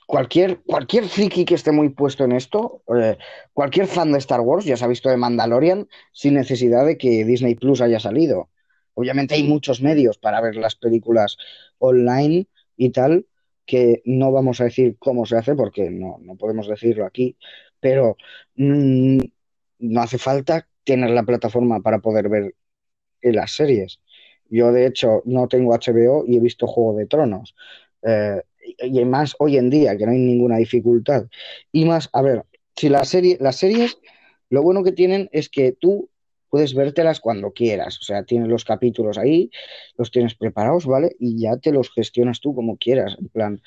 cualquier, 0.04 0.62
cualquier 0.66 1.04
friki 1.04 1.44
que 1.44 1.54
esté 1.54 1.70
muy 1.70 1.90
puesto 1.90 2.24
en 2.24 2.32
esto, 2.32 2.82
eh, 2.94 3.16
cualquier 3.52 3.86
fan 3.86 4.10
de 4.10 4.18
Star 4.18 4.40
Wars 4.40 4.64
ya 4.64 4.76
se 4.76 4.84
ha 4.84 4.88
visto 4.88 5.08
de 5.08 5.16
Mandalorian 5.16 5.88
sin 6.12 6.34
necesidad 6.34 6.84
de 6.84 6.98
que 6.98 7.24
Disney 7.24 7.54
Plus 7.54 7.80
haya 7.80 8.00
salido. 8.00 8.50
Obviamente 8.94 9.36
hay 9.36 9.44
muchos 9.44 9.80
medios 9.80 10.18
para 10.18 10.40
ver 10.40 10.56
las 10.56 10.74
películas 10.74 11.36
online 11.78 12.48
y 12.76 12.90
tal, 12.90 13.26
que 13.64 14.02
no 14.04 14.32
vamos 14.32 14.60
a 14.60 14.64
decir 14.64 14.96
cómo 14.98 15.24
se 15.24 15.36
hace 15.36 15.54
porque 15.54 15.88
no, 15.88 16.18
no 16.20 16.34
podemos 16.34 16.66
decirlo 16.66 17.06
aquí, 17.06 17.36
pero 17.78 18.16
mmm, 18.56 19.20
no 19.78 20.00
hace 20.02 20.18
falta 20.18 20.66
tener 20.82 21.10
la 21.10 21.22
plataforma 21.22 21.80
para 21.80 22.00
poder 22.00 22.28
ver 22.28 22.54
las 23.22 23.52
series. 23.52 24.00
Yo, 24.52 24.70
de 24.70 24.86
hecho, 24.86 25.22
no 25.24 25.48
tengo 25.48 25.72
HBO 25.72 26.24
y 26.26 26.36
he 26.36 26.40
visto 26.40 26.66
Juego 26.66 26.94
de 26.94 27.06
Tronos. 27.06 27.54
Eh, 28.02 28.42
y 28.82 29.02
más 29.06 29.34
hoy 29.38 29.56
en 29.56 29.70
día, 29.70 29.96
que 29.96 30.04
no 30.04 30.12
hay 30.12 30.18
ninguna 30.18 30.58
dificultad. 30.58 31.24
Y 31.72 31.86
más, 31.86 32.10
a 32.12 32.20
ver, 32.20 32.44
si 32.76 32.90
la 32.90 33.02
serie, 33.04 33.38
las 33.40 33.56
series, 33.56 33.98
lo 34.50 34.62
bueno 34.62 34.84
que 34.84 34.92
tienen 34.92 35.30
es 35.32 35.48
que 35.48 35.72
tú 35.72 36.10
puedes 36.50 36.74
vértelas 36.74 37.18
cuando 37.18 37.52
quieras. 37.52 37.98
O 38.00 38.02
sea, 38.02 38.24
tienes 38.24 38.48
los 38.48 38.66
capítulos 38.66 39.16
ahí, 39.16 39.50
los 39.96 40.10
tienes 40.10 40.34
preparados, 40.34 40.84
¿vale? 40.84 41.16
Y 41.18 41.40
ya 41.40 41.56
te 41.56 41.72
los 41.72 41.90
gestionas 41.90 42.40
tú 42.40 42.54
como 42.54 42.76
quieras. 42.76 43.16
En 43.18 43.28
plan, 43.28 43.62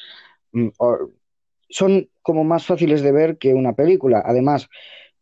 mm, 0.52 0.68
son 1.70 2.10
como 2.22 2.44
más 2.44 2.64
fáciles 2.68 3.02
de 3.02 3.12
ver 3.12 3.40
que 3.40 3.56
una 3.56 3.74
película. 3.74 4.22
Además, 4.24 4.70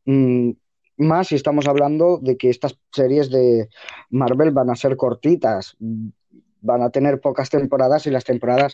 mmm, 0.04 0.52
más 0.98 1.28
si 1.28 1.36
estamos 1.36 1.68
hablando 1.68 2.20
de 2.22 2.38
que 2.38 2.50
estas 2.50 2.78
series 2.92 3.30
de 3.30 3.70
Marvel 4.10 4.52
van 4.52 4.70
a 4.70 4.76
ser 4.76 4.96
cortitas, 4.96 5.76
van 6.62 6.82
a 6.82 6.90
tener 6.90 7.20
pocas 7.20 7.50
temporadas 7.50 8.08
y 8.08 8.12
las 8.12 8.24
temporadas 8.24 8.74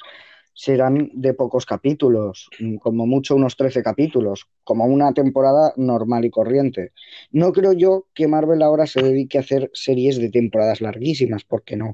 serán 0.54 1.10
de 1.14 1.34
pocos 1.34 1.66
capítulos, 1.66 2.50
como 2.82 3.08
mucho 3.08 3.36
unos 3.36 3.56
13 3.56 3.82
capítulos, 3.82 4.46
como 4.66 4.84
una 4.84 5.14
temporada 5.14 5.72
normal 5.78 6.26
y 6.26 6.30
corriente. 6.30 6.92
No 7.32 7.54
creo 7.54 7.72
yo 7.72 8.08
que 8.14 8.28
Marvel 8.28 8.62
ahora 8.62 8.86
se 8.86 9.02
dedique 9.02 9.38
a 9.38 9.42
hacer 9.42 9.72
series 9.74 10.20
de 10.20 10.30
temporadas 10.30 10.82
larguísimas, 10.82 11.46
porque 11.46 11.78
no, 11.78 11.94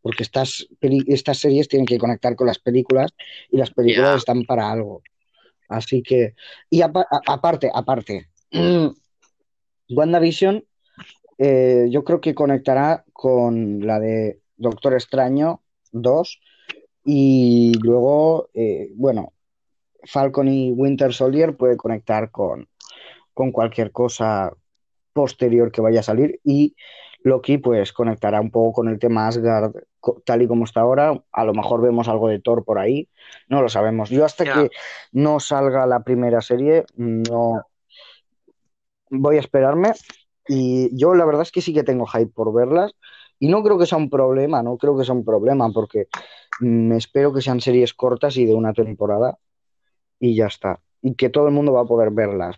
porque 0.00 0.22
estas, 0.22 0.66
estas 0.80 1.38
series 1.38 1.68
tienen 1.68 1.84
que 1.84 1.98
conectar 1.98 2.34
con 2.36 2.46
las 2.46 2.58
películas 2.58 3.12
y 3.50 3.58
las 3.58 3.70
películas 3.70 4.10
yeah. 4.12 4.16
están 4.16 4.44
para 4.44 4.70
algo. 4.72 5.02
Así 5.68 6.02
que, 6.02 6.34
y 6.70 6.80
aparte, 6.80 7.70
aparte, 7.74 8.28
WandaVision 9.88 10.64
eh, 11.38 11.88
yo 11.90 12.04
creo 12.04 12.20
que 12.20 12.34
conectará 12.34 13.04
con 13.12 13.86
la 13.86 14.00
de 14.00 14.40
Doctor 14.56 14.94
Extraño 14.94 15.62
2 15.92 16.40
y 17.04 17.74
luego, 17.82 18.48
eh, 18.54 18.90
bueno, 18.94 19.32
Falcon 20.04 20.48
y 20.48 20.72
Winter 20.72 21.12
Soldier 21.12 21.56
puede 21.56 21.76
conectar 21.76 22.30
con, 22.30 22.68
con 23.34 23.52
cualquier 23.52 23.92
cosa 23.92 24.52
posterior 25.12 25.70
que 25.70 25.80
vaya 25.80 26.00
a 26.00 26.04
salir 26.04 26.40
y 26.42 26.74
Loki 27.22 27.58
pues 27.58 27.92
conectará 27.92 28.40
un 28.40 28.50
poco 28.50 28.72
con 28.72 28.88
el 28.88 28.98
tema 28.98 29.26
Asgard 29.26 29.72
tal 30.24 30.42
y 30.42 30.46
como 30.46 30.64
está 30.64 30.80
ahora. 30.80 31.20
A 31.32 31.44
lo 31.44 31.52
mejor 31.54 31.82
vemos 31.82 32.08
algo 32.08 32.28
de 32.28 32.38
Thor 32.38 32.64
por 32.64 32.78
ahí, 32.78 33.08
no 33.48 33.62
lo 33.62 33.68
sabemos. 33.68 34.10
Yo 34.10 34.24
hasta 34.24 34.44
yeah. 34.44 34.54
que 34.54 34.70
no 35.12 35.40
salga 35.40 35.86
la 35.86 36.04
primera 36.04 36.40
serie 36.40 36.84
no 36.96 37.64
voy 39.10 39.36
a 39.36 39.40
esperarme 39.40 39.92
y 40.48 40.96
yo 40.96 41.14
la 41.14 41.24
verdad 41.24 41.42
es 41.42 41.52
que 41.52 41.60
sí 41.60 41.74
que 41.74 41.82
tengo 41.82 42.06
hype 42.06 42.32
por 42.32 42.52
verlas 42.52 42.92
y 43.38 43.48
no 43.48 43.62
creo 43.62 43.78
que 43.78 43.86
sea 43.86 43.98
un 43.98 44.10
problema, 44.10 44.62
no 44.62 44.78
creo 44.78 44.96
que 44.96 45.04
sea 45.04 45.14
un 45.14 45.24
problema 45.24 45.70
porque 45.70 46.08
me 46.60 46.96
espero 46.96 47.32
que 47.32 47.42
sean 47.42 47.60
series 47.60 47.94
cortas 47.94 48.36
y 48.36 48.46
de 48.46 48.54
una 48.54 48.72
temporada 48.72 49.38
y 50.18 50.34
ya 50.34 50.46
está. 50.46 50.80
Y 51.02 51.14
que 51.14 51.28
todo 51.28 51.48
el 51.48 51.54
mundo 51.54 51.72
va 51.72 51.82
a 51.82 51.86
poder 51.86 52.10
verlas. 52.10 52.56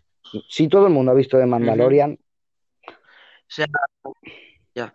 Si 0.49 0.69
todo 0.69 0.87
el 0.87 0.93
mundo 0.93 1.13
ha 1.13 1.15
visto 1.15 1.39
The 1.39 1.47
Mandalorian... 1.47 2.13
Uh 2.13 2.15
-huh. 2.15 2.29
O 3.49 3.51
sea, 3.51 3.67
ya. 4.75 4.95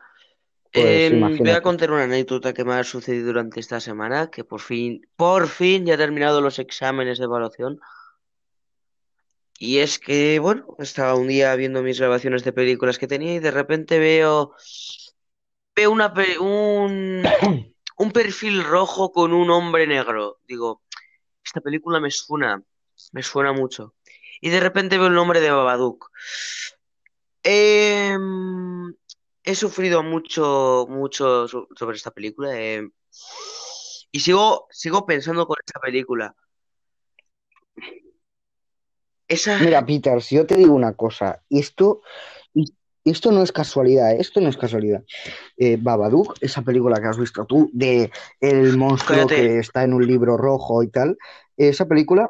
Pues, 0.72 1.12
eh, 1.12 1.20
voy 1.40 1.50
a 1.50 1.62
contar 1.62 1.92
una 1.92 2.04
anécdota 2.04 2.54
que 2.54 2.64
me 2.64 2.74
ha 2.74 2.84
sucedido 2.84 3.28
durante 3.28 3.60
esta 3.60 3.80
semana, 3.80 4.30
que 4.30 4.44
por 4.44 4.60
fin, 4.60 5.08
por 5.16 5.48
fin 5.48 5.86
ya 5.86 5.96
he 5.96 5.98
terminado 5.98 6.40
los 6.42 6.60
exámenes 6.60 7.18
de 7.18 7.26
evaluación. 7.26 7.80
Y 9.66 9.80
es 9.80 9.98
que, 9.98 10.40
bueno, 10.40 10.76
estaba 10.80 11.16
un 11.16 11.30
día 11.30 11.56
viendo 11.56 11.82
mis 11.82 11.98
grabaciones 11.98 12.44
de 12.44 12.52
películas 12.52 12.98
que 12.98 13.08
tenía 13.08 13.36
y 13.36 13.40
de 13.40 13.50
repente 13.50 13.98
veo, 13.98 14.54
veo 15.74 15.90
una, 15.90 16.14
un, 16.42 17.24
un 17.98 18.12
perfil 18.12 18.62
rojo 18.66 19.14
con 19.14 19.32
un 19.32 19.50
hombre 19.52 19.88
negro. 19.88 20.40
Digo, 20.46 20.82
esta 21.46 21.62
película 21.62 22.02
me 22.02 22.12
suena, 22.12 22.62
me 23.14 23.24
suena 23.24 23.54
mucho. 23.54 23.96
Y 24.42 24.50
de 24.50 24.60
repente 24.60 24.98
veo 24.98 25.08
el 25.08 25.14
nombre 25.14 25.40
de 25.40 25.52
Babadook. 25.52 26.12
Eh, 27.44 28.18
he 29.44 29.56
sufrido 29.56 30.04
mucho, 30.04 30.88
mucho 30.90 31.48
sobre 31.48 31.96
esta 31.96 32.12
película. 32.12 32.60
Eh, 32.60 32.90
y 34.12 34.20
sigo, 34.20 34.68
sigo 34.72 35.06
pensando 35.06 35.48
con 35.48 35.56
esta 35.66 35.80
película. 35.80 36.36
Esa... 39.34 39.60
Mira, 39.60 39.86
Peter, 39.86 40.22
si 40.22 40.36
yo 40.36 40.46
te 40.46 40.56
digo 40.56 40.74
una 40.74 40.94
cosa, 40.94 41.42
esto, 41.50 42.02
esto 43.04 43.32
no 43.32 43.44
es 43.44 43.52
casualidad, 43.52 44.12
¿eh? 44.12 44.18
esto 44.20 44.40
no 44.42 44.50
es 44.50 44.58
casualidad. 44.58 45.04
Eh, 45.58 45.78
Babadook, 45.80 46.36
esa 46.42 46.62
película 46.62 47.00
que 47.02 47.08
has 47.08 47.18
visto 47.18 47.46
tú, 47.46 47.70
de 47.74 48.12
el 48.40 48.78
monstruo 48.78 49.28
Cállate. 49.28 49.36
que 49.36 49.60
está 49.60 49.84
en 49.84 49.94
un 49.94 50.06
libro 50.06 50.38
rojo 50.38 50.84
y 50.84 50.90
tal, 50.90 51.18
esa 51.58 51.86
película, 51.88 52.30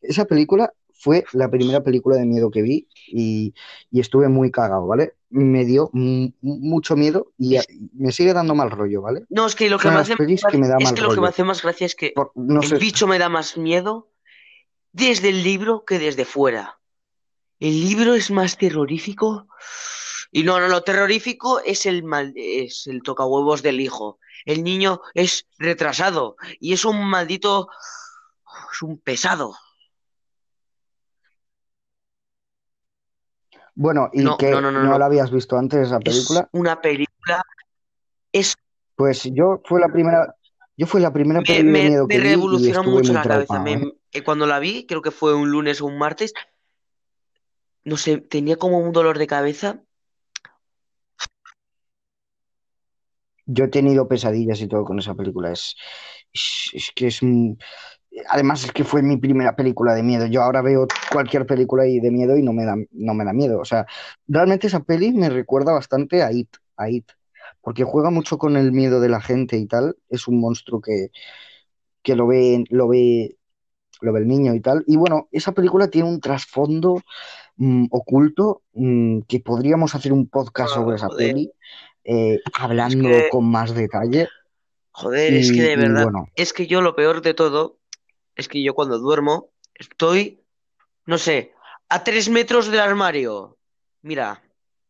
esa 0.00 0.24
película 0.24 0.72
fue 1.00 1.24
la 1.32 1.48
primera 1.48 1.82
película 1.82 2.16
de 2.16 2.26
miedo 2.26 2.50
que 2.50 2.62
vi 2.62 2.88
y, 3.06 3.54
y 3.90 4.00
estuve 4.00 4.28
muy 4.28 4.50
cagado, 4.50 4.86
¿vale? 4.86 5.14
Me 5.30 5.64
dio 5.64 5.90
mucho 5.92 6.96
miedo 6.96 7.32
y 7.38 7.58
me 7.94 8.10
sigue 8.10 8.32
dando 8.32 8.54
mal 8.54 8.70
rollo, 8.70 9.02
¿vale? 9.02 9.24
No, 9.28 9.46
es 9.46 9.54
que 9.54 9.70
lo 9.70 9.78
que, 9.78 9.88
me 9.88 9.96
hace, 9.96 10.16
que, 10.16 10.58
me 10.58 10.68
da 10.68 10.76
es 10.80 10.92
que 10.92 11.02
lo 11.02 11.14
que 11.14 11.20
me 11.20 11.28
hace 11.28 11.44
más 11.44 11.62
gracia 11.62 11.86
es 11.86 11.94
que 11.94 12.12
Por, 12.14 12.32
no 12.34 12.60
el 12.60 12.68
sé. 12.68 12.78
bicho 12.78 13.06
me 13.06 13.18
da 13.18 13.28
más 13.28 13.56
miedo 13.56 14.08
desde 14.98 15.30
el 15.30 15.42
libro 15.42 15.84
que 15.84 15.98
desde 15.98 16.24
fuera. 16.24 16.80
El 17.60 17.80
libro 17.80 18.14
es 18.14 18.30
más 18.30 18.56
terrorífico. 18.58 19.48
Y 20.30 20.42
no, 20.44 20.60
no, 20.60 20.68
lo 20.68 20.82
terrorífico 20.82 21.60
es 21.60 21.86
el 21.86 22.04
mal, 22.04 22.32
es 22.36 22.86
el 22.86 23.02
tocahuevos 23.02 23.62
del 23.62 23.80
hijo. 23.80 24.18
El 24.44 24.62
niño 24.62 25.00
es 25.14 25.46
retrasado 25.58 26.36
y 26.60 26.74
es 26.74 26.84
un 26.84 27.08
maldito, 27.08 27.68
es 28.72 28.82
un 28.82 28.98
pesado. 29.00 29.56
Bueno, 33.74 34.10
¿y 34.12 34.22
No, 34.22 34.36
que 34.36 34.50
no, 34.50 34.60
no, 34.60 34.72
no, 34.72 34.82
no, 34.82 34.88
no. 34.90 34.98
la 34.98 35.06
habías 35.06 35.30
visto 35.30 35.56
antes 35.56 35.86
esa 35.88 36.00
Es 36.00 36.02
película? 36.02 36.50
una 36.52 36.80
película, 36.80 37.42
es 38.32 38.54
Pues 38.96 39.24
yo 39.32 39.60
fue 39.64 39.80
la 39.80 39.88
primera, 39.88 40.34
yo 40.76 40.86
fue 40.86 41.00
la 41.00 41.12
primera 41.12 41.42
me, 41.46 41.62
de 41.62 41.64
me, 41.64 41.90
me 41.90 42.06
que 42.08 42.20
vi 42.20 42.50
y 42.52 42.72
revolucionó 42.72 42.82
mucho 42.84 43.12
la 43.12 43.26
cabeza. 43.26 43.58
traumado, 43.58 43.74
¿eh? 43.74 43.78
Me, 43.78 43.92
eh, 44.12 44.22
cuando 44.22 44.46
la 44.46 44.58
vi, 44.58 44.86
creo 44.86 45.02
que 45.02 45.10
fue 45.10 45.34
un 45.34 45.50
lunes 45.50 45.80
o 45.80 45.86
un 45.86 45.98
martes, 45.98 46.32
no 47.84 47.96
sé, 47.96 48.18
tenía 48.18 48.56
como 48.56 48.78
un 48.78 48.92
dolor 48.92 49.18
de 49.18 49.26
cabeza. 49.26 49.82
Yo 53.46 53.64
he 53.64 53.68
tenido 53.68 54.08
pesadillas 54.08 54.60
y 54.60 54.68
todo 54.68 54.84
con 54.84 54.98
esa 54.98 55.14
película. 55.14 55.50
Es, 55.50 55.74
es, 56.32 56.90
que 56.94 57.06
es. 57.06 57.20
Además, 58.28 58.64
es 58.64 58.72
que 58.72 58.84
fue 58.84 59.02
mi 59.02 59.16
primera 59.16 59.56
película 59.56 59.94
de 59.94 60.02
miedo. 60.02 60.26
Yo 60.26 60.42
ahora 60.42 60.60
veo 60.60 60.86
cualquier 61.10 61.46
película 61.46 61.84
de 61.84 62.10
miedo 62.10 62.36
y 62.36 62.42
no 62.42 62.52
me 62.52 62.66
da, 62.66 62.76
no 62.90 63.14
me 63.14 63.24
da 63.24 63.32
miedo. 63.32 63.58
O 63.58 63.64
sea, 63.64 63.86
realmente 64.26 64.66
esa 64.66 64.80
peli 64.80 65.12
me 65.12 65.30
recuerda 65.30 65.72
bastante 65.72 66.22
a 66.22 66.30
It, 66.30 66.50
a 66.76 66.90
It, 66.90 67.10
porque 67.62 67.84
juega 67.84 68.10
mucho 68.10 68.36
con 68.36 68.58
el 68.58 68.70
miedo 68.72 69.00
de 69.00 69.08
la 69.08 69.22
gente 69.22 69.56
y 69.56 69.66
tal. 69.66 69.96
Es 70.10 70.28
un 70.28 70.40
monstruo 70.40 70.82
que, 70.82 71.10
que 72.02 72.16
lo 72.16 72.26
ve, 72.26 72.64
lo 72.68 72.88
ve, 72.88 73.37
lo 74.00 74.12
ve 74.12 74.20
el 74.20 74.28
niño 74.28 74.54
y 74.54 74.60
tal. 74.60 74.84
Y 74.86 74.96
bueno, 74.96 75.28
esa 75.32 75.52
película 75.52 75.88
tiene 75.88 76.08
un 76.08 76.20
trasfondo 76.20 77.02
mm, 77.56 77.86
oculto 77.90 78.62
mm, 78.72 79.20
que 79.22 79.40
podríamos 79.40 79.94
hacer 79.94 80.12
un 80.12 80.28
podcast 80.28 80.74
sobre 80.74 80.96
esa 80.96 81.08
joder, 81.08 81.28
peli, 81.28 81.52
eh, 82.04 82.34
es 82.34 82.40
hablando 82.54 83.08
que, 83.08 83.28
con 83.30 83.50
más 83.50 83.74
detalle. 83.74 84.28
joder, 84.90 85.34
es 85.34 85.52
que 85.52 85.62
de 85.62 85.76
verdad, 85.76 86.04
bueno, 86.04 86.28
es 86.34 86.52
que 86.52 86.66
yo 86.66 86.80
lo 86.80 86.94
peor 86.94 87.22
de 87.22 87.34
todo 87.34 87.78
es 88.36 88.48
que 88.48 88.62
yo 88.62 88.74
cuando 88.74 88.98
duermo 88.98 89.50
estoy, 89.74 90.40
no 91.06 91.18
sé, 91.18 91.52
a 91.88 92.04
tres 92.04 92.28
metros 92.28 92.70
del 92.70 92.80
armario. 92.80 93.58
Mira, 94.02 94.42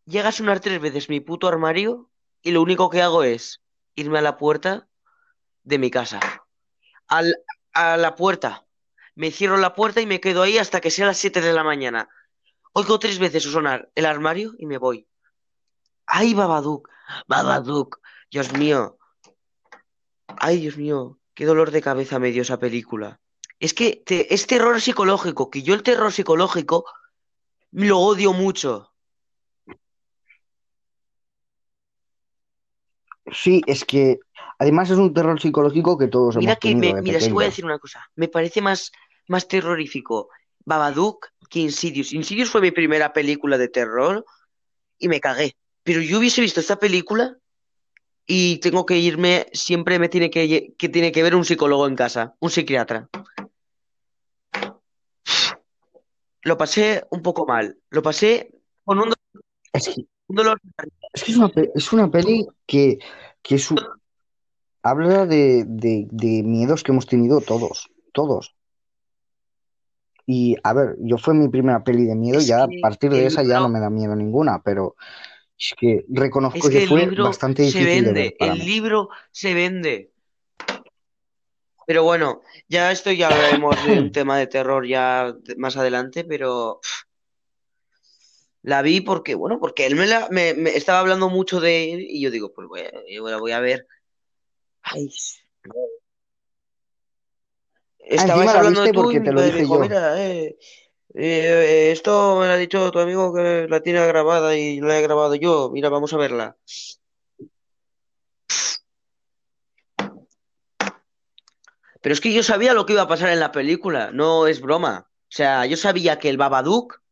llega 0.04 0.28
a 0.28 0.32
sonar 0.32 0.60
tres 0.60 0.80
veces 0.80 1.08
mi 1.08 1.20
puto 1.20 1.48
armario 1.48 2.10
y 2.42 2.50
lo 2.50 2.62
único 2.62 2.90
que 2.90 3.02
hago 3.02 3.22
es 3.22 3.62
irme 3.94 4.18
a 4.18 4.22
la 4.22 4.36
puerta 4.36 4.86
de 5.64 5.78
mi 5.78 5.90
casa. 5.90 6.20
Al, 7.08 7.34
a 7.72 7.96
la 7.96 8.14
puerta. 8.14 8.67
Me 9.18 9.32
cierro 9.32 9.56
la 9.56 9.74
puerta 9.74 10.00
y 10.00 10.06
me 10.06 10.20
quedo 10.20 10.42
ahí 10.42 10.58
hasta 10.58 10.80
que 10.80 10.92
sea 10.92 11.06
las 11.06 11.18
7 11.18 11.40
de 11.40 11.52
la 11.52 11.64
mañana. 11.64 12.08
Oigo 12.72 13.00
tres 13.00 13.18
veces 13.18 13.42
sonar 13.42 13.90
el 13.96 14.06
armario 14.06 14.54
y 14.58 14.66
me 14.66 14.78
voy. 14.78 15.08
¡Ay, 16.06 16.34
Babadook! 16.34 16.88
Babadook. 17.26 17.98
Dios 18.30 18.52
mío. 18.52 18.96
Ay, 20.38 20.60
Dios 20.60 20.76
mío. 20.76 21.18
Qué 21.34 21.46
dolor 21.46 21.72
de 21.72 21.82
cabeza 21.82 22.20
me 22.20 22.30
dio 22.30 22.42
esa 22.42 22.60
película. 22.60 23.18
Es 23.58 23.74
que 23.74 24.00
te- 24.06 24.32
es 24.32 24.46
terror 24.46 24.80
psicológico, 24.80 25.50
que 25.50 25.62
yo 25.62 25.74
el 25.74 25.82
terror 25.82 26.12
psicológico 26.12 26.84
lo 27.72 27.98
odio 27.98 28.32
mucho. 28.32 28.92
Sí, 33.32 33.62
es 33.66 33.84
que 33.84 34.20
además 34.60 34.90
es 34.90 34.98
un 34.98 35.12
terror 35.12 35.40
psicológico 35.40 35.98
que 35.98 36.06
todos 36.06 36.36
Mira 36.36 36.52
hemos 36.52 36.60
que 36.60 36.76
me, 36.76 37.02
mira, 37.02 37.20
sí 37.20 37.32
voy 37.32 37.44
a 37.44 37.48
decir 37.48 37.64
una 37.64 37.80
cosa. 37.80 38.08
Me 38.14 38.28
parece 38.28 38.62
más, 38.62 38.92
más 39.28 39.46
terrorífico 39.48 40.28
Babadook 40.64 41.28
que 41.48 41.60
Insidious. 41.60 42.12
Insidious 42.12 42.50
fue 42.50 42.60
mi 42.60 42.70
primera 42.72 43.12
película 43.12 43.56
de 43.56 43.68
terror 43.68 44.24
y 44.98 45.08
me 45.08 45.20
cagué. 45.20 45.54
Pero 45.82 46.00
yo 46.02 46.18
hubiese 46.18 46.40
visto 46.40 46.60
esta 46.60 46.78
película 46.78 47.36
y 48.26 48.58
tengo 48.58 48.84
que 48.84 48.98
irme, 48.98 49.46
siempre 49.52 49.98
me 49.98 50.08
tiene 50.10 50.28
que, 50.28 50.74
que 50.76 50.88
tiene 50.90 51.12
que 51.12 51.22
ver 51.22 51.34
un 51.34 51.44
psicólogo 51.46 51.86
en 51.86 51.96
casa, 51.96 52.34
un 52.40 52.50
psiquiatra. 52.50 53.08
Lo 56.42 56.56
pasé 56.56 57.04
un 57.10 57.22
poco 57.22 57.46
mal. 57.46 57.78
Lo 57.90 58.02
pasé 58.02 58.50
con 58.84 58.98
un, 58.98 59.10
do- 59.10 59.14
Es 59.72 59.88
que, 59.88 60.04
un 60.28 60.36
dolor. 60.36 60.60
es 61.12 61.24
que 61.24 61.32
es 61.32 61.38
una, 61.38 61.50
es 61.74 61.92
una 61.92 62.10
peli 62.10 62.46
que, 62.66 62.98
que 63.42 63.58
su- 63.58 63.76
habla 64.82 65.26
de, 65.26 65.64
de, 65.66 66.06
de 66.10 66.42
miedos 66.42 66.82
que 66.82 66.92
hemos 66.92 67.06
tenido 67.06 67.40
todos, 67.40 67.90
todos. 68.12 68.54
Y 70.30 70.56
a 70.62 70.74
ver, 70.74 70.94
yo 71.00 71.16
fue 71.16 71.32
mi 71.32 71.48
primera 71.48 71.82
peli 71.82 72.04
de 72.04 72.14
miedo, 72.14 72.38
Es 72.38 72.46
ya 72.46 72.64
a 72.64 72.68
partir 72.82 73.10
de 73.10 73.24
esa 73.24 73.42
ya 73.42 73.60
no 73.60 73.70
me 73.70 73.80
da 73.80 73.88
miedo 73.88 74.14
ninguna, 74.14 74.60
pero 74.62 74.94
es 75.58 75.74
que 75.80 76.04
reconozco 76.10 76.58
es 76.58 76.64
que 76.64 76.70
que 76.70 76.82
el 76.82 76.88
fue 76.90 77.06
libro 77.06 77.24
bastante 77.24 77.62
se 77.62 77.78
difícil 77.78 78.04
de 78.04 78.12
ver 78.12 78.14
vende. 78.14 78.36
para 78.38 78.52
El 78.52 78.58
mí. 78.58 78.64
libro 78.66 79.08
se 79.30 79.54
vende. 79.54 80.10
Pero 81.86 82.02
bueno, 82.04 82.42
ya 82.68 82.92
esto 82.92 83.10
ya 83.10 83.28
hablaremos 83.28 83.82
de 83.86 83.98
un 84.00 84.12
tema 84.12 84.36
de 84.36 84.46
terror 84.48 84.86
ya 84.86 85.34
más 85.56 85.78
adelante, 85.78 86.24
pero 86.24 86.80
la 88.60 88.82
vi 88.82 89.00
porque, 89.00 89.34
bueno, 89.34 89.58
porque 89.58 89.86
él 89.86 89.96
me, 89.96 90.06
la, 90.06 90.28
me, 90.30 90.52
me 90.52 90.76
estaba 90.76 91.00
hablando 91.00 91.30
mucho 91.30 91.58
de 91.58 91.94
él 91.94 92.06
y 92.06 92.20
yo 92.20 92.30
digo, 92.30 92.52
pues 92.52 92.68
voy 92.68 92.80
a, 92.80 92.92
yo 93.10 93.26
la 93.30 93.38
voy 93.38 93.52
a 93.52 93.60
ver. 93.60 93.86
Ay, 94.82 95.08
Encima 97.98 98.44
la 98.44 98.52
hablando 98.52 98.80
de 98.80 98.86
viste 98.86 98.92
tú 98.92 99.00
y 99.00 99.02
porque 99.02 99.20
mi 99.20 99.26
te 99.26 99.32
lo 99.32 99.36
padre 99.36 99.52
me 99.52 99.52
dije 99.52 99.62
dijo, 99.62 99.74
yo. 99.74 99.80
mira, 99.80 100.26
eh, 100.26 100.58
eh, 101.14 101.90
esto 101.92 102.38
me 102.40 102.46
lo 102.46 102.52
ha 102.52 102.56
dicho 102.56 102.90
tu 102.90 102.98
amigo 102.98 103.34
que 103.34 103.66
la 103.68 103.80
tiene 103.80 104.06
grabada 104.06 104.56
y 104.56 104.80
la 104.80 104.98
he 104.98 105.02
grabado 105.02 105.34
yo, 105.34 105.70
mira, 105.72 105.88
vamos 105.88 106.12
a 106.12 106.16
verla. 106.16 106.56
Pero 112.00 112.12
es 112.12 112.20
que 112.20 112.32
yo 112.32 112.42
sabía 112.42 112.74
lo 112.74 112.86
que 112.86 112.92
iba 112.92 113.02
a 113.02 113.08
pasar 113.08 113.30
en 113.30 113.40
la 113.40 113.52
película, 113.52 114.10
no 114.12 114.46
es 114.46 114.60
broma. 114.60 115.08
O 115.10 115.30
sea, 115.30 115.66
yo 115.66 115.76
sabía 115.76 116.18
que 116.18 116.28
el 116.28 116.38
Babadook 116.38 117.02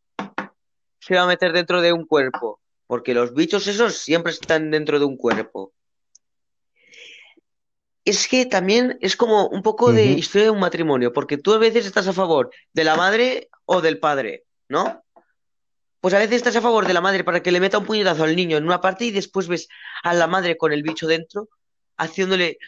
se 1.00 1.14
iba 1.14 1.22
a 1.22 1.26
meter 1.26 1.52
dentro 1.52 1.80
de 1.82 1.92
un 1.92 2.06
cuerpo, 2.06 2.60
porque 2.86 3.12
los 3.12 3.34
bichos 3.34 3.66
esos 3.66 3.96
siempre 3.96 4.32
están 4.32 4.70
dentro 4.70 4.98
de 4.98 5.04
un 5.04 5.16
cuerpo. 5.16 5.72
Es 8.06 8.28
que 8.28 8.46
también 8.46 8.96
es 9.02 9.16
como 9.16 9.48
un 9.48 9.62
poco 9.62 9.90
de 9.92 10.04
historia 10.18 10.44
de 10.44 10.50
un 10.50 10.60
matrimonio, 10.60 11.12
porque 11.12 11.36
tú 11.36 11.52
a 11.52 11.58
veces 11.58 11.84
estás 11.86 12.06
a 12.08 12.12
favor 12.14 12.50
de 12.72 12.84
la 12.84 12.96
madre 12.96 13.50
o 13.66 13.80
del 13.82 13.98
padre, 13.98 14.44
¿no? 14.68 15.02
Pues 16.00 16.14
a 16.14 16.18
veces 16.18 16.36
estás 16.36 16.54
a 16.56 16.60
favor 16.62 16.86
de 16.86 16.94
la 16.94 17.00
madre 17.00 17.24
para 17.24 17.42
que 17.42 17.50
le 17.50 17.58
meta 17.58 17.78
un 17.78 17.84
puñetazo 17.84 18.22
al 18.24 18.36
niño 18.36 18.56
en 18.56 18.64
una 18.64 18.80
parte 18.80 19.04
y 19.06 19.10
después 19.10 19.48
ves 19.48 19.68
a 20.04 20.14
la 20.14 20.28
madre 20.28 20.56
con 20.56 20.72
el 20.72 20.82
bicho 20.84 21.06
dentro 21.08 21.48
haciéndole 21.96 22.58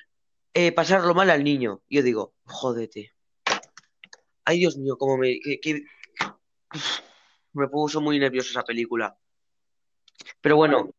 eh, 0.55 0.73
pasarlo 0.73 1.15
mal 1.15 1.31
al 1.31 1.45
niño. 1.45 1.83
Y 1.89 1.97
yo 1.97 2.03
digo, 2.03 2.35
jódete. 2.45 3.13
Ay, 4.45 4.59
Dios 4.59 4.77
mío, 4.77 4.97
cómo 4.99 5.17
me... 5.19 5.39
que- 5.39 5.61
que- 5.61 5.85
Me 7.53 7.69
puso 7.69 8.01
muy 8.01 8.19
nervioso 8.19 8.51
esa 8.51 8.65
película. 8.65 9.17
Pero 10.41 10.57
bueno, 10.57 10.91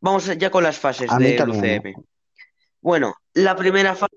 vamos 0.00 0.26
ya 0.38 0.50
con 0.50 0.62
las 0.62 0.78
fases 0.78 1.10
del 1.18 1.36
también, 1.36 1.64
¿eh? 1.64 1.80
UCM. 1.82 2.04
Bueno, 2.84 3.14
la 3.32 3.56
primera 3.56 3.94
fase, 3.94 4.14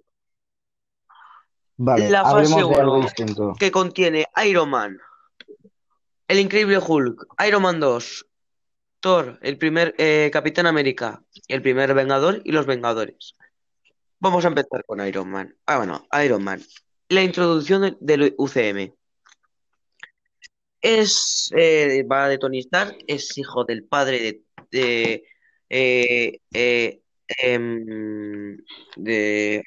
Vale, 1.77 2.09
la 2.09 2.23
fase 2.23 2.35
hablemos 2.35 2.69
de 2.69 2.75
algo 2.81 2.93
1, 2.97 3.01
distinto. 3.03 3.53
que 3.57 3.71
contiene 3.71 4.25
Iron 4.45 4.69
Man, 4.69 4.97
El 6.27 6.39
Increíble 6.41 6.77
Hulk, 6.85 7.27
Iron 7.47 7.61
Man 7.61 7.79
2, 7.79 8.25
Thor, 8.99 9.39
el 9.41 9.57
primer 9.57 9.95
eh, 9.97 10.29
Capitán 10.33 10.65
América, 10.65 11.23
el 11.47 11.61
primer 11.61 11.93
Vengador 11.93 12.41
y 12.43 12.51
los 12.51 12.65
Vengadores. 12.65 13.37
Vamos 14.19 14.43
a 14.43 14.49
empezar 14.49 14.83
con 14.85 14.99
Iron 15.07 15.29
Man. 15.29 15.55
Ah, 15.65 15.77
bueno, 15.77 16.05
Iron 16.25 16.43
Man. 16.43 16.61
La 17.07 17.23
introducción 17.23 17.83
de- 17.83 17.97
del 18.01 18.35
UCM. 18.37 18.93
Es, 20.81 21.51
eh, 21.55 22.03
va 22.03 22.27
de 22.27 22.37
Tony 22.37 22.59
Stark, 22.59 22.97
es 23.07 23.37
hijo 23.37 23.63
del 23.63 23.85
padre 23.85 24.43
de, 24.71 25.23
de, 25.69 26.41
eh, 26.51 27.01
eh, 27.27 27.53
em, 27.53 28.57
de- 28.95 29.63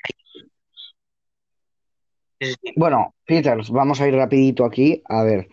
Bueno, 2.76 3.14
Peters, 3.26 3.70
vamos 3.70 4.00
a 4.00 4.08
ir 4.08 4.14
rapidito 4.14 4.64
aquí. 4.64 5.02
A 5.08 5.22
ver, 5.22 5.48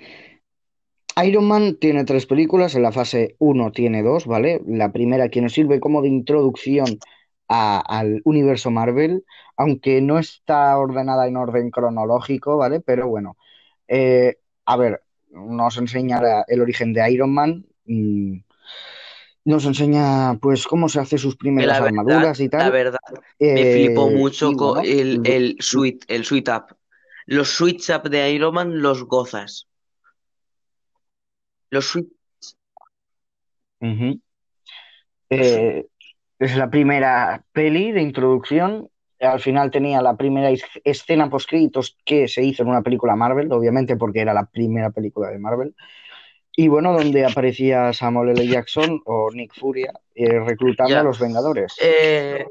Iron 1.25 1.47
Man 1.47 1.77
tiene 1.79 2.05
tres 2.05 2.25
películas, 2.25 2.75
en 2.75 2.83
la 2.83 2.91
fase 2.91 3.35
1 3.39 3.71
tiene 3.71 4.03
dos, 4.03 4.25
¿vale? 4.25 4.61
La 4.67 4.91
primera 4.91 5.29
que 5.29 5.41
nos 5.41 5.53
sirve 5.53 5.79
como 5.79 6.01
de 6.01 6.09
introducción 6.09 6.99
a- 7.49 7.79
al 7.79 8.21
universo 8.23 8.71
Marvel, 8.71 9.25
aunque 9.55 10.01
no 10.01 10.19
está 10.19 10.77
ordenada 10.77 11.27
en 11.27 11.37
orden 11.37 11.71
cronológico, 11.71 12.57
¿vale? 12.57 12.81
Pero 12.81 13.07
bueno, 13.07 13.35
eh, 13.87 14.37
a 14.65 14.77
ver, 14.77 15.01
nos 15.31 15.77
enseña 15.77 16.21
la- 16.21 16.45
el 16.47 16.61
origen 16.61 16.93
de 16.93 17.11
Iron 17.11 17.33
Man, 17.33 17.65
mm, 17.85 18.37
nos 19.47 19.65
enseña 19.65 20.37
pues 20.41 20.67
cómo 20.67 20.89
se 20.89 20.99
hace 20.99 21.17
sus 21.17 21.35
primeras 21.37 21.79
la 21.79 21.81
verdad, 21.81 22.03
armaduras 22.03 22.39
y 22.39 22.49
la 22.49 22.49
tal. 22.49 22.71
verdad, 22.71 22.99
me 23.39 23.65
flipó 23.65 24.07
eh, 24.07 24.11
mucho 24.13 24.51
y 24.51 24.55
co- 24.55 24.75
bueno, 24.75 24.81
el, 24.83 25.21
el 25.25 25.55
suite, 25.59 26.05
el 26.13 26.25
suite 26.25 26.51
up. 26.51 26.75
Los 27.25 27.49
suites 27.49 27.89
up 27.89 28.09
de 28.09 28.31
Iron 28.31 28.53
Man 28.53 28.81
los 28.81 29.03
gozas. 29.05 29.67
Los 31.69 31.85
suites. 31.85 32.13
Eh, 35.29 35.85
es 36.39 36.55
la 36.55 36.69
primera 36.69 37.43
peli 37.51 37.91
de 37.91 38.01
introducción. 38.01 38.89
Al 39.19 39.39
final 39.39 39.71
tenía 39.71 40.01
la 40.01 40.15
primera 40.15 40.49
escena 40.83 41.29
post-créditos 41.29 41.97
que 42.05 42.27
se 42.27 42.43
hizo 42.43 42.63
en 42.63 42.69
una 42.69 42.83
película 42.83 43.15
Marvel, 43.15 43.51
obviamente 43.51 43.97
porque 43.97 44.21
era 44.21 44.33
la 44.33 44.45
primera 44.45 44.91
película 44.91 45.29
de 45.29 45.39
Marvel. 45.39 45.75
Y 46.59 46.69
bueno, 46.69 46.91
donde 46.91 47.23
aparecía 47.23 47.93
Samuel 47.93 48.29
L. 48.29 48.47
Jackson 48.47 48.99
o 49.05 49.29
Nick 49.31 49.53
Furia 49.53 49.93
eh, 50.15 50.39
reclutando 50.39 50.97
a 50.97 51.03
los 51.03 51.19
Vengadores. 51.19 51.75
Eh, 51.79 52.47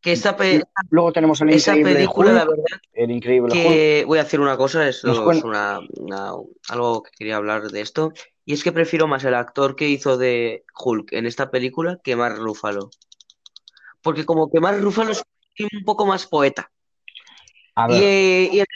que 0.00 0.16
pe- 0.36 0.64
Luego 0.90 1.12
tenemos 1.12 1.40
el 1.42 1.50
esa 1.50 1.70
increíble 1.76 1.94
película, 1.94 2.32
la 2.32 2.44
verdad, 2.44 2.64
el 2.92 3.10
increíble 3.12 3.52
Hulk. 3.52 3.62
que 3.62 4.04
voy 4.04 4.18
a 4.18 4.22
hacer 4.22 4.40
una 4.40 4.56
cosa, 4.56 4.88
es 4.88 5.04
cuen- 5.04 5.44
una, 5.44 5.78
una- 5.96 6.32
algo 6.70 7.04
que 7.04 7.12
quería 7.16 7.36
hablar 7.36 7.70
de 7.70 7.82
esto, 7.82 8.12
y 8.44 8.54
es 8.54 8.64
que 8.64 8.72
prefiero 8.72 9.06
más 9.06 9.22
el 9.22 9.34
actor 9.34 9.76
que 9.76 9.88
hizo 9.88 10.18
de 10.18 10.64
Hulk 10.76 11.12
en 11.12 11.26
esta 11.26 11.52
película 11.52 12.00
que 12.02 12.16
Mark 12.16 12.36
Ruffalo. 12.38 12.90
Porque 14.02 14.24
como 14.26 14.50
que 14.50 14.58
Mark 14.58 14.80
Ruffalo 14.80 15.12
es 15.12 15.22
un 15.72 15.84
poco 15.84 16.04
más 16.04 16.26
poeta. 16.26 16.68
A 17.76 17.86
ver, 17.86 18.02
eh, 18.02 18.48
y 18.52 18.58
es 18.58 18.66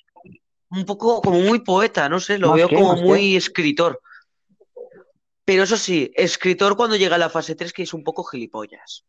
un 0.77 0.85
poco 0.85 1.21
como 1.21 1.41
muy 1.41 1.61
poeta, 1.61 2.09
no 2.09 2.21
sé, 2.21 2.39
lo 2.39 2.49
¿más 2.49 2.57
veo 2.57 2.69
como 2.69 2.97
muy 2.97 3.37
escritor. 3.37 4.01
Pero 5.45 5.65
eso 5.65 5.77
sí, 5.77 6.11
escritor 6.15 6.77
cuando 6.77 6.97
llega 6.97 7.17
a 7.17 7.19
la 7.19 7.29
fase 7.29 7.55
3 7.55 7.73
que 7.73 7.83
es 7.83 7.93
un 7.93 8.03
poco 8.03 8.25
gilipollas. 8.25 9.05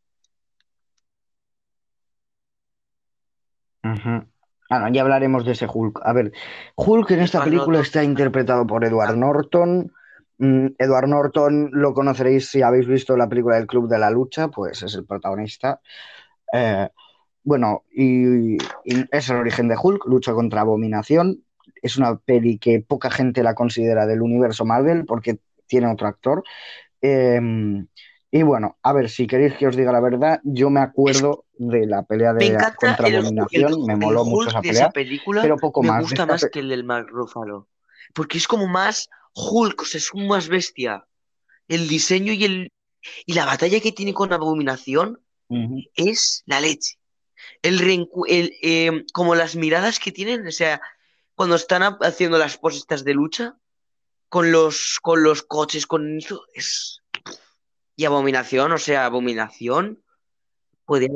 Bueno, 4.70 4.90
ya 4.92 5.02
hablaremos 5.02 5.46
de 5.46 5.52
ese 5.52 5.68
Hulk. 5.72 6.02
A 6.04 6.14
ver, 6.14 6.34
Hulk 6.76 7.12
en 7.12 7.22
esta 7.22 7.44
película 7.44 7.80
está 7.80 8.04
interpretado 8.04 8.66
por 8.66 8.84
Edward 8.84 9.16
Norton. 9.16 9.92
Mm, 10.38 10.68
Edward 10.78 11.08
Norton 11.08 11.70
lo 11.72 11.94
conoceréis 11.94 12.50
si 12.50 12.62
habéis 12.62 12.88
visto 12.88 13.16
la 13.16 13.30
película 13.30 13.56
del 13.56 13.68
Club 13.68 13.88
de 13.88 14.00
la 14.00 14.10
Lucha, 14.10 14.48
pues 14.50 14.82
es 14.82 14.96
el 14.96 15.06
protagonista. 15.06 15.80
Eh, 16.52 16.90
bueno, 17.44 17.84
y, 17.92 18.56
y 18.56 19.06
es 19.12 19.30
el 19.30 19.38
origen 19.38 19.68
de 19.68 19.78
Hulk, 19.82 20.06
lucha 20.08 20.34
contra 20.34 20.62
Abominación. 20.62 21.44
Es 21.86 21.98
una 21.98 22.18
peli 22.18 22.58
que 22.58 22.82
poca 22.82 23.12
gente 23.12 23.44
la 23.44 23.54
considera 23.54 24.08
del 24.08 24.24
universo 24.24 24.66
Marvel 24.66 25.06
porque 25.06 25.38
tiene 25.68 25.92
otro 25.92 26.08
actor. 26.08 26.44
Eh, 27.02 27.40
y 28.32 28.44
bueno, 28.44 28.78
a 28.82 28.92
ver, 28.92 29.10
si 29.10 29.28
queréis 29.28 29.54
que 29.54 29.68
os 29.68 29.78
diga 29.78 29.92
la 29.92 30.02
verdad, 30.02 30.42
yo 30.44 30.70
me 30.70 30.80
acuerdo 30.80 31.46
de 31.54 31.86
la 31.86 32.04
pelea 32.04 32.34
Me 32.34 32.40
de 32.40 32.48
encanta 32.48 32.76
contra 32.76 33.08
el, 33.08 33.14
el, 33.14 33.20
Abominación, 33.22 33.86
me 33.86 33.96
moló 33.96 34.26
mucho 34.26 34.50
esa 34.50 34.62
de 34.62 34.70
esa 34.70 34.90
pelea, 34.90 34.90
película, 34.90 35.42
pero 35.42 35.58
poco 35.58 35.82
me 35.82 35.90
más. 35.90 35.98
De 36.00 36.04
gusta 36.04 36.26
más 36.26 36.50
que 36.52 36.60
el 36.60 36.70
del 36.70 36.84
Mark 36.84 37.08
Ruffalo. 37.10 37.70
Porque 38.14 38.38
es 38.38 38.48
como 38.48 38.68
más 38.68 39.10
Hulk, 39.36 39.84
o 39.84 39.86
sea, 39.86 40.00
es 40.00 40.10
más 40.16 40.50
bestia. 40.50 41.06
El 41.68 41.88
diseño 41.88 42.34
y, 42.34 42.46
el, 42.46 42.72
y 43.26 43.34
la 43.34 43.46
batalla 43.46 43.80
que 43.80 43.92
tiene 43.92 44.14
con 44.14 44.34
Abominación 44.34 45.22
Ujú. 45.48 45.82
es 45.96 46.44
la 46.46 46.60
leche. 46.60 46.98
El, 47.62 47.80
el, 48.28 48.54
eh, 48.62 49.06
como 49.14 49.36
las 49.36 49.56
miradas 49.56 50.00
que 50.00 50.12
tienen, 50.12 50.46
o 50.46 50.52
sea, 50.52 50.82
cuando 51.36 51.56
están 51.56 51.84
ha- 51.84 51.98
haciendo 52.02 52.38
las 52.38 52.58
poses 52.58 52.80
estas 52.82 53.04
de 53.04 53.14
lucha, 53.14 53.56
con 54.30 54.52
los, 54.52 55.00
con 55.02 55.24
los 55.24 55.44
coches, 55.44 55.86
con 55.86 56.18
eso, 56.18 56.44
es... 56.54 57.02
Y 57.98 58.06
Abominación, 58.06 58.72
o 58.72 58.78
sea, 58.78 59.06
Abominación, 59.06 60.04
podía... 60.86 61.10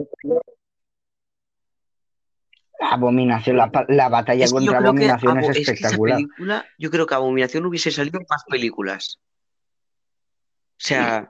Abominación, 2.82 3.58
la, 3.58 3.70
la 3.90 4.08
batalla 4.08 4.46
Es 4.46 4.54
que 4.54 4.64
yo 4.64 4.72
contra 4.72 4.80
que, 4.80 4.86
Abominación 4.88 5.38
Abo- 5.38 5.50
es 5.52 5.56
que 5.56 5.62
espectacular. 5.74 6.18
película, 6.18 6.66
yo 6.78 6.90
creo 6.90 7.06
que 7.06 7.14
Abominación 7.16 7.66
hubiese 7.66 7.92
salido 7.92 8.20
en 8.20 8.26
más 8.30 8.44
películas. 8.46 9.20
O 10.78 10.82
sea, 10.82 11.30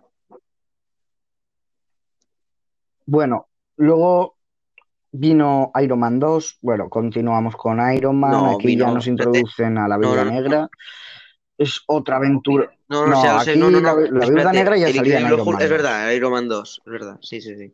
Bueno, 3.08 3.50
luego 3.78 4.38
vino 5.12 5.72
Iron 5.82 6.00
Man 6.00 6.20
2. 6.20 6.60
Bueno, 6.62 6.90
continuamos 6.90 7.56
con 7.56 7.80
Iron 7.94 8.20
Man. 8.20 8.32
no, 8.32 8.56
Aquí 8.56 8.78
ya 8.78 8.92
nos 8.92 9.08
espérate, 9.08 9.40
introducen 9.40 9.78
a 9.78 9.88
la 9.88 9.98
Viuda 9.98 10.26
no, 10.26 10.32
Negra. 10.32 10.70
Es 11.58 11.82
otra 11.88 12.18
aventura. 12.18 12.72
no, 12.88 13.06
no, 13.08 13.22
aquí 13.22 13.58
no, 13.58 13.70
no, 13.70 13.80
la, 13.82 13.94
la 13.94 14.26
Viuda 14.26 14.54
Negra 14.54 14.78
ya 14.78 14.94
salía 14.94 15.20
en 15.20 15.28
Iron 15.28 15.46
Man 15.46 15.62
es 15.62 15.70
2. 15.70 15.70
verdad, 15.70 16.12
Iron 16.12 16.32
Man 16.32 16.48
2, 16.48 16.82
es 16.86 16.92
verdad, 16.92 17.18
sí, 17.22 17.42
sí, 17.42 17.56
sí. 17.56 17.74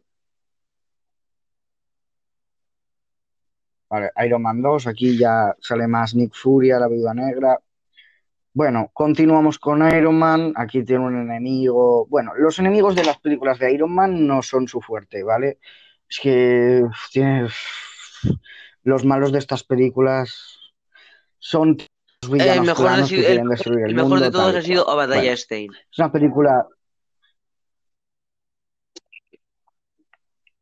Vale, 3.90 4.12
Iron 4.26 4.42
Man 4.42 4.62
2, 4.62 4.88
aquí 4.88 5.18
ya 5.18 5.56
sale 5.60 5.88
más 5.88 6.16
Nick 6.16 6.34
Fury, 6.34 6.70
la 6.70 6.88
Viuda 6.88 7.14
Negra. 7.14 7.60
Bueno, 8.52 8.90
continuamos 8.94 9.60
con 9.60 9.86
Iron 9.94 10.18
Man. 10.18 10.54
Aquí 10.56 10.84
tiene 10.84 11.06
un 11.06 11.22
enemigo. 11.22 12.08
Bueno, 12.08 12.34
los 12.36 12.58
enemigos 12.58 12.96
de 12.96 13.04
las 13.04 13.20
películas 13.20 13.60
de 13.60 13.74
Iron 13.74 13.94
Man 13.94 14.26
no 14.26 14.42
son 14.42 14.68
su 14.68 14.80
fuerte, 14.82 15.24
¿vale? 15.24 15.60
Es 16.10 16.20
que 16.22 16.84
tiene... 17.12 17.47
los 18.84 19.03
malos 19.06 19.32
de 19.32 19.39
estas 19.39 19.64
películas 19.64 20.60
son 21.39 21.78
los 22.22 22.32
El 22.32 22.32
villanos 22.32 22.66
mejor, 22.66 22.88
ha 22.88 22.95
que 23.08 23.16
el, 23.16 23.26
quieren 23.26 23.49
destruir 23.49 23.80
el 23.86 23.89
el 23.89 23.95
mejor 23.95 24.20
de 24.20 24.32
todos 24.32 24.45
tal 24.47 24.58
ha 24.58 24.62
sido. 24.62 24.86
Obadiah 24.86 25.22
Bueno, 25.22 25.38
Stein. 25.38 25.72
es 25.74 25.99
una 25.99 26.12
película, 26.12 26.68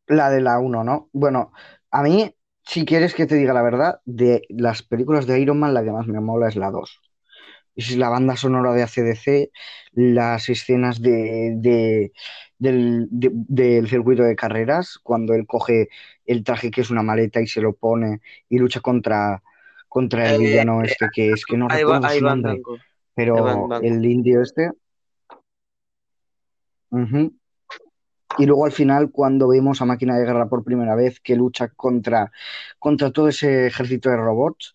la 0.07 0.29
de 0.29 0.41
la 0.41 0.59
1, 0.59 0.83
¿no? 0.83 1.09
Bueno, 1.13 1.51
a 1.91 2.03
mí, 2.03 2.33
si 2.63 2.85
quieres 2.85 3.13
que 3.13 3.25
te 3.25 3.35
diga 3.35 3.53
la 3.53 3.61
verdad, 3.61 4.01
de 4.05 4.43
las 4.49 4.83
películas 4.83 5.27
de 5.27 5.39
Iron 5.39 5.59
Man, 5.59 5.73
la 5.73 5.83
que 5.83 5.91
más 5.91 6.07
me 6.07 6.19
mola 6.19 6.47
es 6.47 6.55
la 6.55 6.71
2. 6.71 7.01
Es 7.75 7.95
la 7.97 8.09
banda 8.09 8.35
sonora 8.35 8.73
de 8.73 8.83
AC/DC, 8.83 9.51
las 9.93 10.49
escenas 10.49 11.01
de, 11.01 11.53
de- 11.57 12.11
del, 12.59 13.07
de- 13.09 13.31
del 13.33 13.89
circuito 13.89 14.23
de 14.23 14.35
carreras, 14.35 14.99
cuando 15.01 15.33
él 15.33 15.45
coge 15.47 15.89
el 16.25 16.43
traje 16.43 16.71
que 16.71 16.81
es 16.81 16.91
una 16.91 17.03
maleta 17.03 17.41
y 17.41 17.47
se 17.47 17.61
lo 17.61 17.73
pone 17.73 18.21
y 18.49 18.57
lucha 18.59 18.79
contra, 18.79 19.41
contra 19.89 20.29
el 20.29 20.41
Eh, 20.41 20.45
villano 20.45 20.83
este 20.83 21.09
que 21.13 21.31
es 21.31 21.45
que 21.45 21.57
no 21.57 21.67
ahí 21.69 21.83
recuerdo 21.83 22.07
su 22.09 22.23
nombre, 22.25 22.61
van 22.63 22.63
pero 23.15 23.81
el 23.81 24.05
indio 24.05 24.41
este. 24.41 24.71
Y 28.37 28.45
luego 28.45 28.65
al 28.65 28.71
final, 28.71 29.11
cuando 29.11 29.47
vemos 29.47 29.81
a 29.81 29.85
Máquina 29.85 30.17
de 30.17 30.25
Guerra 30.25 30.47
por 30.49 30.63
primera 30.63 30.95
vez 30.95 31.19
que 31.19 31.35
lucha 31.35 31.67
contra, 31.69 32.31
contra 32.79 33.11
todo 33.11 33.27
ese 33.27 33.67
ejército 33.67 34.09
de 34.09 34.17
robots, 34.17 34.73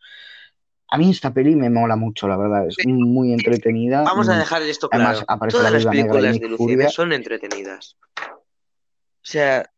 a 0.90 0.98
mí 0.98 1.10
esta 1.10 1.32
peli 1.32 1.54
me 1.54 1.70
mola 1.70 1.96
mucho, 1.96 2.26
la 2.28 2.36
verdad. 2.36 2.66
Es 2.66 2.76
muy 2.86 3.32
entretenida. 3.32 4.02
Vamos 4.04 4.28
a 4.28 4.36
Mm, 4.36 4.38
dejar 4.38 4.62
esto 4.62 4.88
Además, 4.90 5.12
claro. 5.18 5.26
aparece 5.28 5.56
Todas 5.58 5.72
la 5.72 5.78
las 5.78 5.86
películas 5.86 6.36
UCM 6.36 6.56
Furia. 6.56 6.88
son 6.88 7.12
entretenidas. 7.12 7.96
O 8.16 9.30
sea, 9.30 9.70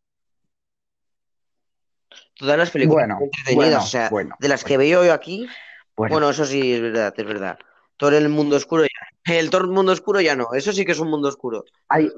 todas 2.36 2.56
las 2.58 2.70
películas 2.70 3.08
Bueno, 3.08 3.14
son 3.16 3.24
entretenidas. 3.24 3.56
bueno, 3.56 3.82
o 3.84 3.86
sea, 3.86 4.08
bueno, 4.11 4.36
de 4.38 4.48
las 4.48 4.64
que 4.64 4.76
veo 4.76 5.04
yo 5.04 5.12
aquí, 5.12 5.48
bueno. 5.96 6.30
eso 6.30 6.44
sí 6.44 6.72
es 6.74 6.80
verdad, 6.80 7.12
es 7.16 7.26
verdad. 7.26 7.58
Thor 7.96 8.14
el 8.14 8.28
mundo 8.28 8.56
oscuro 8.56 8.84
ya. 8.84 9.34
El 9.36 9.50
Thor 9.50 9.68
mundo 9.68 9.92
oscuro 9.92 10.20
ya 10.20 10.34
no. 10.36 10.54
Eso 10.54 10.72
sí 10.72 10.84
que 10.84 10.92
es 10.92 11.00
un 11.00 11.11
mundo 11.11 11.28
oscuro. 11.28 11.64
Hay- 11.88 12.11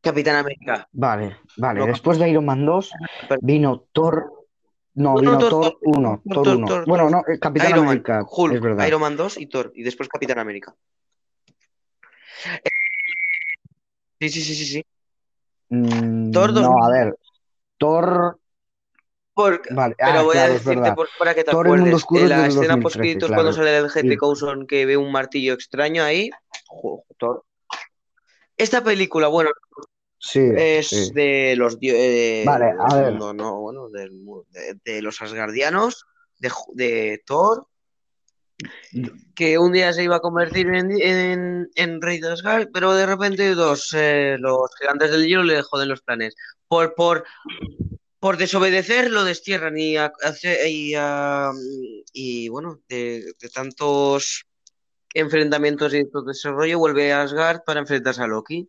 Capitán 0.00 0.34
América. 0.36 0.88
Vale, 0.92 1.36
vale. 1.58 1.80
No, 1.80 1.86
Después 1.86 2.18
de 2.18 2.28
Iron 2.30 2.44
Man 2.44 2.66
2 2.66 2.90
vino 3.40 3.86
Thor. 3.92 4.32
No, 4.94 5.14
No, 5.14 5.20
vino 5.20 5.32
no, 5.32 5.38
Thor, 5.38 5.50
Thor 5.50 5.62
Thor, 5.62 5.78
1. 5.82 6.22
Thor, 6.28 6.34
Thor 6.34 6.44
Thor, 6.44 6.56
1. 6.56 6.66
Thor, 6.66 6.84
Bueno, 6.86 7.10
no, 7.10 7.18
eh, 7.26 7.38
Capitán 7.40 7.68
Iron 7.70 7.80
Man, 7.80 7.88
América, 7.88 8.18
es 8.20 8.26
Hulk, 8.30 8.60
verdad. 8.62 8.86
Iron 8.86 9.00
Man 9.00 9.16
2 9.16 9.38
y 9.38 9.46
Thor. 9.46 9.72
Y 9.74 9.82
después 9.82 10.08
Capitán 10.08 10.38
América. 10.38 10.74
Sí, 14.20 14.28
sí, 14.28 14.40
sí, 14.42 14.54
sí, 14.54 14.64
sí. 14.66 14.86
Mm, 15.70 16.30
Thor 16.32 16.52
no, 16.52 16.60
2000. 16.60 16.82
a 16.84 17.04
ver. 17.04 17.16
Thor. 17.78 18.38
Por- 19.34 19.62
Vale, 19.74 19.94
pero 19.96 20.10
ah, 20.18 20.22
voy 20.22 20.36
a 20.36 20.40
claro, 20.40 20.52
es 20.54 20.64
decirte 20.64 20.92
por- 20.92 21.08
para 21.18 21.34
que 21.34 21.42
te 21.42 21.50
Thor 21.50 21.66
acuerdes. 21.66 21.94
oscuro 21.94 22.20
En 22.20 22.24
es 22.26 22.30
la 22.30 22.36
escena 22.46 22.50
2013, 22.74 22.82
post-créditos 22.82 23.26
claro. 23.28 23.42
cuando 23.42 23.52
sale 23.56 23.78
el 23.78 23.90
gente 23.90 24.14
Y- 24.14 24.16
Coulson 24.18 24.66
que 24.66 24.84
ve 24.84 24.96
un 24.98 25.10
martillo 25.10 25.54
extraño 25.54 26.04
ahí. 26.04 26.28
jo, 26.68 27.04
Thor. 27.16 27.44
Esta 28.58 28.84
película, 28.84 29.28
bueno, 29.28 29.50
Sí, 30.24 30.40
es 30.56 30.88
sí. 30.88 31.12
de 31.12 31.56
los 31.56 31.76
eh, 31.82 32.44
Vale, 32.46 32.72
a 32.78 32.94
ver. 32.94 33.12
no, 33.14 33.60
bueno, 33.60 33.88
de, 33.88 34.08
de 34.84 35.02
los 35.02 35.20
Asgardianos, 35.20 36.06
de, 36.38 36.50
de 36.74 37.22
Thor, 37.26 37.66
que 39.34 39.58
un 39.58 39.72
día 39.72 39.92
se 39.92 40.04
iba 40.04 40.16
a 40.16 40.20
convertir 40.20 40.68
en, 40.68 40.92
en, 40.92 41.68
en 41.74 42.00
rey 42.00 42.20
de 42.20 42.30
Asgard, 42.30 42.68
pero 42.72 42.94
de 42.94 43.04
repente 43.06 43.52
dos, 43.56 43.92
eh, 43.96 44.36
los 44.38 44.70
gigantes 44.78 45.10
del 45.10 45.26
hielo 45.26 45.42
le 45.42 45.60
joden 45.62 45.88
los 45.88 46.02
planes. 46.02 46.36
Por, 46.68 46.94
por, 46.94 47.24
por 48.20 48.36
desobedecer 48.36 49.10
lo 49.10 49.24
destierran 49.24 49.76
y, 49.76 49.96
a- 49.96 50.12
y, 50.68 50.94
a- 50.94 51.50
y 52.12 52.48
bueno, 52.48 52.80
de, 52.88 53.32
de 53.40 53.48
tantos 53.48 54.44
enfrentamientos 55.14 55.92
y 55.94 56.08
todo 56.08 56.30
ese 56.30 56.48
rollo, 56.50 56.78
vuelve 56.78 57.12
a 57.12 57.22
Asgard 57.22 57.62
para 57.66 57.80
enfrentarse 57.80 58.22
a 58.22 58.28
Loki. 58.28 58.68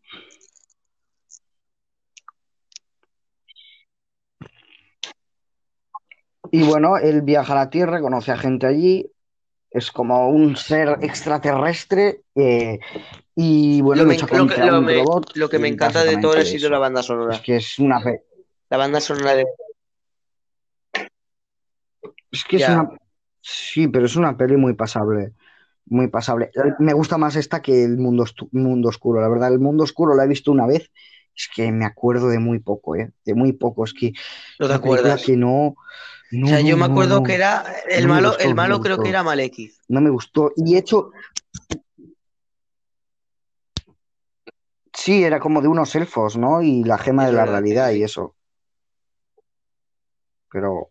Y 6.55 6.61
bueno, 6.61 6.97
él 6.97 7.23
viaja 7.23 7.53
a 7.53 7.55
la 7.55 7.69
Tierra, 7.71 7.99
conoce 7.99 8.31
a 8.31 8.37
gente 8.37 8.67
allí, 8.67 9.11
es 9.71 9.89
como 9.91 10.29
un 10.29 10.55
ser 10.55 10.99
extraterrestre 11.01 12.21
eh, 12.35 12.77
y 13.35 13.81
bueno, 13.81 14.03
Lo, 14.03 14.09
me- 14.09 14.17
lo 14.19 14.27
que, 14.27 14.61
lo 14.61 14.81
me- 14.83 14.93
robot. 14.97 15.31
lo 15.35 15.49
que 15.49 15.57
me 15.57 15.67
y 15.67 15.71
encanta 15.73 16.03
de 16.03 16.15
Thor 16.17 16.37
ha 16.37 16.45
sido 16.45 16.69
la 16.69 16.77
banda 16.77 17.01
Es 17.01 17.07
sonora. 17.07 17.41
que 17.41 17.55
es 17.55 17.79
una, 17.79 18.03
La 18.69 18.77
banda 18.77 19.01
sonora 19.01 19.33
de... 19.33 19.45
es 22.31 22.43
que 22.43 22.57
es 22.57 22.67
una, 22.67 22.87
sí, 23.41 23.87
pero 23.87 24.05
es 24.05 24.15
una 24.15 24.37
peli 24.37 24.57
muy 24.57 24.73
pasable, 24.73 25.33
muy 25.85 26.07
pasable. 26.07 26.51
Eh, 26.55 26.73
Me 26.79 26.93
gusta 26.93 27.17
más 27.17 27.35
esta 27.35 27.61
que 27.63 27.83
el 27.83 27.97
mundo, 27.97 28.25
mundo 28.51 28.89
oscuro, 28.89 29.21
la 29.21 29.29
verdad. 29.29 29.51
El 29.53 29.59
mundo 29.59 29.83
oscuro 29.83 30.15
la 30.15 30.25
he 30.25 30.27
visto 30.27 30.51
una 30.51 30.67
vez, 30.67 30.91
es 31.35 31.49
que 31.55 31.71
me 31.71 31.85
acuerdo 31.85 32.29
de 32.29 32.39
muy 32.39 32.59
poco, 32.59 32.95
¿eh? 32.95 33.11
De 33.25 33.33
muy 33.33 33.53
poco. 33.53 33.83
Es 33.85 33.93
que 33.93 34.13
¿No 34.59 34.67
te 34.67 34.73
acuerdas? 34.73 35.23
que 35.25 35.35
no, 35.35 35.75
no, 36.33 36.45
O 36.45 36.49
sea, 36.49 36.61
yo 36.61 36.77
me 36.77 36.85
acuerdo 36.85 37.17
no, 37.17 37.23
que 37.23 37.35
era... 37.35 37.63
El 37.89 38.07
me 38.07 38.13
malo, 38.13 38.29
gustó, 38.29 38.43
el 38.43 38.49
me 38.49 38.53
malo 38.55 38.79
creo 38.81 38.97
que 38.99 39.09
era 39.09 39.23
Malekith. 39.23 39.73
no 39.87 40.01
me 40.01 40.09
gustó. 40.09 40.51
Y 40.55 40.77
hecho, 40.77 41.11
sí, 44.93 45.23
era 45.23 45.39
como 45.39 45.61
de 45.61 45.67
unos 45.67 45.93
elfos, 45.95 46.37
¿no? 46.37 46.61
Y 46.61 46.83
la 46.83 46.97
gema 46.97 47.23
Es 47.23 47.29
de 47.29 47.33
la 47.33 47.41
verdad, 47.43 47.53
realidad 47.61 47.91
y 47.91 48.03
eso. 48.03 48.35
Pero 50.51 50.89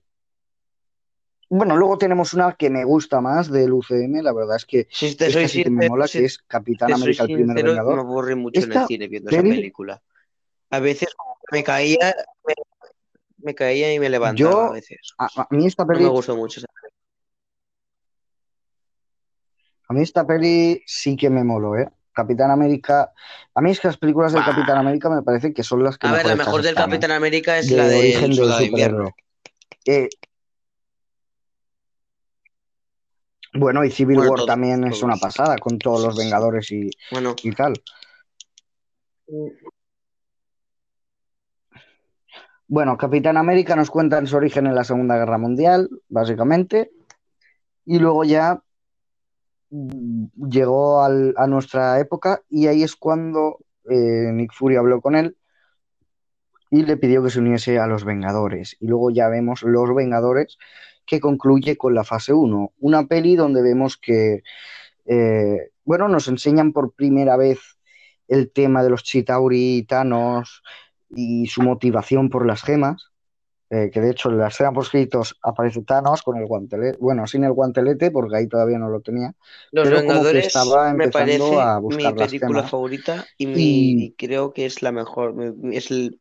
bueno, 1.49 1.77
luego 1.77 1.99
tenemos 1.99 2.33
una 2.33 2.55
que 2.55 2.71
me 2.71 2.85
gusta 2.85 3.21
más 3.21 3.51
del 3.51 3.73
UCM, 3.73 4.23
la 4.23 4.33
verdad 4.33 4.57
es 4.57 4.65
que 4.65 4.87
Si 4.91 5.15
te 5.17 5.31
soy 5.31 5.45
esta 5.45 5.49
sí 5.49 5.63
que 5.65 5.71
me 5.71 5.83
sincero, 5.83 5.91
mola, 5.91 6.09
si 6.09 6.19
que 6.19 6.25
es 6.25 6.39
Capitán 6.39 6.89
te 6.89 6.95
soy 6.95 7.03
América, 7.03 7.25
el 7.25 7.27
primer 7.27 7.47
sincero, 7.59 7.73
me 7.73 7.79
Vengador. 7.79 7.99
aburrí 7.99 8.35
mucho 8.37 8.59
en 8.61 8.65
el 8.65 8.71
Esta 8.73 8.87
cine 8.87 9.09
viendo 9.09 9.31
esa 9.31 9.43
película. 9.43 10.03
A 10.71 10.81
veces 10.81 11.11
me 11.51 11.63
caía, 11.63 12.15
me, 12.47 12.55
me 13.43 13.55
caía 13.55 13.93
y 13.93 13.99
me 13.99 14.09
levantaba 14.09 14.69
a 14.69 14.73
veces. 14.73 15.15
a, 15.19 15.27
a 15.43 15.47
mí 15.51 15.67
esta 15.67 15.85
No 15.85 15.89
me 15.93 15.95
peli, 15.99 16.09
gustó 16.09 16.37
mucho 16.37 16.61
a 19.89 19.93
mí 19.95 20.03
esta 20.03 20.27
peli 20.27 20.83
sí 20.87 21.17
que 21.17 21.29
me 21.29 21.45
moló, 21.45 21.77
¿eh? 21.77 21.89
Capitán 22.15 22.51
América, 22.51 23.13
a 23.55 23.61
mí 23.63 23.71
es 23.71 23.81
que 23.81 23.89
las 23.89 23.97
películas 23.97 24.33
del 24.33 24.43
Bah. 24.43 24.51
Capitán 24.51 24.79
América 24.79 25.09
me 25.09 25.23
parece 25.23 25.53
que 25.55 25.63
son 25.63 25.83
las 25.83 25.97
que 25.97 26.07
A 26.07 26.13
ver, 26.13 26.27
la 26.27 26.37
mejor 26.37 26.63
del 26.63 26.71
están, 26.75 26.91
¿eh? 26.91 26.93
Capitán 26.93 27.11
América 27.13 27.59
es 27.59 27.71
la 27.71 27.89
De 27.89 27.99
origen 27.99 28.31
del 28.33 28.49
de 28.49 28.67
superhéroe. 28.67 29.15
Eh, 29.87 30.09
bueno, 33.55 33.85
y 33.85 33.91
Civil 33.91 34.17
Bueno, 34.17 34.33
War 34.33 34.45
también 34.47 34.85
es 34.85 35.03
una 35.03 35.17
pasada 35.17 35.59
con 35.59 35.79
todos 35.79 36.03
los. 36.05 36.17
Vengadores 36.17 36.71
y, 36.71 36.91
Bueno, 37.11 37.35
y 37.43 37.53
tal. 37.53 37.75
Bueno, 42.73 42.97
Capitán 42.97 43.37
América 43.37 43.77
nos 43.77 43.91
cuenta 43.91 44.25
su 44.25 44.35
origen 44.35 44.67
en 44.67 44.75
la 44.75 44.83
Segunda 44.83 45.19
Guerra 45.19 45.37
Mundial, 45.37 45.91
básicamente, 46.09 46.91
y 47.85 47.99
luego 47.99 48.25
ya 48.25 48.63
mm, 49.69 50.49
llegó 50.49 51.03
a 51.03 51.47
nuestra 51.49 52.01
época 52.01 52.41
y 52.49 52.69
ahí 52.69 52.83
es 52.83 52.97
cuando 52.97 53.59
eh, 53.91 54.31
Nick 54.33 54.55
Fury 54.55 54.77
habló 54.77 55.03
con 55.03 55.17
él 55.17 55.37
y 56.71 56.85
le 56.85 56.97
pidió 56.97 57.23
que 57.23 57.29
se 57.29 57.41
uniese 57.41 57.79
a 57.79 57.87
los 57.87 58.07
Vengadores. 58.07 58.75
Y 58.81 58.87
luego 58.87 59.11
ya 59.11 59.29
vemos 59.29 59.63
Los 59.65 59.95
Vengadores 59.95 60.57
que 61.05 61.21
concluye 61.21 61.77
con 61.77 61.95
la 61.95 62.05
fase 62.05 62.33
1, 62.33 62.73
una 62.79 63.07
peli 63.07 63.37
donde 63.37 63.61
vemos 63.61 63.99
que, 63.99 64.45
eh, 65.05 65.73
bueno, 65.85 66.09
nos 66.09 66.27
enseñan 66.27 66.73
por 66.73 66.95
primera 66.95 67.37
vez 67.37 67.59
el 68.29 68.51
tema 68.51 68.83
de 68.83 68.89
los 68.89 69.03
Chitauri 69.03 69.85
Thanos 69.87 70.63
y 71.15 71.47
su 71.47 71.63
motivación 71.63 72.29
por 72.29 72.47
las 72.47 72.63
gemas, 72.63 73.11
eh, 73.71 73.91
que 73.93 74.01
de 74.01 74.11
hecho 74.11 74.29
en 74.31 74.39
la 74.39 74.49
escena 74.49 74.73
por 74.73 74.85
escritos 74.85 75.39
aparece 75.43 75.83
Thanos 75.83 76.23
con 76.23 76.37
el 76.37 76.47
guantelete, 76.47 76.99
bueno, 77.01 77.27
sin 77.27 77.45
el 77.45 77.53
guantelete 77.53 78.11
porque 78.11 78.37
ahí 78.37 78.47
todavía 78.49 78.79
no 78.79 78.89
lo 78.89 79.01
tenía, 79.01 79.35
Los 79.73 79.85
pero 79.89 79.97
como 79.97 80.09
que 80.09 80.09
Vengadores 80.09 80.47
estaba 80.47 80.93
me 80.93 81.05
empezando 81.05 81.45
parece 81.45 81.61
a 81.61 81.79
mi 81.79 81.83
buscar 81.95 82.17
las 82.17 82.29
película 82.29 82.63
favorita 82.65 83.27
y, 83.39 83.47
mi, 83.47 83.63
y 83.63 84.05
y 84.05 84.13
creo 84.13 84.53
que 84.53 84.67
es 84.67 84.83
la 84.83 84.93
mejor. 84.93 85.35
me- 85.35 85.77
Es 85.77 85.91
el, 85.91 86.21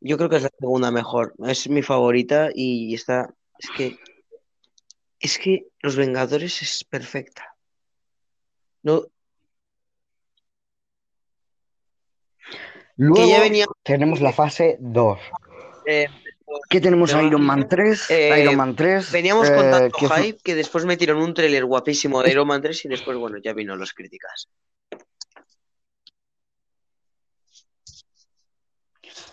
yo 0.00 0.16
creo 0.16 0.28
que 0.28 0.36
es 0.36 0.42
la 0.42 0.50
segunda 0.58 0.90
mejor. 0.90 1.34
Es 1.46 1.68
mi 1.68 1.82
favorita 1.82 2.50
y 2.54 2.94
está. 2.94 3.32
Es 3.58 3.70
que, 3.76 3.96
es 5.20 5.38
que 5.38 5.66
Los 5.80 5.96
Vengadores 5.96 6.62
es 6.62 6.84
perfecta. 6.84 7.54
No, 8.82 9.06
ya 12.98 13.04
luego 13.06 13.40
venía. 13.40 13.66
tenemos 13.84 14.20
la 14.20 14.32
fase 14.32 14.76
2. 14.80 15.18
eh, 15.86 16.08
¿Qué 16.68 16.80
tenemos? 16.80 17.10
perdón, 17.10 17.26
Iron 17.28 17.42
Man 17.46 17.68
3, 17.68 18.10
eh, 18.10 18.40
Iron 18.42 18.56
Man 18.56 18.74
3, 18.74 19.12
veníamos 19.12 19.48
con 19.50 19.66
eh, 19.66 19.70
tanto 19.70 19.96
que 19.98 20.08
hype 20.08 20.38
que 20.42 20.54
después 20.54 20.84
metieron 20.84 21.22
un 21.22 21.32
tráiler 21.32 21.64
guapísimo 21.64 22.22
de 22.22 22.30
Iron 22.32 22.48
Man 22.48 22.60
3 22.60 22.84
y 22.84 22.88
después, 22.88 23.16
bueno, 23.16 23.38
ya 23.42 23.52
vino 23.52 23.76
las 23.76 23.92
críticas. 23.92 24.48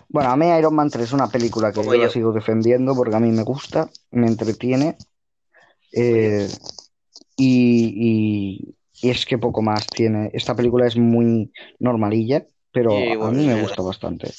Bueno, 0.08 0.30
a 0.30 0.38
mí 0.38 0.48
Iron 0.48 0.76
Man 0.76 0.90
3 0.90 1.06
es 1.06 1.14
una 1.14 1.28
película 1.28 1.72
que 1.74 1.84
yo 1.84 1.92
la 1.92 2.04
yo. 2.04 2.10
sigo 2.10 2.32
defendiendo 2.32 2.96
porque 2.96 3.16
a 3.16 3.20
mí 3.20 3.32
me 3.32 3.44
gusta, 3.44 3.90
me 4.12 4.28
entretiene 4.28 4.98
eh, 5.92 6.48
y, 7.36 7.94
y- 7.98 8.76
y 9.02 9.10
es 9.10 9.26
que 9.26 9.38
poco 9.38 9.62
más 9.62 9.88
tiene. 9.88 10.30
Esta 10.34 10.56
película 10.56 10.88
es 10.88 10.96
muy 10.96 11.52
normalilla, 11.80 12.46
pero 12.76 12.92
a 13.24 13.32
mí 13.32 13.48
es 13.48 13.56
me 13.56 13.62
gusta 13.62 13.82
bastante. 13.82 14.32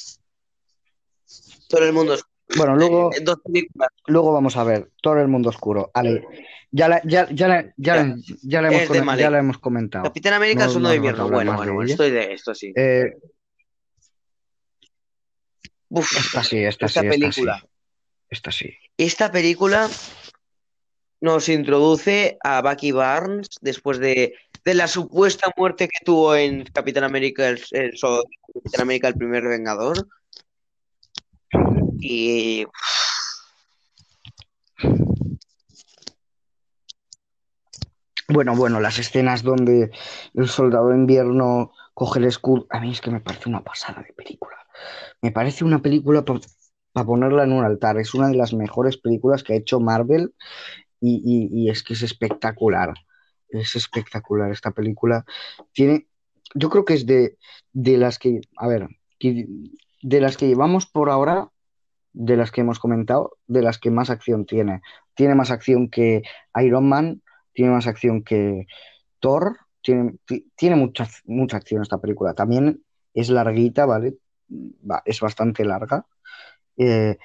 Todo 1.69 1.83
el 1.85 1.93
mundo 1.95 2.15
es 2.15 2.23
Bueno, 2.57 2.77
luego, 2.77 3.11
dos 3.23 3.39
películas. 3.43 3.89
luego 4.07 4.33
vamos 4.33 4.57
a 4.57 4.63
ver 4.65 4.91
Todo 5.03 5.19
el 5.21 5.29
mundo 5.29 5.49
oscuro. 5.49 5.91
Ale, 5.95 6.23
ya 6.71 6.89
la, 6.89 7.01
ya, 7.05 7.29
ya 7.31 7.49
la, 7.49 7.73
ya 7.77 7.97
la- 7.97 8.17
ya 8.43 8.63
la 8.63 8.69
hemos, 8.69 8.83
Es 8.83 8.89
ya 9.19 9.31
la 9.31 9.59
comentado. 9.61 10.05
Capitán 10.05 10.35
América, 10.35 10.67
No- 10.67 10.71
Soldado 10.73 10.83
no 10.83 10.89
de 10.91 10.97
Invierno. 10.97 11.29
Bueno, 11.31 11.57
bueno, 11.57 11.83
estoy 11.83 12.11
de 12.11 12.33
esto, 12.33 12.55
sí. 12.55 12.73
Eh, 12.77 13.15
Uf, 15.89 16.17
esta 16.17 16.43
sí, 16.43 16.59
esta, 16.59 16.87
esta 16.87 17.01
sí, 17.01 17.07
esta 17.07 17.19
película. 17.19 17.59
sí, 17.61 17.67
esta 18.29 18.51
sí. 18.53 18.75
Esta 18.99 19.33
película 19.33 19.89
nos 21.21 21.49
introduce 21.49 22.37
a 22.45 22.61
Bucky 22.61 22.93
Barnes 22.93 23.49
después 23.61 23.99
de, 23.99 24.35
de 24.67 24.75
la 24.75 24.89
supuesta 24.89 25.49
muerte 25.57 25.87
que 25.87 26.05
tuvo 26.05 26.35
en 26.35 26.65
Capitán 26.65 27.05
América, 27.05 27.49
el, 27.49 27.63
el 27.71 27.93
Capitán 28.01 28.81
América, 28.81 29.07
el 29.07 29.15
primer 29.15 29.45
Vengador. 29.45 30.09
Y 32.01 32.67
Bueno, 38.29 38.57
bueno, 38.57 38.81
las 38.81 38.99
escenas 38.99 39.45
donde 39.45 39.93
el 40.35 40.49
soldado 40.49 40.89
de 40.89 40.97
invierno 40.97 41.71
coge 41.95 42.19
el 42.19 42.25
escudo, 42.25 42.67
a 42.71 42.81
mí 42.81 42.91
es 42.91 43.01
que 43.01 43.13
me 43.13 43.21
parece 43.21 43.49
una 43.49 43.63
pasada 43.63 44.03
de 44.03 44.13
película. 44.15 44.57
Me 45.23 45.31
parece 45.31 45.65
una 45.65 45.81
película 45.81 46.25
para 46.25 47.07
ponerla 47.07 47.45
en 47.45 47.53
un 47.53 47.65
altar. 47.65 47.99
Es 47.99 48.15
una 48.15 48.27
de 48.27 48.35
las 48.35 48.53
mejores 48.53 48.97
películas 48.97 49.45
que 49.45 49.53
ha 49.53 49.57
hecho 49.57 49.79
Marvel 49.79 50.35
y- 51.01 51.49
y 51.53 51.71
es 51.71 51.85
que 51.85 51.95
es 51.95 52.03
espectacular. 52.03 52.95
Es 53.49 53.77
espectacular 53.77 54.51
esta 54.51 54.73
película. 54.73 55.25
Tiene, 55.73 56.07
yo 56.55 56.71
creo 56.71 56.85
que 56.85 56.95
es 56.95 57.07
de, 57.07 57.39
de 57.73 57.97
las 57.99 58.19
que, 58.19 58.41
a 58.57 58.67
ver, 58.69 58.89
de 59.21 60.21
las 60.21 60.37
que 60.37 60.49
llevamos 60.49 60.87
por 60.87 61.11
ahora, 61.11 61.51
de 62.13 62.37
las 62.37 62.51
que 62.51 62.63
hemos 62.63 62.79
comentado, 62.79 63.39
de 63.47 63.63
las 63.63 63.79
que 63.79 63.91
más 63.91 64.11
acción 64.11 64.47
tiene. 64.47 64.83
Tiene 65.15 65.35
más 65.35 65.51
acción 65.51 65.89
que 65.91 66.23
Iron 66.63 66.89
Man, 66.89 67.23
tiene 67.53 67.73
más 67.73 67.87
acción 67.87 68.23
que 68.23 68.67
Thor, 69.21 69.59
tiene, 69.83 70.17
ti- 70.27 70.51
tiene 70.57 70.77
mucha, 70.77 71.09
mucha 71.27 71.57
acción 71.59 71.83
esta 71.83 71.99
película. 72.01 72.35
También 72.35 72.83
es 73.15 73.31
larguita, 73.31 73.87
¿vale? 73.87 74.17
Va- 74.51 75.03
es 75.05 75.21
bastante 75.21 75.65
larga. 75.65 76.07
Eh, 76.77 77.19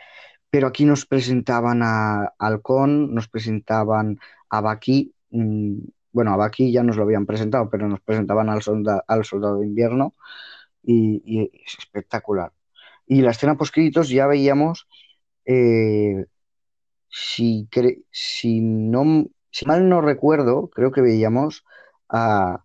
pero 0.49 0.67
aquí 0.67 0.85
nos 0.85 1.05
presentaban 1.05 1.81
a 1.83 2.33
Halcón, 2.39 3.13
nos 3.13 3.27
presentaban 3.29 4.19
a 4.49 4.79
mm, 5.31 5.77
bueno, 6.11 6.33
a 6.33 6.37
Bucky 6.37 6.71
ya 6.71 6.83
nos 6.83 6.97
lo 6.97 7.03
habían 7.03 7.25
presentado, 7.25 7.69
pero 7.69 7.87
nos 7.87 8.01
presentaban 8.01 8.49
al, 8.49 8.61
solda- 8.61 9.03
al 9.07 9.23
Soldado 9.25 9.57
de 9.59 9.65
Invierno 9.67 10.13
y, 10.83 11.21
y 11.25 11.51
es 11.65 11.77
espectacular. 11.79 12.51
Y 13.07 13.21
la 13.21 13.31
escena 13.31 13.55
post-créditos 13.57 14.09
ya 14.09 14.27
veíamos, 14.27 14.87
eh, 15.45 16.25
si, 17.09 17.67
cre- 17.71 18.03
si, 18.11 18.61
no, 18.61 19.25
si 19.49 19.65
mal 19.65 19.87
no 19.89 20.01
recuerdo, 20.01 20.69
creo 20.69 20.91
que 20.91 21.01
veíamos 21.01 21.65
a, 22.09 22.63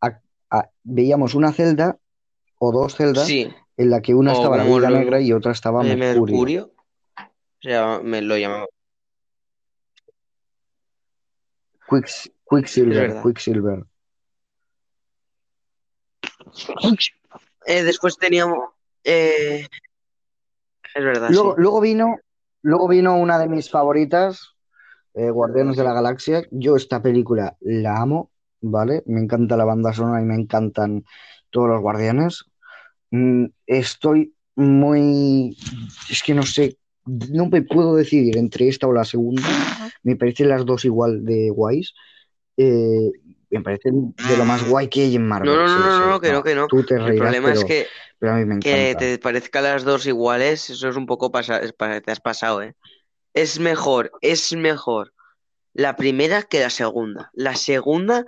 a- 0.00 0.20
a- 0.50 0.70
veíamos 0.82 1.34
una 1.34 1.52
celda 1.52 1.98
o 2.58 2.72
dos 2.72 2.94
celdas 2.96 3.26
sí, 3.26 3.52
en 3.76 3.90
la 3.90 4.00
que 4.02 4.14
una 4.14 4.32
o 4.32 4.34
estaba 4.34 4.56
la 4.56 4.64
lo- 4.64 4.98
Negra 4.98 5.20
y 5.20 5.32
otra 5.32 5.52
estaba 5.52 5.84
eh, 5.84 5.96
Mercurio. 5.96 6.34
Mercurio, 6.34 6.72
o 7.16 7.60
sea, 7.60 8.00
me 8.02 8.20
lo 8.22 8.36
llamaba. 8.36 8.66
Quicks- 11.88 12.30
Quicksilver. 12.56 13.22
Quicksilver. 13.22 13.84
Eh, 17.66 17.82
después 17.82 18.16
teníamos. 18.18 18.70
eh, 19.04 19.66
es 20.94 21.04
verdad, 21.04 21.28
sí. 21.28 21.34
Luego 21.56 21.80
vino, 21.80 22.16
luego 22.62 22.88
vino 22.88 23.16
una 23.16 23.38
de 23.38 23.48
mis 23.48 23.70
favoritas, 23.70 24.54
eh, 25.14 25.30
Guardianes 25.30 25.76
de 25.76 25.84
la 25.84 25.94
Galaxia. 25.94 26.42
Yo 26.50 26.76
esta 26.76 27.02
película 27.02 27.56
la 27.60 28.00
amo, 28.00 28.30
¿vale? 28.60 29.02
Me 29.06 29.20
encanta 29.20 29.56
la 29.56 29.64
banda 29.64 29.92
sonora 29.92 30.20
y 30.20 30.24
me 30.24 30.34
encantan 30.34 31.04
todos 31.50 31.68
los 31.68 31.80
Guardianes. 31.80 32.44
Mm, 33.10 33.46
estoy 33.66 34.34
muy, 34.56 35.56
es 36.10 36.22
que 36.22 36.34
no 36.34 36.42
sé, 36.42 36.76
no 37.06 37.46
me 37.46 37.62
puedo 37.62 37.94
decidir 37.96 38.36
entre 38.36 38.68
esta 38.68 38.86
o 38.86 38.92
la 38.92 39.04
segunda. 39.04 39.42
Me 40.02 40.16
parecen 40.16 40.48
las 40.48 40.66
dos 40.66 40.84
igual 40.84 41.24
de 41.24 41.50
guays. 41.50 41.94
Eh, 42.56 43.10
me 43.50 43.60
parecen 43.60 44.14
de 44.28 44.36
lo 44.36 44.44
más 44.44 44.66
guay 44.66 44.88
que 44.88 45.02
hay 45.02 45.16
en 45.16 45.26
Marvel. 45.26 45.50
No, 45.50 45.56
no, 45.56 45.62
no, 45.66 45.68
sí, 45.68 45.80
no, 45.80 46.06
no, 46.06 46.20
que 46.20 46.32
no, 46.32 46.42
que 46.42 46.54
no. 46.54 46.66
Tú 46.68 46.84
te 46.84 46.94
El 46.94 47.16
problema 47.16 47.52
es 47.52 47.64
que, 47.64 47.86
pero 48.18 48.32
a 48.32 48.36
mí 48.36 48.44
me 48.44 48.60
que 48.60 48.94
te 48.98 49.18
parezcan 49.18 49.64
las 49.64 49.84
dos 49.84 50.06
iguales, 50.06 50.70
eso 50.70 50.88
es 50.88 50.96
un 50.96 51.06
poco 51.06 51.30
pasa, 51.30 51.58
es 51.58 51.74
te 51.76 52.10
has 52.10 52.20
pasado, 52.20 52.62
¿eh? 52.62 52.74
Es 53.34 53.58
mejor, 53.58 54.12
es 54.20 54.52
mejor 54.54 55.12
la 55.74 55.96
primera 55.96 56.42
que 56.42 56.60
la 56.60 56.70
segunda. 56.70 57.30
La 57.34 57.56
segunda 57.56 58.24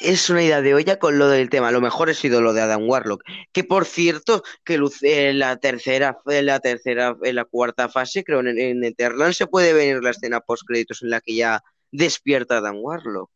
es 0.00 0.28
una 0.30 0.42
idea 0.42 0.60
de 0.60 0.74
olla 0.74 0.98
con 0.98 1.18
lo 1.18 1.28
del 1.28 1.48
tema. 1.50 1.70
Lo 1.70 1.80
mejor 1.80 2.10
ha 2.10 2.14
sido 2.14 2.40
lo 2.40 2.52
de 2.52 2.60
Adam 2.60 2.88
Warlock. 2.88 3.22
Que 3.52 3.64
por 3.64 3.86
cierto, 3.86 4.42
que 4.64 4.78
luce 4.78 5.30
en 5.30 5.38
la 5.38 5.56
tercera, 5.56 6.18
en 6.26 6.46
la 6.46 6.60
tercera, 6.60 7.16
en 7.22 7.34
la 7.34 7.44
cuarta 7.44 7.88
fase, 7.88 8.24
creo 8.24 8.40
en, 8.40 8.58
en 8.58 8.84
Eternal 8.84 9.34
se 9.34 9.46
puede 9.46 9.72
ver 9.72 10.02
la 10.02 10.10
escena 10.10 10.40
post 10.40 10.64
créditos 10.66 11.02
en 11.02 11.10
la 11.10 11.20
que 11.20 11.34
ya 11.34 11.62
despierta 11.92 12.58
Adam 12.58 12.76
Warlock. 12.80 13.30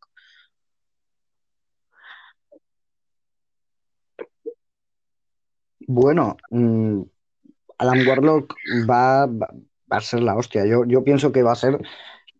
Bueno, 5.87 6.37
mm, 6.49 7.01
Alan 7.79 8.07
Warlock 8.07 8.55
va, 8.87 9.25
va, 9.25 9.47
va 9.91 9.97
a 9.97 10.01
ser 10.01 10.21
la 10.21 10.35
hostia. 10.35 10.65
Yo, 10.65 10.85
yo 10.85 11.03
pienso 11.03 11.31
que 11.31 11.43
va 11.43 11.53
a 11.53 11.55
ser 11.55 11.79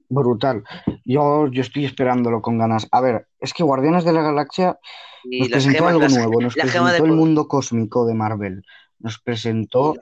brutal. 0.09 0.63
Yo, 1.05 1.47
yo 1.47 1.61
estoy 1.61 1.85
esperándolo 1.85 2.41
con 2.41 2.57
ganas. 2.57 2.87
A 2.91 3.01
ver, 3.01 3.27
es 3.39 3.53
que 3.53 3.63
Guardianes 3.63 4.05
de 4.05 4.13
la 4.13 4.21
Galaxia 4.21 4.77
Y 5.23 5.39
nos 5.39 5.49
presentó 5.49 5.77
gemas, 5.77 5.89
algo 5.91 6.01
las- 6.03 6.13
nuevo, 6.13 6.41
nos 6.41 6.53
presentó 6.53 7.05
el 7.05 7.11
mundo 7.11 7.47
cósmico 7.47 8.05
de 8.05 8.13
Marvel, 8.13 8.63
nos 8.99 9.19
presentó 9.19 9.95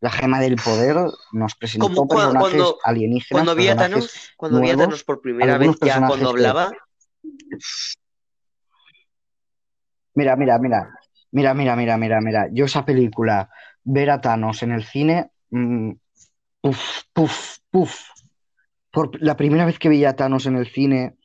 la 0.00 0.10
gema 0.10 0.40
del 0.40 0.56
poder, 0.56 0.96
nos 1.32 1.54
presentó 1.54 1.86
Como 1.88 2.02
cua- 2.08 2.08
personajes 2.08 2.40
cuando- 2.40 2.78
alienígenas, 2.84 3.30
Cuando 3.44 3.54
vi 3.54 3.68
a 3.68 3.76
Thanos, 3.76 4.32
cuando 4.36 4.60
vi 4.60 4.70
a 4.70 4.76
Thanos 4.76 5.04
por 5.04 5.20
primera 5.20 5.58
vez 5.58 5.76
ya 5.80 5.98
cuando 6.06 6.28
hablaba, 6.30 6.72
Mira, 10.14 10.36
mira, 10.36 10.58
mira, 10.58 10.90
mira, 11.30 11.54
mira, 11.54 11.76
mira, 11.76 11.96
mira, 11.96 12.20
mira. 12.20 12.48
Yo 12.52 12.64
esa 12.64 12.84
película, 12.84 13.48
ver 13.84 14.10
a 14.10 14.20
Thanos 14.20 14.62
en 14.62 14.72
el 14.72 14.84
cine, 14.84 15.30
mm, 15.50 15.92
puf, 16.60 17.02
puf, 17.12 17.58
puf. 17.70 18.00
Por 18.90 19.22
la 19.22 19.36
primera 19.36 19.64
vez 19.64 19.78
que 19.78 19.88
vi 19.88 20.04
a 20.04 20.16
Thanos 20.16 20.46
en 20.46 20.56
el 20.56 20.66
cine, 20.66 21.16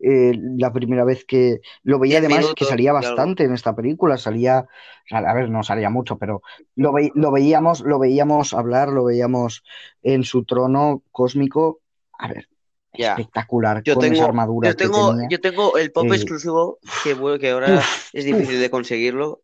eh, 0.00 0.32
la 0.56 0.72
primera 0.72 1.04
vez 1.04 1.24
que 1.24 1.60
lo 1.82 1.98
veía 1.98 2.18
10 2.20 2.20
además 2.20 2.54
que 2.54 2.64
salía 2.64 2.92
bastante 2.92 3.44
en 3.44 3.52
esta 3.54 3.74
película, 3.74 4.16
salía, 4.18 4.66
a 5.10 5.34
ver, 5.34 5.50
no 5.50 5.62
salía 5.62 5.90
mucho, 5.90 6.18
pero 6.18 6.42
lo, 6.76 6.92
ve- 6.92 7.12
lo 7.14 7.30
veíamos, 7.32 7.80
lo 7.80 7.98
veíamos 7.98 8.54
hablar, 8.54 8.88
lo 8.90 9.04
veíamos 9.04 9.62
en 10.02 10.24
su 10.24 10.44
trono 10.44 11.02
cósmico, 11.12 11.80
a 12.18 12.28
ver, 12.28 12.48
Ya. 12.96 13.14
espectacular, 13.14 13.84
Yo 13.84 13.96
con 13.96 14.10
esa 14.12 14.24
tengo, 14.24 14.26
armadura 14.26 14.74
yo 14.74 14.76
que 14.76 14.90
tengo, 14.90 14.90
tenía. 14.90 15.28
yo 15.28 15.40
tengo 15.40 15.78
el 15.78 15.92
pop 15.92 16.10
Eh, 16.10 16.12
exclusivo 16.12 16.80
que, 17.00 17.14
bueno, 17.14 17.38
que 17.38 17.50
ahora 17.50 17.78
uf, 17.78 18.12
es 18.12 18.24
uf, 18.30 18.48
difícil 18.48 18.60
de 18.60 18.70
conseguirlo. 18.70 19.42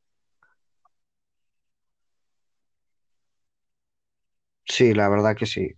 sí, 4.64 4.94
la 4.94 5.08
verdad 5.08 5.36
que 5.36 5.46
sí. 5.46 5.70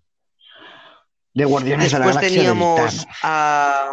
De 1.34 1.44
Guardianes 1.44 1.92
de 1.92 2.00
la 2.00 2.06
Después 2.06 2.08
Galaxia 2.08 2.42
teníamos 2.52 3.06
a... 3.22 3.92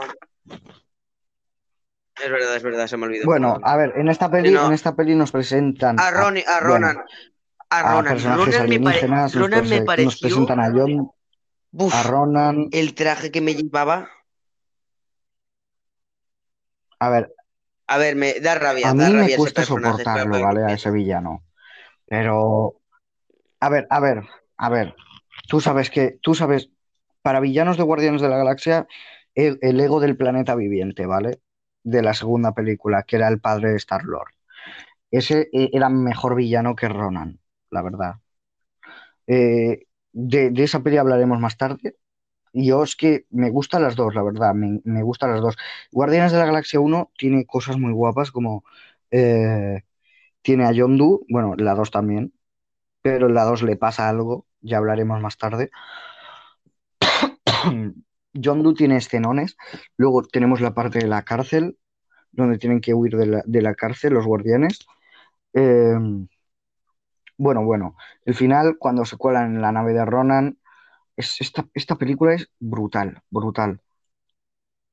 Es 2.24 2.30
verdad, 2.30 2.56
es 2.56 2.64
verdad, 2.64 2.88
se 2.88 2.98
me 2.98 3.06
olvidó, 3.08 3.26
Bueno, 3.26 3.60
a 3.64 3.76
ver, 3.76 3.94
en 3.96 4.08
esta 4.08 4.30
peli, 4.30 4.52
no, 4.52 4.68
en 4.68 4.74
esta 4.74 4.96
peli 4.96 5.16
nos 5.16 5.32
presentan 5.32 6.00
a 6.00 6.12
Ronnie, 6.12 6.44
a 6.48 6.60
Ronan, 6.60 6.98
a 7.70 7.80
a 7.80 7.82
Ronan. 7.84 8.14
personajes 8.14 8.56
Ronan 8.56 8.70
me, 8.70 8.80
pare- 8.80 9.00
alienígenas, 9.00 9.36
nos, 9.36 9.42
Ronan 9.42 9.70
me 9.70 9.82
presentan 9.82 10.60
a 10.60 10.72
John, 10.72 11.12
a 11.92 12.04
Ronan. 12.04 12.68
el 12.72 12.94
traje 12.94 13.32
que 13.32 13.42
me 13.42 13.56
llevaba. 13.56 14.10
A 17.00 17.10
ver, 17.10 17.34
A 17.88 17.98
ver, 17.98 18.16
me 18.16 18.40
da 18.40 18.56
rabia, 18.56 18.90
a 18.92 18.94
mí 18.94 19.04
me 19.04 19.12
rabia 19.12 19.38
cuesta 19.38 19.64
soportarlo, 19.64 20.40
¿vale? 20.40 20.64
A 20.64 20.74
ese 20.74 20.92
villano. 20.92 21.44
Pero, 22.06 22.76
a 23.60 23.70
ver, 23.70 23.88
a 23.90 24.00
ver, 24.00 24.24
a 24.58 24.70
ver. 24.70 24.96
Tú 25.50 25.60
sabes 25.60 25.90
que, 25.90 26.18
tú 26.22 26.36
sabes, 26.36 26.70
para 27.22 27.40
villanos 27.40 27.78
de 27.78 27.84
Guardianes 27.84 28.22
de 28.22 28.30
la 28.30 28.38
Galaxia, 28.38 28.88
el, 29.36 29.80
ego 29.80 30.00
del 30.00 30.18
planeta 30.18 30.56
viviente, 30.56 31.06
¿vale? 31.06 31.42
De 31.84 32.02
la 32.02 32.14
segunda 32.14 32.54
película, 32.54 33.04
que 33.04 33.18
era 33.18 33.28
el 33.28 33.40
padre 33.40 33.72
de 33.72 33.78
Star-Lord. 33.78 34.34
Ese 35.12 35.50
eh, 35.54 35.70
era 35.74 35.90
mejor 35.90 36.36
villano 36.36 36.76
que 36.76 36.90
Ronan, 36.90 37.40
la 37.70 37.82
verdad. 37.82 38.16
Eh, 39.28 39.86
de, 40.12 40.52
esa 40.64 40.82
peli 40.84 40.98
hablaremos 40.98 41.40
más 41.40 41.58
tarde. 41.58 41.98
Yo 42.54 42.84
es 42.84 42.96
que 42.96 43.26
me 43.32 43.50
gustan 43.50 43.84
las 43.84 43.96
dos, 43.96 44.16
la 44.16 44.24
verdad, 44.24 44.54
me, 44.54 44.80
me 44.84 45.04
gustan 45.04 45.32
las 45.32 45.42
dos. 45.42 45.58
Guardianes 45.92 46.32
de 46.32 46.40
la 46.40 46.46
Galaxia 46.46 46.80
1 46.80 47.12
tiene 47.18 47.46
cosas 47.46 47.78
muy 47.78 47.94
guapas, 47.94 48.32
como 48.32 48.64
eh, 49.12 49.84
tiene 50.42 50.66
a 50.66 50.72
Yondu, 50.74 51.26
bueno, 51.30 51.56
la 51.58 51.76
2 51.76 51.92
también, 51.92 52.34
pero 53.02 53.28
en 53.28 53.36
la 53.36 53.46
2 53.46 53.64
le 53.64 53.78
pasa 53.78 54.10
algo, 54.10 54.48
ya 54.62 54.78
hablaremos 54.78 55.22
más 55.22 55.38
tarde. 55.38 55.72
Yondu 58.34 58.74
tiene 58.74 58.98
escenones, 58.98 59.58
luego 59.98 60.24
tenemos 60.24 60.62
la 60.62 60.74
parte 60.74 61.00
de 61.00 61.08
la 61.08 61.24
cárcel, 61.24 61.78
donde 62.32 62.58
tienen 62.60 62.82
que 62.82 62.94
huir 62.94 63.18
de 63.18 63.28
la, 63.28 63.44
de 63.46 63.62
la 63.62 63.76
cárcel 63.76 64.14
los 64.14 64.26
guardianes. 64.28 64.80
Eh, 65.54 65.96
bueno, 67.38 67.64
bueno, 67.66 67.96
el 68.26 68.36
final, 68.36 68.78
cuando 68.80 69.06
se 69.06 69.18
cuelan 69.18 69.56
en 69.56 69.62
la 69.62 69.72
nave 69.72 69.94
de 69.94 70.06
Ronan, 70.06 70.58
es, 71.18 71.42
esta, 71.42 71.68
esta 71.76 71.98
película 71.98 72.36
es 72.36 72.50
brutal, 72.60 73.22
brutal, 73.32 73.82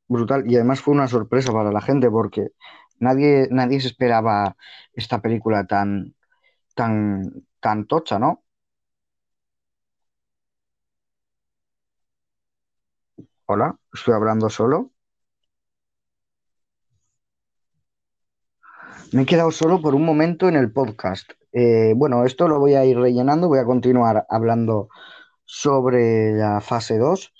brutal. 0.09 0.51
Y 0.51 0.57
además 0.57 0.80
fue 0.80 0.95
una 0.95 1.09
sorpresa 1.09 1.53
para 1.53 1.72
la 1.72 1.80
gente 1.80 2.11
porque 2.11 2.49
nadie, 2.99 3.49
nadie 3.51 3.80
se 3.80 3.88
esperaba 3.88 4.57
esta 4.93 5.20
película 5.20 5.66
tan, 5.66 6.14
tan, 6.74 7.47
tan 7.61 7.86
tocha, 7.86 8.18
¿no? 8.18 8.45
Hola, 13.53 13.75
estoy 13.93 14.15
hablando 14.15 14.49
solo. 14.49 14.93
Me 19.11 19.23
he 19.23 19.27
quedado 19.27 19.51
solo 19.51 19.83
por 19.83 19.97
un 19.97 20.05
momento 20.05 20.49
en 20.49 20.55
el 20.55 20.71
podcast. 20.71 21.29
Eh, 21.51 21.95
bueno, 21.97 22.25
esto 22.25 22.47
lo 22.47 22.61
voy 22.61 22.75
a 22.75 22.85
ir 22.85 22.97
rellenando, 22.97 23.49
voy 23.49 23.59
a 23.59 23.65
continuar 23.65 24.25
hablando 24.31 24.89
sobre 25.45 26.33
la 26.35 26.61
fase 26.61 26.99
2 26.99 27.33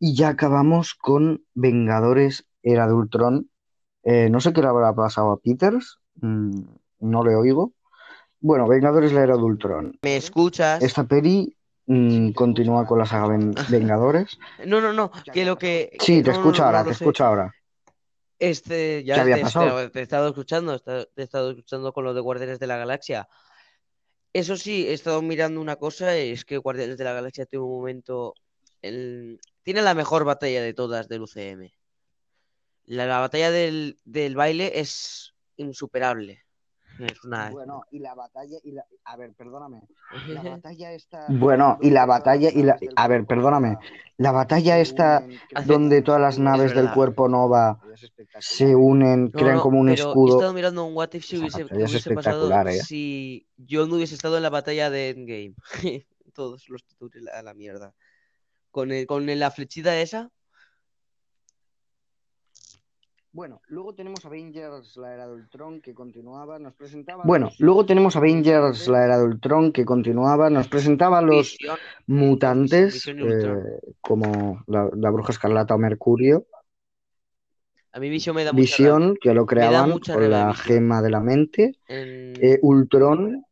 y 0.00 0.16
ya 0.16 0.30
acabamos 0.30 0.94
con 0.94 1.44
Vengadores 1.54 2.44
Era 2.64 2.88
de 2.88 2.94
Ultron. 2.94 3.48
Eh, 4.02 4.30
no 4.30 4.40
sé 4.40 4.52
qué 4.52 4.62
le 4.62 4.66
habrá 4.66 4.92
pasado 4.96 5.30
a 5.30 5.38
Peters, 5.38 6.00
mm, 6.16 6.60
no 7.02 7.22
le 7.22 7.36
oigo. 7.36 7.72
Bueno, 8.40 8.66
Vengadores 8.66 9.12
la 9.12 9.22
Era 9.22 9.36
de 9.36 9.44
Ultron. 9.44 9.96
¿Me 10.02 10.16
escuchas? 10.16 10.82
Esta 10.82 11.04
peli 11.04 11.56
mm, 11.86 12.30
continúa 12.32 12.86
con 12.86 12.98
la 12.98 13.06
saga 13.06 13.28
Ven- 13.28 13.54
Vengadores. 13.70 14.38
No, 14.66 14.80
no, 14.80 14.92
no, 14.92 15.10
que 15.32 15.44
lo 15.44 15.58
que... 15.58 15.90
Sí, 16.00 16.16
que- 16.16 16.22
te 16.22 16.30
no, 16.30 16.36
escucho 16.38 16.62
no, 16.62 16.66
ahora, 16.66 16.82
no 16.82 16.88
te 16.88 16.94
sé. 16.94 17.04
escucho 17.04 17.24
ahora. 17.24 17.54
Este, 18.38 18.98
¿Qué 18.98 19.04
ya 19.04 19.20
había 19.20 19.36
te, 19.36 19.42
pasado? 19.42 19.76
te- 19.78 19.90
te 19.90 20.00
he 20.00 20.02
estado 20.02 20.28
escuchando, 20.28 20.78
te 20.80 21.08
he 21.16 21.22
estado 21.22 21.50
escuchando 21.50 21.92
con 21.92 22.04
lo 22.04 22.12
de 22.14 22.20
Guardianes 22.20 22.58
de 22.58 22.66
la 22.66 22.76
Galaxia. 22.76 23.28
Eso 24.32 24.56
sí, 24.56 24.86
he 24.88 24.94
estado 24.94 25.20
mirando 25.22 25.60
una 25.60 25.76
cosa, 25.76 26.16
es 26.16 26.44
que 26.44 26.56
Guardianes 26.56 26.96
de 26.98 27.04
la 27.04 27.12
Galaxia 27.12 27.46
tiene 27.46 27.64
un 27.64 27.70
momento, 27.70 28.34
el- 28.80 29.38
tiene 29.62 29.82
la 29.82 29.94
mejor 29.94 30.24
batalla 30.24 30.62
de 30.62 30.74
todas 30.74 31.08
del 31.08 31.22
UCM. 31.22 31.72
La, 32.86 33.06
la 33.06 33.20
batalla 33.20 33.50
del, 33.50 33.98
del 34.04 34.34
baile 34.34 34.80
es 34.80 35.34
insuperable. 35.56 36.42
Es 36.98 37.24
una... 37.24 37.50
Bueno, 37.50 37.84
y 37.90 37.98
la 37.98 38.14
batalla, 38.14 38.58
y 38.62 38.72
la... 38.72 38.84
a 39.04 39.16
ver, 39.16 39.32
perdóname. 39.34 39.82
La 40.26 40.42
batalla 40.60 40.92
esta. 40.92 41.26
Bueno, 41.28 41.78
y 41.80 41.90
la 41.90 42.06
batalla, 42.06 42.50
y 42.52 42.62
la... 42.62 42.78
a 42.96 43.08
ver, 43.08 43.26
perdóname. 43.26 43.78
La 44.18 44.30
batalla 44.32 44.78
esta 44.78 45.26
donde 45.66 46.02
todas 46.02 46.20
las 46.20 46.38
naves 46.38 46.74
del 46.74 46.92
cuerpo 46.92 47.28
Nova 47.28 47.80
se 48.38 48.74
unen, 48.76 49.24
No, 49.24 49.30
crean 49.32 49.60
como 49.60 49.80
un 49.80 49.88
pero 49.88 50.04
he 50.04 50.08
escudo. 50.08 50.34
estado 50.36 50.52
mirando 50.52 50.84
un 50.84 50.96
What 50.96 51.14
If 51.14 51.24
si 51.24 51.38
hubiese, 51.38 51.64
batalla 51.64 51.84
es 51.84 51.90
hubiese 51.90 52.14
pasado 52.14 52.68
¿eh? 52.68 52.80
si 52.82 53.46
yo 53.56 53.86
no 53.86 53.96
hubiese 53.96 54.14
estado 54.14 54.36
en 54.36 54.42
la 54.42 54.50
batalla 54.50 54.90
de 54.90 55.10
Endgame. 55.10 55.54
Todos 56.34 56.68
los 56.68 56.84
títulos 56.84 57.14
a 57.32 57.42
la 57.42 57.54
mierda. 57.54 57.94
Con, 58.70 58.90
el- 58.90 59.06
con 59.06 59.26
la 59.26 59.50
flechita 59.50 59.98
esa. 60.00 60.30
Bueno, 63.34 63.62
luego 63.68 63.94
tenemos 63.94 64.24
Avengers, 64.26 64.94
la 64.98 65.14
era 65.14 65.26
de 65.26 65.32
Ultron, 65.32 65.80
que 65.80 65.94
continuaba, 65.94 66.58
nos 66.58 66.74
presentaba. 66.74 67.24
Bueno, 67.24 67.50
luego 67.60 67.86
tenemos 67.86 68.14
Avengers, 68.14 68.86
la 68.88 69.04
era 69.06 69.18
de 69.18 69.24
Ultron, 69.24 69.72
que 69.72 69.86
continuaba, 69.86 70.50
nos 70.50 70.68
presentaba 70.68 71.18
a 71.18 71.22
los 71.22 71.52
Visión. 71.52 71.76
mutantes, 72.06 73.06
eh, 73.08 73.56
como 74.02 74.62
la, 74.66 74.90
la 74.94 75.10
Bruja 75.10 75.32
Escarlata 75.32 75.74
o 75.74 75.78
Mercurio. 75.78 76.44
A 77.92 78.00
mí 78.00 78.10
Visión 78.10 78.36
me 78.36 78.44
da 78.44 78.52
mucha 78.52 78.60
Visión, 78.60 79.16
que 79.18 79.32
lo 79.32 79.46
creaban 79.46 79.98
con 79.98 80.14
rabia 80.14 80.28
la 80.28 80.46
Visión. 80.48 80.66
gema 80.66 81.00
de 81.02 81.10
la 81.10 81.20
mente. 81.20 81.78
En- 81.88 82.32
Eh, 82.44 82.58
Ultron, 82.62 83.44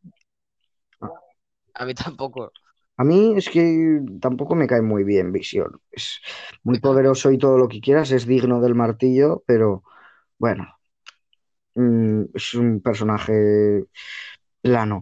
A 1.73 1.85
mí 1.85 1.93
tampoco. 1.95 2.51
A 3.01 3.03
mí 3.03 3.33
es 3.35 3.49
que 3.49 3.99
tampoco 4.21 4.55
me 4.55 4.67
cae 4.67 4.81
muy 4.83 5.03
bien 5.03 5.31
Visión. 5.31 5.81
Es 5.91 6.21
muy 6.63 6.79
poderoso 6.79 7.31
y 7.31 7.37
todo 7.39 7.57
lo 7.57 7.67
que 7.67 7.81
quieras, 7.81 8.11
es 8.11 8.27
digno 8.27 8.61
del 8.61 8.75
martillo, 8.75 9.43
pero 9.47 9.83
bueno, 10.39 10.67
mm, 11.75 12.23
es 12.33 12.53
un 12.53 12.81
personaje 12.81 13.85
plano. 14.61 15.01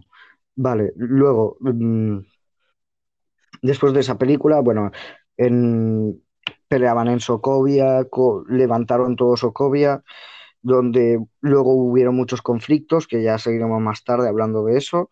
Vale, 0.56 0.92
luego, 0.96 1.56
mm, 1.60 2.20
después 3.62 3.92
de 3.92 4.00
esa 4.00 4.18
película, 4.18 4.60
bueno, 4.60 4.90
en, 5.36 6.22
peleaban 6.68 7.08
en 7.08 7.20
Sokovia, 7.20 8.06
levantaron 8.48 9.16
todo 9.16 9.36
Sokovia, 9.36 10.02
donde 10.62 11.24
luego 11.40 11.74
hubieron 11.74 12.16
muchos 12.16 12.42
conflictos, 12.42 13.06
que 13.06 13.22
ya 13.22 13.38
seguiremos 13.38 13.80
más 13.82 14.04
tarde 14.04 14.28
hablando 14.28 14.64
de 14.64 14.78
eso, 14.78 15.10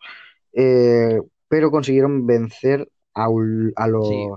eh, 0.53 1.19
pero 1.49 1.71
consiguieron 1.71 2.25
vencer 2.25 2.89
a, 3.13 3.25
a 3.25 3.87
lo- 3.87 4.03
Sí. 4.03 4.27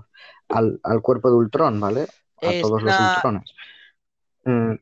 al, 0.49 0.81
al 0.83 1.01
cuerpo 1.03 1.31
de 1.31 1.37
Ultron, 1.37 1.79
¿vale? 1.79 2.07
A 2.43 2.51
todos 2.61 2.83
los 2.83 2.99
Ultrones. 2.99 3.55
Mm. 4.45 4.73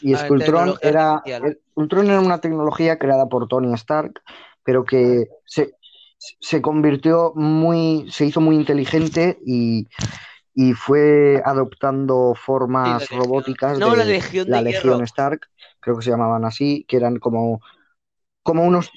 Y 0.00 0.12
es 0.12 0.22
que 0.22 0.32
Ultron 0.32 0.74
era, 0.82 1.22
el- 1.24 1.60
Ultron 1.74 2.06
era 2.06 2.20
una 2.20 2.40
tecnología 2.40 2.98
creada 2.98 3.28
por 3.28 3.48
Tony 3.48 3.72
Stark, 3.74 4.20
pero 4.62 4.84
que 4.84 5.28
se, 5.44 5.74
se 6.18 6.62
convirtió 6.62 7.32
muy, 7.34 8.06
se 8.10 8.26
hizo 8.26 8.40
muy 8.40 8.56
inteligente 8.56 9.38
y, 9.44 9.88
y 10.54 10.72
fue 10.74 11.42
adoptando 11.44 12.34
formas 12.34 12.84
Sí, 12.86 12.92
la 12.92 12.98
Legión. 12.98 13.20
robóticas 13.20 13.78
No, 13.78 13.90
de 13.90 13.96
la 13.96 14.04
Legión 14.04 14.46
la 14.48 14.58
de 14.58 14.64
Legión 14.64 14.92
Hierro. 14.94 15.04
Stark, 15.04 15.48
creo 15.80 15.96
que 15.96 16.02
se 16.02 16.10
llamaban 16.10 16.44
así, 16.44 16.84
que 16.88 16.96
eran 16.96 17.18
como, 17.18 17.60
como 18.42 18.64
unos, 18.64 18.90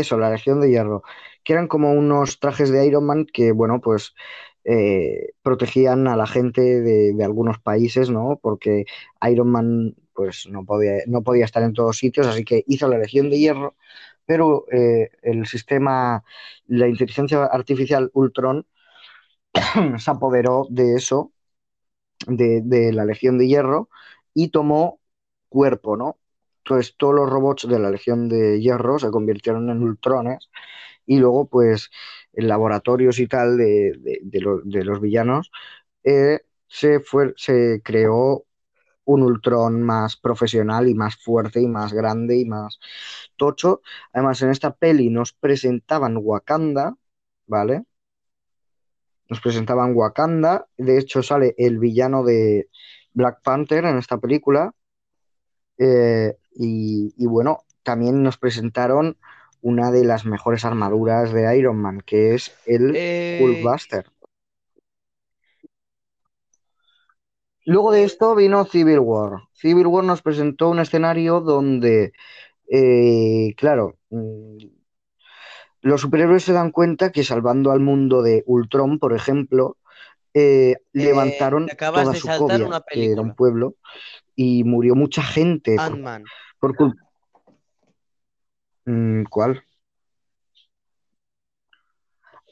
eso, 0.00 0.18
la 0.18 0.30
Legión 0.30 0.60
de 0.60 0.70
Hierro, 0.70 1.02
que 1.44 1.52
eran 1.52 1.68
como 1.68 1.92
unos 1.92 2.40
trajes 2.40 2.70
de 2.70 2.86
Iron 2.86 3.06
Man 3.06 3.26
que, 3.32 3.52
bueno, 3.52 3.80
pues 3.80 4.14
eh, 4.64 5.32
protegían 5.42 6.08
a 6.08 6.16
la 6.16 6.26
gente 6.26 6.62
de, 6.80 7.24
algunos 7.24 7.58
países, 7.60 8.10
¿no? 8.10 8.38
Porque 8.42 8.86
Iron 9.30 9.50
Man, 9.50 9.96
pues 10.14 10.46
no 10.48 10.64
podía, 10.64 11.02
no 11.06 11.22
podía 11.22 11.44
estar 11.44 11.62
en 11.62 11.74
todos 11.74 11.98
sitios, 11.98 12.26
así 12.26 12.44
que 12.44 12.64
hizo 12.66 12.88
la 12.88 12.98
Legión 12.98 13.30
de 13.30 13.38
Hierro, 13.38 13.76
pero 14.26 14.66
eh, 14.72 15.10
el 15.22 15.46
sistema, 15.46 16.24
la 16.66 16.88
inteligencia 16.88 17.44
artificial 17.44 18.10
Ultron 18.14 18.66
se 19.98 20.10
apoderó 20.10 20.66
de 20.70 20.94
eso 20.96 21.32
de 22.26 22.92
la 22.92 23.04
Legión 23.04 23.38
de 23.38 23.48
Hierro 23.48 23.88
y 24.34 24.48
tomó 24.48 25.00
cuerpo, 25.48 25.96
¿no? 25.96 26.18
Entonces 26.64 26.94
todos 26.96 27.14
los 27.14 27.28
robots 27.30 27.68
de 27.68 27.78
la 27.78 27.90
Legión 27.90 28.28
de 28.28 28.60
Hierro 28.60 28.98
se 28.98 29.10
convirtieron 29.10 29.70
en 29.70 29.82
ultrones 29.82 30.50
y 31.06 31.18
luego 31.18 31.48
pues 31.48 31.90
en 32.32 32.48
laboratorios 32.48 33.18
y 33.20 33.28
tal 33.28 33.56
de 33.58 34.84
los 34.84 35.00
villanos 35.00 35.50
eh, 36.04 36.40
se 36.68 37.00
fue, 37.00 37.34
se 37.36 37.82
creó 37.84 38.46
un 39.04 39.22
Ultron 39.22 39.82
más 39.82 40.16
profesional 40.16 40.88
y 40.88 40.94
más 40.94 41.16
fuerte 41.16 41.60
y 41.60 41.68
más 41.68 41.92
grande 41.92 42.38
y 42.38 42.44
más 42.46 42.78
tocho. 43.36 43.82
Además, 44.12 44.42
en 44.42 44.50
esta 44.50 44.74
peli 44.74 45.10
nos 45.10 45.32
presentaban 45.32 46.16
Wakanda, 46.18 46.96
¿vale? 47.46 47.84
Nos 49.28 49.40
presentaban 49.40 49.94
Wakanda. 49.94 50.66
De 50.76 50.98
hecho, 50.98 51.22
sale 51.22 51.54
el 51.58 51.78
villano 51.78 52.24
de 52.24 52.68
Black 53.12 53.42
Panther 53.42 53.84
en 53.84 53.98
esta 53.98 54.18
película. 54.18 54.74
Eh, 55.78 56.36
y, 56.54 57.14
y 57.16 57.26
bueno, 57.26 57.64
también 57.82 58.22
nos 58.22 58.38
presentaron 58.38 59.16
una 59.60 59.90
de 59.90 60.04
las 60.04 60.26
mejores 60.26 60.64
armaduras 60.64 61.32
de 61.32 61.56
Iron 61.56 61.76
Man, 61.76 62.02
que 62.04 62.34
es 62.34 62.52
el 62.66 62.92
Eh, 62.94 63.40
Hulkbuster. 63.42 64.06
Luego 67.66 67.92
de 67.92 68.04
esto 68.04 68.34
vino 68.34 68.64
Civil 68.66 68.98
War. 68.98 69.40
Civil 69.54 69.86
War 69.86 70.04
nos 70.04 70.20
presentó 70.20 70.68
un 70.68 70.80
escenario 70.80 71.40
donde, 71.40 72.12
eh, 72.70 73.54
claro, 73.56 73.96
mm, 74.10 74.58
los 75.80 76.00
superhéroes 76.00 76.44
se 76.44 76.52
dan 76.52 76.70
cuenta 76.70 77.10
que 77.10 77.24
salvando 77.24 77.70
al 77.70 77.80
mundo 77.80 78.22
de 78.22 78.42
Ultron, 78.46 78.98
por 78.98 79.14
ejemplo, 79.14 79.78
eh, 80.34 80.72
eh, 80.72 80.78
levantaron 80.92 81.68
acabas 81.70 82.02
toda 82.02 82.12
de 82.12 82.20
saltar 82.20 82.82
que 82.90 83.12
era 83.12 83.22
un 83.22 83.34
pueblo, 83.34 83.76
y 84.36 84.64
murió 84.64 84.94
mucha 84.94 85.22
gente 85.22 85.76
por, 85.76 85.84
Ant-Man. 85.84 86.24
por 86.60 86.76
cul- 86.76 86.98
Mm, 88.86 89.24
¿Cuál? 89.30 89.62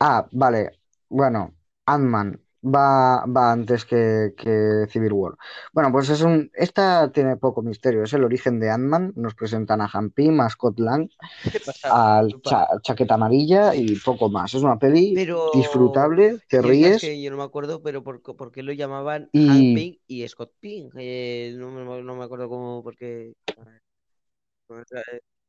Ah, 0.01 0.27
vale. 0.33 0.79
Bueno, 1.09 1.55
Ant-Man 1.87 2.41
va, 2.63 3.25
va 3.27 3.53
antes 3.53 3.85
que, 3.85 4.35
que 4.37 4.87
Civil 4.89 5.13
War. 5.13 5.35
Bueno, 5.73 5.91
pues 5.93 6.09
es 6.11 6.23
un. 6.23 6.51
Esta 6.55 7.11
tiene 7.13 7.37
poco 7.37 7.63
misterio. 7.63 8.03
Es 8.05 8.13
el 8.13 8.25
origen 8.25 8.61
de 8.61 8.71
Ant-Man. 8.71 9.13
Nos 9.17 9.35
presentan 9.35 9.81
a 9.81 9.91
Han 9.93 10.11
Pym, 10.11 10.41
a 10.41 10.49
Scott 10.49 10.79
Lang, 10.79 11.09
al 11.85 12.41
cha- 12.43 12.69
Chaqueta 12.83 13.15
Amarilla 13.15 13.75
y 13.75 13.97
poco 13.97 14.29
más. 14.29 14.55
Es 14.55 14.63
una 14.63 14.79
peli 14.79 15.13
Pero 15.15 15.51
disfrutable, 15.55 16.39
te 16.49 16.57
yo 16.57 16.63
ríes 16.63 17.01
que 17.01 17.21
yo 17.21 17.31
no 17.31 17.37
me 17.37 17.45
acuerdo, 17.45 17.83
pero 17.83 18.03
por, 18.03 18.53
qué 18.53 18.63
lo 18.63 18.73
llamaban 18.73 19.23
Hank 19.23 19.33
y. 19.33 19.75
Pym 19.75 19.99
y 20.07 20.29
Scott 20.29 20.53
Pym. 20.61 20.91
Eh, 20.97 21.55
no, 21.59 21.71
me- 21.71 22.03
no 22.03 22.17
me 22.17 22.25
acuerdo 22.25 22.49
cómo, 22.49 22.83
porque 22.83 23.33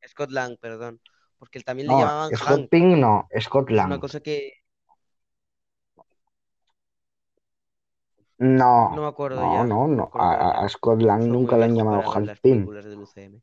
Scott 0.07 0.31
Lang, 0.31 0.57
perdón. 0.59 0.99
Porque 1.37 1.57
él 1.57 1.65
también 1.65 1.87
le 1.87 1.93
No, 1.93 1.99
llamaban 1.99 2.35
Scott 2.35 2.69
Hank. 2.71 2.73
No, 2.73 3.27
Scott 3.39 3.69
Es 3.69 3.75
una 3.75 3.87
Lang. 3.87 3.99
cosa 3.99 4.19
que 4.21 4.62
No, 8.43 8.93
no 8.93 9.01
me 9.03 9.07
acuerdo 9.07 9.41
no, 9.41 9.53
ya. 9.53 9.63
no, 9.63 9.87
acuerdo 10.03 10.27
A, 10.27 10.63
a- 10.63 10.69
Scott 10.69 11.01
Lang 11.01 11.27
nunca 11.27 11.57
le 11.57 11.65
han 11.65 11.75
llamado 11.75 12.03
Pym. 12.41 12.65
del 12.67 12.99
UCM. 12.99 13.41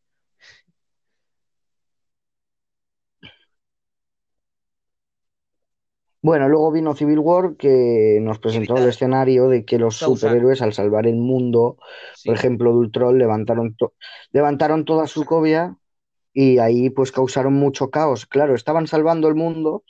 Bueno, 6.23 6.51
luego 6.51 6.71
vino 6.71 6.95
Civil 6.95 7.19
War 7.19 7.57
que 7.57 8.19
nos 8.21 8.39
presentó 8.39 8.77
el 8.77 8.87
escenario 8.91 9.49
de 9.49 9.65
que 9.65 9.79
los 9.79 9.97
superhéroes 9.97 10.61
al 10.61 10.75
salvar 10.75 11.07
el 11.07 11.17
mundo, 11.17 11.79
por 12.27 12.35
ejemplo, 12.35 12.73
de 12.73 12.77
Ultron, 12.77 13.17
levantaron, 13.19 13.75
to- 13.75 13.95
levantaron 14.31 14.85
toda 14.85 15.07
su 15.07 15.25
cobia 15.25 15.79
y 16.35 16.59
ahí 16.59 16.91
pues 16.91 17.11
causaron 17.11 17.55
mucho 17.55 17.89
caos. 17.89 18.27
Claro, 18.27 18.55
estaban 18.55 18.87
salvando 18.87 19.29
el 19.29 19.35
mundo, 19.35 19.83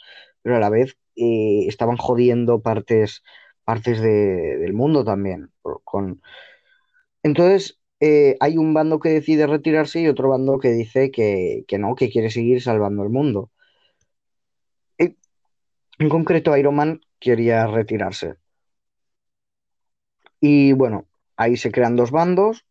pero 0.42 0.56
a 0.56 0.60
la 0.60 0.70
vez 0.70 0.96
eh, 1.16 1.64
estaban 1.66 1.96
jodiendo 1.96 2.60
partes, 2.60 3.24
partes 3.70 4.00
de- 4.00 4.56
del 4.62 4.72
mundo 4.80 5.04
también. 5.04 5.40
con... 5.84 6.20
Entonces, 7.22 7.78
eh, 8.00 8.36
hay 8.40 8.56
un 8.58 8.74
bando 8.74 8.98
que 8.98 9.10
decide 9.10 9.46
retirarse 9.46 10.00
y 10.00 10.08
otro 10.08 10.28
bando 10.30 10.58
que 10.58 10.70
dice 10.70 11.10
que, 11.12 11.64
que 11.68 11.78
no, 11.78 11.94
que 11.94 12.10
quiere 12.10 12.30
seguir 12.30 12.60
salvando 12.62 13.02
el 13.04 13.10
mundo. 13.10 13.50
Y, 14.98 15.04
en 16.02 16.08
concreto, 16.08 16.56
Iron 16.56 16.74
Man 16.74 17.00
quería 17.20 17.66
retirarse. 17.68 18.34
Y 20.40 20.72
bueno, 20.72 21.06
ahí 21.36 21.56
se 21.56 21.70
crean 21.70 21.94
dos 21.96 22.10
bandos, 22.10 22.64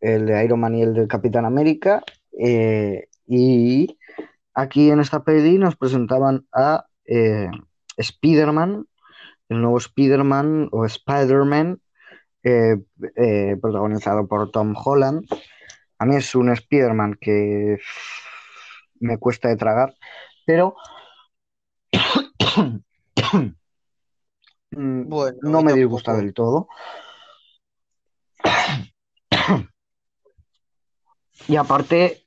el 0.00 0.26
de 0.26 0.44
Iron 0.44 0.60
Man 0.60 0.74
y 0.76 0.82
el 0.82 0.94
del 0.94 1.08
Capitán 1.08 1.44
América. 1.44 2.02
eh, 2.38 3.08
y 3.26 3.98
aquí 4.54 4.90
en 4.90 5.00
esta 5.00 5.24
peli 5.24 5.58
nos 5.58 5.74
presentaban 5.76 6.46
a 6.52 6.86
eh, 7.06 7.48
Spider-Man, 7.96 8.86
el 9.48 9.60
nuevo 9.60 9.78
Spider-Man 9.78 10.68
o 10.72 10.84
Spider-Man, 10.84 11.80
eh, 12.42 12.76
eh, 13.16 13.56
protagonizado 13.60 14.26
por 14.26 14.50
Tom 14.50 14.74
Holland. 14.76 15.26
A 15.98 16.04
mí 16.06 16.16
es 16.16 16.34
un 16.34 16.50
Spider-Man 16.50 17.16
que 17.20 17.78
me 19.00 19.18
cuesta 19.18 19.48
de 19.48 19.56
tragar, 19.56 19.94
pero 20.44 20.76
mm, 24.70 25.08
Bueno, 25.08 25.38
no 25.42 25.62
me 25.62 25.72
disgusta 25.72 26.14
del 26.14 26.34
todo. 26.34 26.68
Y 31.48 31.56
aparte, 31.56 32.26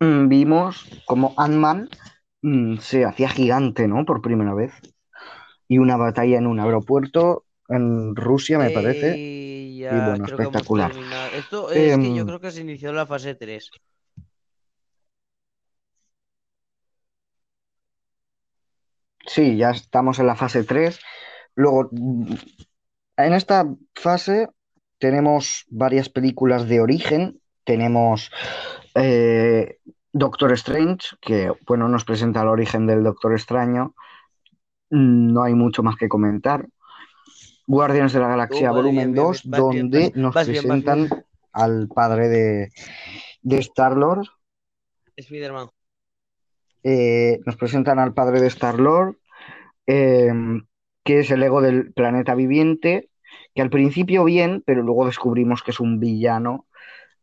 mm, 0.00 0.28
vimos 0.28 0.86
como 1.06 1.32
Ant-Man 1.38 1.88
mm, 2.42 2.78
se 2.78 3.04
hacía 3.04 3.28
gigante, 3.28 3.88
¿no? 3.88 4.04
Por 4.04 4.20
primera 4.20 4.52
vez. 4.52 4.72
Y 5.72 5.78
una 5.78 5.96
batalla 5.96 6.36
en 6.36 6.46
un 6.46 6.60
aeropuerto 6.60 7.46
en 7.66 8.14
Rusia, 8.14 8.58
me 8.58 8.68
parece. 8.70 9.14
Eh, 9.14 9.68
Y 9.70 9.78
ya 9.78 10.08
bueno, 10.10 10.24
creo 10.24 10.36
que 10.36 10.42
hemos 10.42 10.54
espectacular. 10.54 10.92
Esto 11.34 11.70
es 11.70 11.96
que 11.96 12.14
yo 12.14 12.20
Em, 12.22 12.26
creo 12.26 12.40
que 12.40 12.50
se 12.50 12.60
inició 12.60 12.92
la 12.92 13.06
fase 13.06 13.34
3. 13.34 13.70
sí, 19.26 19.56
ya 19.56 19.70
estamos 19.70 20.18
en 20.18 20.26
la 20.26 20.36
fase 20.36 20.64
3. 20.64 20.98
Luego, 21.54 21.90
en 23.16 23.32
esta 23.32 23.66
fase 23.94 24.48
tenemos 24.98 25.64
varias 25.68 26.08
películas 26.08 26.68
de 26.68 26.80
origen. 26.80 27.40
Tenemos 27.64 28.30
eh, 28.94 29.78
Doctor 30.12 30.52
Strange, 30.52 31.16
que 31.20 31.52
bueno, 31.66 31.88
nos 31.88 32.04
presenta 32.04 32.42
el 32.42 32.48
origen 32.48 32.86
del 32.86 33.02
Doctor 33.04 33.32
Extraño. 33.32 33.94
Mm, 34.92 35.32
No 35.32 35.42
hay 35.42 35.54
mucho 35.54 35.82
más 35.82 35.96
que 35.96 36.08
comentar. 36.08 36.68
Guardianes 37.66 38.12
de 38.12 38.20
la 38.20 38.28
Galaxia 38.28 38.70
Volumen 38.70 39.12
bien, 39.12 39.14
2, 39.14 39.42
bien, 39.42 39.50
vas 39.50 39.70
bien, 39.72 39.90
vas, 39.90 39.92
donde 39.92 40.12
nos 40.14 40.34
presentan 40.34 41.24
al 41.52 41.88
padre 41.88 42.28
de, 42.28 42.72
de 43.40 43.58
Star-Lord. 43.58 44.26
Spider-Man. 45.16 45.68
Eh, 46.82 47.40
nos 47.46 47.56
presentan 47.56 47.98
al 47.98 48.12
padre 48.12 48.40
de 48.40 48.48
Star-Lord, 48.48 49.16
eh, 49.86 50.32
que 51.04 51.20
es 51.20 51.30
el 51.30 51.42
ego 51.42 51.62
del 51.62 51.92
planeta 51.92 52.34
viviente, 52.34 53.08
que 53.54 53.62
al 53.62 53.70
principio 53.70 54.24
bien, 54.24 54.62
pero 54.66 54.82
luego 54.82 55.06
descubrimos 55.06 55.62
que 55.62 55.70
es 55.70 55.80
un 55.80 56.00
villano, 56.00 56.66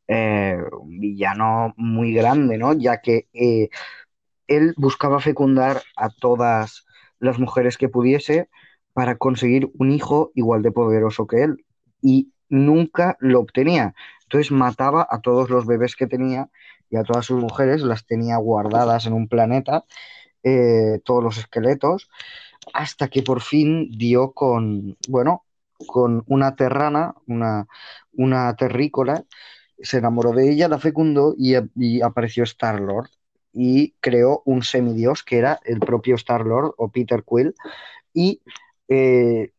eh, 0.08 0.58
un 0.72 1.00
villano 1.00 1.74
muy 1.78 2.14
grande, 2.14 2.58
¿no? 2.58 2.74
Ya 2.74 3.02
que 3.02 3.28
eh, 3.34 3.70
él 4.48 4.74
buscaba 4.78 5.20
fecundar 5.20 5.84
a 5.96 6.10
todas 6.10 6.86
las 7.20 7.40
mujeres 7.40 7.78
que 7.78 7.90
pudiese 7.90 8.50
para 8.94 9.18
conseguir 9.18 9.72
un 9.78 9.92
hijo 9.92 10.32
igual 10.36 10.62
de 10.62 10.72
poderoso 10.72 11.28
que 11.28 11.44
él 11.44 11.66
y 12.02 12.32
nunca 12.50 13.18
lo 13.20 13.40
obtenía. 13.40 13.94
Entonces 14.24 14.52
mataba 14.52 15.08
a 15.10 15.22
todos 15.22 15.50
los 15.50 15.66
bebés 15.66 15.96
que 15.96 16.08
tenía 16.08 16.50
y 16.90 16.98
a 16.98 17.04
todas 17.04 17.26
sus 17.26 17.40
mujeres, 17.42 17.82
las 17.82 18.06
tenía 18.06 18.38
guardadas 18.38 19.06
en 19.06 19.14
un 19.14 19.28
planeta, 19.28 19.86
eh, 20.44 21.00
todos 21.04 21.24
los 21.24 21.38
esqueletos, 21.38 22.10
hasta 22.74 23.08
que 23.10 23.22
por 23.24 23.42
fin 23.42 23.92
dio 23.92 24.34
con, 24.34 24.98
bueno, 25.08 25.46
con 25.88 26.24
una 26.28 26.56
terrana, 26.56 27.16
una, 27.28 27.68
una 28.14 28.56
terrícola, 28.56 29.24
se 29.82 29.98
enamoró 29.98 30.34
de 30.34 30.52
ella, 30.52 30.68
la 30.68 30.80
fecundó 30.80 31.36
y, 31.38 31.56
apareció 32.02 32.44
Star-Lord 32.44 33.10
y 33.54 33.94
creó 34.00 34.42
un 34.46 34.64
semidios 34.64 35.24
que 35.24 35.38
era 35.38 35.60
el 35.66 35.80
propio 35.80 36.16
Star-Lord 36.16 36.74
o 36.78 36.90
Peter 36.90 37.24
Quill 37.24 37.56
y 38.14 38.42
eh, 38.88 39.52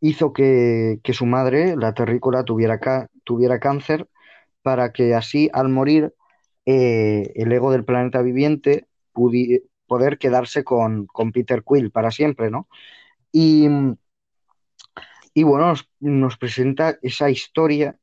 hizo 0.00 0.32
que, 0.32 1.00
que, 1.02 1.12
su 1.12 1.26
madre, 1.26 1.76
la 1.76 1.94
terrícola, 1.94 2.44
tuviera, 2.44 2.80
tuviera 3.24 3.60
cáncer 3.60 4.08
para 4.62 4.92
que 4.92 5.14
así 5.14 5.50
al 5.52 5.68
morir 5.68 6.14
eh, 6.66 7.32
el 7.36 7.52
ego 7.52 7.70
del 7.72 7.84
planeta 7.84 8.22
viviente 8.22 8.86
pudiera 9.12 9.64
poder 9.86 10.18
quedarse 10.18 10.64
con, 10.64 11.06
con, 11.06 11.32
Peter 11.32 11.62
Quill 11.64 11.92
para 11.92 12.10
siempre, 12.10 12.50
¿no? 12.50 12.68
Y, 13.32 13.68
Y 15.34 15.42
bueno, 15.42 15.74
nos 16.00 16.36
presenta 16.38 16.98
esa 17.02 17.28
historia 17.30 17.98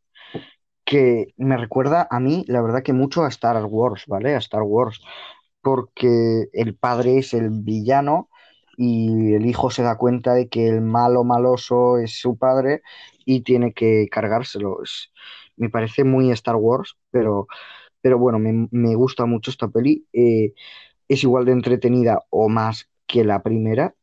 que 0.93 1.33
me 1.37 1.57
recuerda 1.57 2.07
a 2.09 2.19
mí, 2.19 2.45
la 2.47 2.61
verdad 2.61 2.83
que 2.83 2.93
mucho 2.93 3.23
a 3.23 3.29
Star 3.29 3.63
Wars, 3.65 4.05
¿vale? 4.07 4.35
A 4.35 4.39
Star 4.39 4.63
Wars, 4.63 5.01
porque 5.61 6.47
el 6.53 6.75
padre 6.75 7.19
es 7.19 7.33
el 7.33 7.49
villano 7.51 8.29
y 8.77 9.33
el 9.33 9.45
hijo 9.45 9.69
se 9.71 9.83
da 9.83 9.97
cuenta 9.97 10.33
de 10.33 10.49
que 10.49 10.67
el 10.67 10.81
malo 10.81 11.23
maloso 11.23 11.97
es 11.99 12.19
su 12.19 12.37
padre 12.37 12.81
y 13.25 13.41
tiene 13.43 13.73
que 13.73 14.07
cargárselo. 14.11 14.83
Es- 14.83 15.11
me 15.57 15.69
parece 15.69 16.03
muy 16.03 16.31
Star 16.31 16.55
Wars, 16.57 16.97
pero, 17.11 17.47
pero 18.01 18.19
bueno, 18.19 18.39
me, 18.39 18.67
me 18.71 18.95
gusta 18.95 19.25
mucho 19.25 19.51
esta 19.51 19.69
peli. 19.69 20.07
Eh, 20.13 20.53
es 21.09 21.23
igual 21.23 21.45
de 21.45 21.53
entretenida 21.53 22.21
o 22.31 22.49
más 22.49 22.89
que 23.07 23.23
la 23.25 23.43
primera 23.43 23.95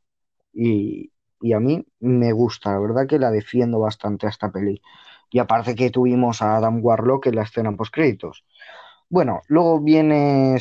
y, 0.53 1.13
y 1.41 1.53
a 1.53 1.61
mí 1.61 1.85
me 2.01 2.33
gusta, 2.33 2.73
la 2.73 2.81
verdad 2.81 3.07
que 3.09 3.19
la 3.19 3.31
defiendo 3.31 3.81
bastante 3.81 4.27
a 4.27 4.31
esta 4.31 4.51
peli. 4.51 4.81
Y 5.31 5.39
aparte 5.39 5.75
que 5.75 5.91
tuvimos 5.91 6.43
a 6.43 6.57
Adam 6.57 6.81
Warlock 6.83 7.27
en 7.27 7.37
la 7.37 7.43
escena 7.43 7.73
post-créditos. 7.77 8.45
Bueno, 9.09 9.43
luego 9.49 9.81
viene 9.81 10.57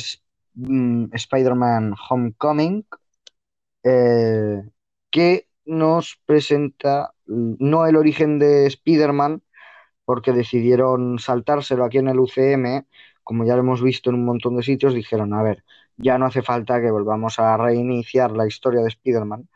mm, 0.56 1.06
Spider-Man 1.14 1.96
Homecoming, 2.10 2.86
eh, 3.84 4.64
que 5.12 5.48
nos 5.66 6.20
presenta 6.26 7.14
mm, 7.28 7.56
no 7.60 7.86
el 7.86 7.96
origen 7.96 8.40
de 8.40 8.68
Spider-Man, 8.68 9.42
porque 10.06 10.34
decidieron 10.34 11.20
saltárselo 11.20 11.86
aquí 11.86 12.00
en 12.00 12.08
el 12.10 12.20
UCM, 12.20 12.86
como 13.24 13.46
ya 13.46 13.54
lo 13.56 13.62
hemos 13.62 13.84
visto 13.84 14.10
en 14.10 14.16
un 14.16 14.26
montón 14.26 14.58
de 14.58 14.64
sitios, 14.64 14.96
dijeron, 14.96 15.34
a 15.36 15.44
ver, 15.44 15.64
ya 15.98 16.18
no 16.18 16.26
hace 16.26 16.42
falta 16.42 16.82
que 16.82 16.90
volvamos 16.92 17.40
a 17.40 17.56
reiniciar 17.58 18.32
la 18.32 18.48
historia 18.48 18.82
de 18.82 18.88
Spider-Man. 18.88 19.48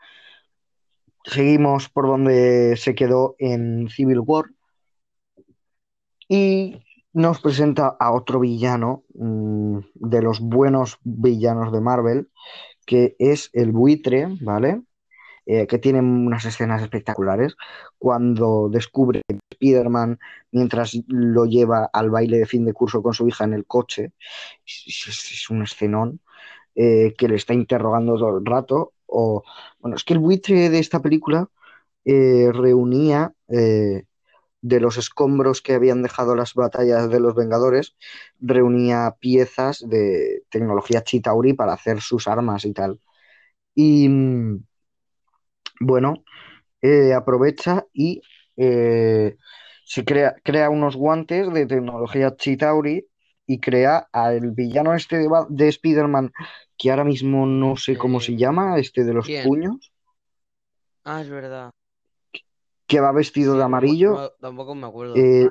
Seguimos 1.24 1.88
por 1.88 2.06
donde 2.06 2.76
se 2.76 2.94
quedó 2.94 3.34
en 3.38 3.88
Civil 3.88 4.20
War 4.20 4.53
y 6.28 6.82
nos 7.12 7.40
presenta 7.40 7.96
a 7.98 8.12
otro 8.12 8.40
villano 8.40 9.04
mm, 9.14 9.78
de 9.94 10.22
los 10.22 10.40
buenos 10.40 10.98
villanos 11.04 11.72
de 11.72 11.80
Marvel, 11.80 12.28
que 12.86 13.16
es 13.18 13.50
el 13.52 13.72
buitre, 13.72 14.28
¿vale? 14.40 14.82
eh, 15.46 15.66
que 15.66 15.78
tiene 15.78 16.00
unas 16.00 16.44
escenas 16.46 16.80
espectaculares 16.82 17.54
cuando 17.98 18.70
descubre 18.70 19.22
Spider-Man 19.50 20.18
mientras 20.52 20.98
lo 21.06 21.44
lleva 21.44 21.90
al 21.92 22.08
baile 22.10 22.38
de 22.38 22.46
fin 22.46 22.64
de 22.64 22.72
curso 22.72 23.02
con 23.02 23.12
su 23.12 23.28
hija 23.28 23.44
en 23.44 23.52
el 23.52 23.66
coche. 23.66 24.12
Es, 24.64 25.50
un 25.50 25.62
escenón 25.62 26.20
eh, 26.74 27.14
que 27.18 27.28
le 27.28 27.36
está 27.36 27.52
interrogando 27.52 28.16
todo 28.16 28.38
el 28.38 28.46
rato. 28.46 28.94
O, 29.06 29.44
bueno, 29.80 29.96
es 29.96 30.04
que 30.04 30.14
el 30.14 30.20
buitre 30.20 30.70
de 30.70 30.78
esta 30.78 31.02
película 31.02 31.48
eh, 32.06 32.50
reunía 32.52 33.34
de 34.64 34.80
los 34.80 34.98
escombros 34.98 35.62
que 35.62 35.74
habían 35.74 36.02
dejado 36.02 36.36
las 36.36 36.54
batallas 36.54 37.10
de 37.10 37.20
los 37.20 37.36
Vengadores, 37.36 37.96
reunía 38.40 39.16
piezas 39.20 39.80
de 39.88 40.44
tecnología 40.50 41.04
Chitauri 41.04 41.54
para 41.54 41.74
hacer 41.74 42.00
sus 42.02 42.28
armas 42.28 42.64
y 42.66 42.72
tal. 42.74 43.00
Y 43.74 44.08
mm, 44.08 44.64
bueno, 45.80 46.24
eh, 46.82 47.14
aprovecha 47.14 47.86
y 47.94 48.22
eh, 48.56 49.36
se 49.84 50.04
crea, 50.06 50.36
crea 50.44 50.70
unos 50.70 50.96
guantes 50.96 51.52
de 51.52 51.66
tecnología 51.66 52.36
Chitauri 52.36 53.06
y 53.46 53.60
crea 53.60 54.08
al 54.12 54.52
villano 54.52 54.94
este 54.94 55.18
de, 55.18 55.28
de 55.50 55.68
Spider-Man, 55.68 56.32
que 56.78 56.90
ahora 56.90 57.04
mismo 57.04 57.46
no 57.46 57.76
sé 57.76 57.96
cómo 57.98 58.20
se 58.20 58.36
Eh, 58.36 58.38
llama, 58.38 58.78
este 58.78 59.04
de 59.04 59.14
los 59.14 59.32
puños, 59.32 59.92
Ah, 61.04 61.20
es 61.22 61.28
verdad. 61.30 61.70
Que 62.94 63.00
va 63.00 63.12
vestido 63.12 63.52
Sí, 63.52 63.58
de 63.58 63.64
amarillo. 63.64 64.10
no- 64.12 64.30
tampoco 64.40 64.74
me 64.74 64.86
acuerdo. 64.86 65.14
eh, 65.16 65.50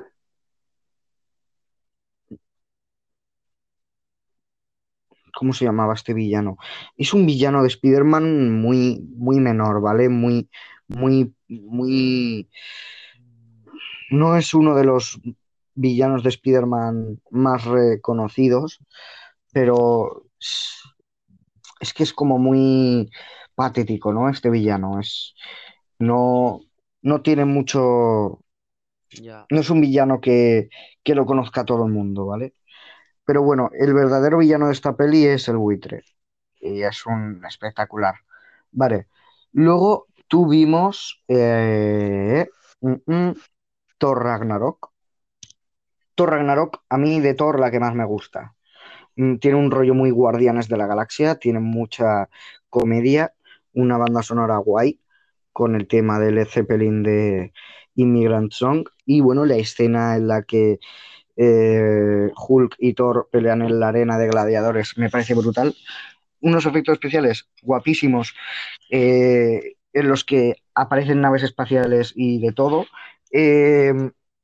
¿cómo 5.34 5.52
se 5.52 5.64
llamaba 5.64 5.94
este 5.94 6.14
villano? 6.14 6.56
Es 6.96 7.12
un 7.12 7.26
villano 7.26 7.62
de 7.62 7.68
Spider-Man 7.68 8.60
muy, 8.60 9.00
muy 9.16 9.40
menor, 9.40 9.80
¿vale? 9.80 10.08
Muy, 10.08 10.48
muy, 10.88 11.34
muy... 11.48 12.48
No 14.10 14.36
es 14.36 14.54
uno 14.54 14.74
de 14.74 14.84
los 14.84 15.20
villanos 15.74 16.22
de 16.22 16.28
Spider-Man 16.30 17.20
más 17.30 17.64
reconocidos, 17.64 18.78
pero 19.52 20.24
es 21.80 21.92
que 21.92 22.04
es 22.04 22.12
como 22.12 22.38
muy 22.38 23.10
patético, 23.54 24.12
¿no? 24.12 24.28
Este 24.28 24.50
villano 24.50 25.00
es 25.00 25.34
no 25.98 26.60
no 27.04 27.22
tiene 27.22 27.44
mucho, 27.44 28.40
no 29.50 29.60
es 29.60 29.70
un 29.70 29.80
villano 29.80 30.20
que, 30.20 30.68
que 31.02 31.14
lo 31.14 31.26
conozca 31.26 31.64
todo 31.64 31.86
el 31.86 31.92
mundo, 31.92 32.26
¿vale? 32.26 32.54
Pero 33.24 33.42
bueno, 33.42 33.70
el 33.78 33.94
verdadero 33.94 34.38
villano 34.38 34.68
de 34.68 34.72
esta 34.72 34.96
peli 34.96 35.26
es 35.26 35.48
el 35.48 35.58
buitre 35.58 36.02
y 36.60 36.82
es 36.82 37.06
un 37.06 37.42
espectacular. 37.46 38.14
Vale. 38.72 39.08
Luego 39.52 40.08
tuvimos 40.28 41.22
eh, 41.28 42.48
mm, 42.80 42.94
mm, 43.06 43.34
Thor 43.98 44.24
Ragnarok. 44.24 44.90
Thor 46.14 46.30
Ragnarok, 46.30 46.82
a 46.88 46.96
mí 46.98 47.20
de 47.20 47.34
Thor 47.34 47.60
la 47.60 47.70
que 47.70 47.80
más 47.80 47.94
me 47.94 48.04
gusta. 48.04 48.54
Mm, 49.16 49.36
Tiene 49.36 49.58
un 49.58 49.70
rollo 49.70 49.94
muy 49.94 50.10
Guardianes 50.10 50.68
de 50.68 50.76
la 50.78 50.86
Galaxia, 50.86 51.36
tiene 51.36 51.60
mucha 51.60 52.28
comedia, 52.70 53.34
una 53.74 53.98
banda 53.98 54.22
sonora 54.22 54.58
guay 54.58 55.00
con 55.54 55.76
el 55.76 55.86
tema 55.86 56.18
de 56.18 56.32
Led 56.32 56.48
Zeppelin 56.48 57.02
de 57.02 57.52
Immigrant 57.94 58.52
Song 58.52 58.86
y 59.06 59.20
bueno, 59.20 59.46
la 59.46 59.56
escena 59.56 60.16
en 60.16 60.28
la 60.28 60.42
que 60.42 60.80
eh, 61.36 62.30
Hulk 62.36 62.76
y 62.78 62.92
Thor 62.92 63.28
pelean 63.30 63.62
en 63.62 63.80
la 63.80 63.88
arena 63.88 64.18
de 64.18 64.28
gladiadores 64.28 64.98
me 64.98 65.08
parece 65.08 65.34
brutal. 65.34 65.74
Unos 66.40 66.66
efectos 66.66 66.94
especiales 66.94 67.48
guapísimos 67.62 68.34
eh, 68.90 69.76
en 69.92 70.08
los 70.08 70.24
que 70.24 70.56
aparecen 70.74 71.20
naves 71.20 71.44
espaciales 71.44 72.12
y 72.14 72.40
de 72.40 72.52
todo. 72.52 72.86
Eh, 73.30 73.94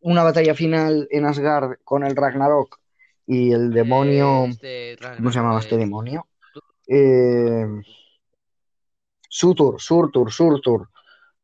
una 0.00 0.22
batalla 0.22 0.54
final 0.54 1.08
en 1.10 1.26
Asgard 1.26 1.78
con 1.84 2.04
el 2.04 2.16
Ragnarok 2.16 2.78
y 3.26 3.52
el 3.52 3.72
demonio. 3.72 4.46
Eh, 4.62 4.92
este 4.92 5.16
¿Cómo 5.16 5.30
se 5.30 5.38
llamaba 5.40 5.58
este 5.58 5.76
demonio? 5.76 6.26
Eh, 6.86 7.66
Surtur, 9.28 9.80
Surtur, 9.80 10.32
Surtur, 10.32 10.88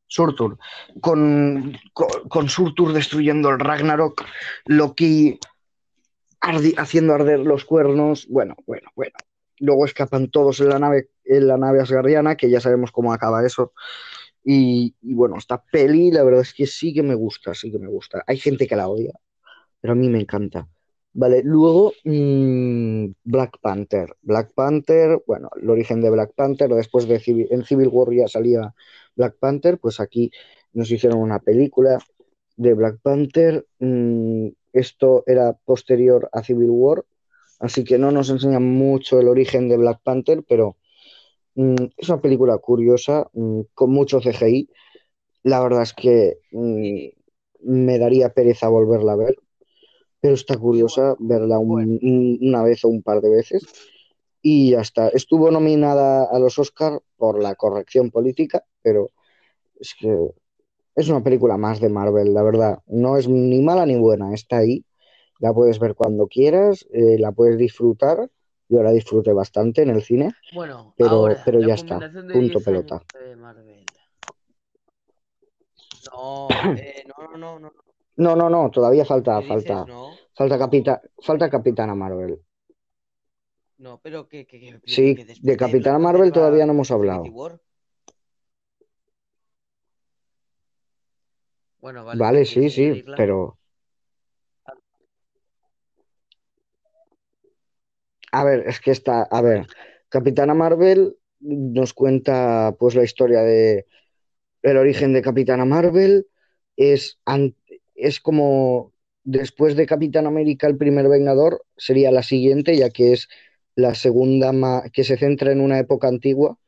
Surtur. 0.06 0.58
Con, 1.00 1.76
con, 1.92 2.48
Surtur 2.48 2.92
destruyendo 2.92 3.50
el 3.50 3.58
Ragnarok, 3.58 4.24
Loki 4.66 5.38
haciendo 6.40 7.14
arder 7.14 7.40
los 7.40 7.64
cuernos. 7.64 8.26
Bueno, 8.28 8.56
bueno, 8.66 8.88
bueno. 8.94 9.14
Luego 9.58 9.86
escapan 9.86 10.30
todos 10.30 10.60
en 10.60 10.68
la 10.68 10.78
nave, 10.78 11.08
en 11.24 11.46
la 11.46 11.56
nave 11.56 11.80
asgardiana, 11.80 12.36
que 12.36 12.50
ya 12.50 12.60
sabemos 12.60 12.92
cómo 12.92 13.12
acaba 13.12 13.44
eso. 13.44 13.72
Y, 14.44 14.94
bueno, 15.02 15.36
esta 15.38 15.60
peli, 15.72 16.12
la 16.12 16.22
verdad 16.22 16.42
es 16.42 16.54
que 16.54 16.66
sí 16.66 16.94
que 16.94 17.02
me 17.02 17.16
gusta, 17.16 17.52
sí 17.52 17.72
que 17.72 17.80
me 17.80 17.88
gusta. 17.88 18.22
Hay 18.28 18.36
gente 18.36 18.68
que 18.68 18.76
la 18.76 18.88
odia, 18.88 19.12
pero 19.80 19.92
a 19.92 19.96
mí 19.96 20.08
me 20.08 20.20
encanta. 20.20 20.68
Vale, 21.14 21.42
luego 21.42 21.94
mm, 22.04 23.06
Black 23.24 23.58
Panther. 23.60 24.14
Black 24.22 24.52
Panther, 24.54 25.20
bueno, 25.26 25.50
el 25.60 25.68
origen 25.68 26.00
de 26.00 26.10
Black 26.10 26.32
Panther, 26.36 26.68
después 26.68 27.08
de 27.08 27.20
en 27.50 27.64
Civil 27.64 27.88
War 27.88 28.12
ya 28.14 28.28
salía 28.28 28.72
Black 29.16 29.36
Panther, 29.38 29.78
pues 29.78 30.00
aquí 30.00 30.30
nos 30.72 30.90
hicieron 30.90 31.20
una 31.20 31.40
película 31.40 31.98
de 32.56 32.74
Black 32.74 32.98
Panther. 33.02 33.66
Mm, 33.80 34.48
esto 34.72 35.24
era 35.26 35.54
posterior 35.64 36.28
a 36.32 36.42
Civil 36.42 36.70
War, 36.70 37.04
así 37.60 37.84
que 37.84 37.98
no 37.98 38.12
nos 38.12 38.30
enseña 38.30 38.60
mucho 38.60 39.20
el 39.20 39.28
origen 39.28 39.68
de 39.68 39.78
Black 39.78 40.00
Panther, 40.04 40.44
pero 40.48 40.76
mm, 41.56 41.76
es 41.96 42.08
una 42.08 42.20
película 42.20 42.58
curiosa, 42.58 43.28
mm, 43.34 43.62
con 43.74 43.90
mucho 43.92 44.20
CGI. 44.20 44.70
La 45.44 45.60
verdad 45.62 45.82
es 45.82 45.94
que 45.94 46.38
me 47.60 47.98
daría 47.98 48.30
pereza 48.30 48.68
volverla 48.68 49.12
a 49.12 49.16
ver 49.16 49.36
pero 50.20 50.34
está 50.34 50.56
curiosa 50.58 51.16
verla 51.20 51.58
un- 51.58 51.98
un- 52.02 52.38
una 52.42 52.62
vez 52.64 52.84
o 52.84 52.88
un 52.88 53.02
par 53.02 53.20
de 53.22 53.30
veces. 53.30 53.62
Y 54.48 54.70
ya 54.70 54.80
está. 54.80 55.08
Estuvo 55.08 55.50
nominada 55.50 56.22
a 56.22 56.38
los 56.38 56.56
Oscar 56.60 57.00
por 57.16 57.42
la 57.42 57.56
corrección 57.56 58.12
política, 58.12 58.62
pero 58.80 59.10
es 59.80 59.96
que 59.98 60.16
es 60.94 61.08
una 61.08 61.20
película 61.20 61.56
más 61.56 61.80
de 61.80 61.88
Marvel, 61.88 62.32
la 62.32 62.44
verdad. 62.44 62.78
No 62.86 63.16
es 63.16 63.26
ni 63.26 63.60
mala 63.60 63.84
ni 63.86 63.96
buena, 63.96 64.32
está 64.32 64.58
ahí. 64.58 64.84
La 65.40 65.52
puedes 65.52 65.80
ver 65.80 65.96
cuando 65.96 66.28
quieras, 66.28 66.86
eh, 66.92 67.18
la 67.18 67.32
puedes 67.32 67.58
disfrutar. 67.58 68.30
Yo 68.68 68.84
la 68.84 68.92
disfruté 68.92 69.32
bastante 69.32 69.82
en 69.82 69.90
el 69.90 70.04
cine, 70.04 70.32
Bueno, 70.54 70.94
pero, 70.96 71.10
ahora, 71.10 71.42
pero 71.44 71.58
ya 71.58 71.74
está. 71.74 71.98
Punto 71.98 72.60
10 72.60 72.64
pelota. 72.64 73.02
No, 76.12 76.48
eh, 76.76 77.04
no, 77.08 77.36
no, 77.36 77.36
no, 77.36 77.58
no. 77.58 77.72
No, 78.14 78.36
no, 78.36 78.48
no, 78.48 78.70
todavía 78.70 79.04
falta, 79.04 79.42
falta, 79.42 79.84
No, 79.86 80.12
falta, 80.36 80.56
capita, 80.56 81.02
falta 81.18 81.50
Capitana 81.50 81.96
Marvel. 81.96 82.45
No, 83.78 84.00
pero 84.02 84.28
que, 84.28 84.46
que, 84.46 84.60
que, 84.60 84.80
Sí, 84.84 85.14
que 85.14 85.24
de 85.40 85.56
Capitana 85.56 85.98
Marvel 85.98 86.32
todavía 86.32 86.66
no 86.66 86.72
hemos 86.72 86.90
hablado. 86.90 87.24
Bueno, 91.80 92.04
vale, 92.04 92.18
Vale, 92.18 92.44
sí, 92.44 92.68
sí, 92.70 93.04
pero 93.16 93.58
a 98.32 98.44
ver, 98.44 98.64
es 98.66 98.80
que 98.80 98.90
está, 98.90 99.22
a 99.22 99.40
ver, 99.40 99.66
Capitana 100.08 100.54
Marvel 100.54 101.16
nos 101.40 101.94
cuenta 101.94 102.74
pues 102.78 102.94
la 102.94 103.04
historia 103.04 103.40
de 103.42 103.86
el 104.62 104.76
origen 104.78 105.12
de 105.12 105.22
Capitana 105.22 105.64
Marvel, 105.64 106.26
es, 106.76 107.20
es 107.94 108.20
como 108.20 108.92
después 109.22 109.76
de 109.76 109.86
Capitán 109.86 110.26
América, 110.26 110.66
el 110.66 110.76
primer 110.76 111.08
Vengador, 111.08 111.64
sería 111.76 112.10
la 112.10 112.22
siguiente, 112.22 112.76
ya 112.76 112.90
que 112.90 113.12
es 113.12 113.28
la 113.76 113.94
segunda 113.96 114.52
ma- 114.52 114.84
que 114.92 115.04
se 115.04 115.18
centra 115.18 115.52
en 115.52 115.60
una 115.62 115.80
época 115.80 116.08
antigua 116.08 116.58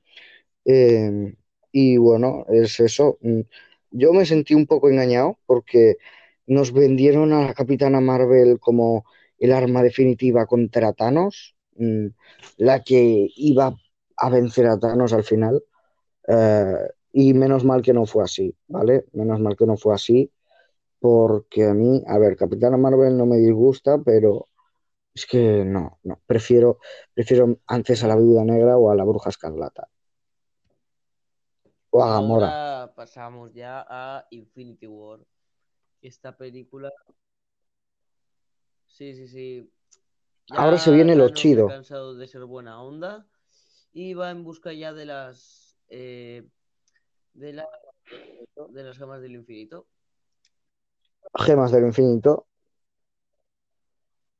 Eh, 0.64 1.34
y 1.72 1.96
bueno, 1.96 2.44
es 2.48 2.80
eso. 2.80 3.18
Mm, 3.22 3.40
Yo 3.90 4.12
me 4.12 4.26
sentí 4.26 4.54
un 4.54 4.66
poco 4.66 4.88
engañado 4.90 5.38
porque 5.46 5.96
nos 6.46 6.72
vendieron 6.72 7.32
a 7.32 7.46
la 7.46 7.54
Capitana 7.54 8.00
Marvel 8.00 8.58
como 8.60 9.04
el 9.38 9.52
arma 9.52 9.82
definitiva 9.82 10.46
contra 10.46 10.92
Thanos, 10.92 11.56
mm, 11.76 12.06
la 12.58 12.82
que 12.84 13.28
iba 13.36 13.76
a 14.16 14.30
vencer 14.30 14.66
a 14.66 14.78
Thanos 14.78 15.12
al 15.12 15.24
final. 15.24 15.62
Eh, 16.28 16.74
y 17.12 17.34
menos 17.34 17.64
mal 17.64 17.82
que 17.82 17.92
no 17.94 18.06
fue 18.06 18.24
así, 18.24 18.56
¿vale? 18.68 19.04
Menos 19.12 19.40
mal 19.40 19.56
que 19.56 19.66
no 19.66 19.76
fue 19.76 19.94
así 19.94 20.30
porque 21.00 21.64
a 21.66 21.74
mí, 21.74 22.02
a 22.06 22.18
ver, 22.18 22.36
Capitana 22.36 22.76
Marvel 22.76 23.16
no 23.16 23.26
me 23.26 23.36
disgusta, 23.38 23.98
pero 23.98 24.47
es 25.18 25.26
que 25.26 25.64
no, 25.64 25.98
no, 26.04 26.20
prefiero, 26.26 26.78
prefiero 27.12 27.58
antes 27.66 28.04
a 28.04 28.08
la 28.08 28.16
Viuda 28.16 28.44
Negra 28.44 28.76
o 28.78 28.90
a 28.90 28.94
la 28.94 29.04
Bruja 29.04 29.30
Escarlata 29.30 29.88
o 31.90 32.02
a 32.02 32.08
Gamora. 32.12 32.46
ahora 32.48 32.94
pasamos 32.94 33.52
ya 33.52 33.84
a 33.88 34.26
Infinity 34.30 34.86
War. 34.86 35.20
Esta 36.00 36.36
película, 36.36 36.90
sí, 38.86 39.14
sí, 39.14 39.26
sí. 39.26 39.70
Ahora 40.50 40.78
se 40.78 40.92
viene 40.92 41.16
lo 41.16 41.28
chido. 41.30 41.66
cansado 41.66 42.14
de 42.14 42.28
ser 42.28 42.44
buena 42.44 42.80
onda 42.80 43.26
y 43.92 44.14
va 44.14 44.30
en 44.30 44.44
busca 44.44 44.72
ya 44.72 44.92
de 44.92 45.06
las 45.06 45.76
eh, 45.88 46.46
de 47.34 47.52
la- 47.54 47.68
de 48.70 48.82
las 48.82 48.96
gemas 48.98 49.20
del 49.20 49.34
infinito. 49.34 49.86
Gemas 51.34 51.72
del 51.72 51.84
infinito. 51.84 52.47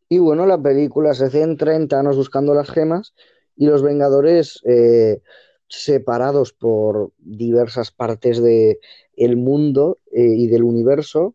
Y 0.09 0.19
bueno, 0.19 0.47
la 0.47 0.61
película 0.61 1.13
se 1.15 1.31
centra 1.31 1.77
en 1.77 1.89
Thanos 1.89 2.17
buscando 2.17 2.55
las 2.55 2.71
gemas 2.71 3.15
y 3.57 3.67
los 3.67 3.83
Vengadores 3.83 4.61
eh, 4.65 5.21
separados 5.69 6.53
por 6.53 7.13
diversas 7.19 7.91
partes 7.91 8.43
de 8.43 8.81
el 9.17 9.37
mundo 9.37 9.99
eh, 10.13 10.23
y 10.23 10.47
del 10.49 10.63
universo, 10.63 11.35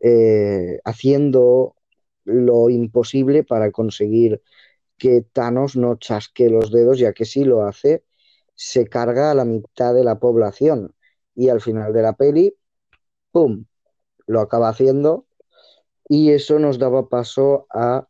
eh, 0.00 0.80
haciendo 0.84 1.76
lo 2.24 2.70
imposible 2.70 3.44
para 3.44 3.70
conseguir 3.70 4.42
que 4.98 5.22
Thanos 5.22 5.76
no 5.76 5.96
chasque 5.96 6.50
los 6.50 6.72
dedos, 6.72 6.98
ya 6.98 7.12
que 7.12 7.24
si 7.24 7.44
lo 7.44 7.62
hace, 7.64 8.04
se 8.56 8.88
carga 8.88 9.30
a 9.30 9.34
la 9.34 9.44
mitad 9.44 9.94
de 9.94 10.04
la 10.04 10.18
población. 10.18 10.94
Y 11.36 11.50
al 11.50 11.60
final 11.60 11.92
de 11.92 12.02
la 12.02 12.14
peli, 12.14 12.56
¡pum! 13.30 13.66
Lo 14.26 14.40
acaba 14.40 14.68
haciendo 14.70 15.27
y 16.08 16.32
eso 16.32 16.58
nos 16.58 16.78
daba 16.78 17.08
paso 17.08 17.66
a 17.70 18.08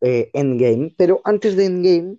eh, 0.00 0.30
Endgame. 0.34 0.94
Pero 0.96 1.20
antes 1.24 1.56
de 1.56 1.66
Endgame 1.66 2.18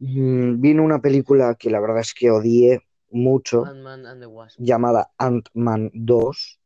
mmm, 0.00 0.60
vino 0.60 0.82
una 0.82 1.00
película 1.00 1.54
que 1.54 1.70
la 1.70 1.80
verdad 1.80 2.00
es 2.00 2.12
que 2.12 2.30
odié 2.30 2.80
mucho, 3.10 3.64
and 3.64 4.20
the 4.20 4.26
Wasp. 4.26 4.58
llamada 4.58 5.10
Ant-Man 5.18 5.90
2. 5.94 6.58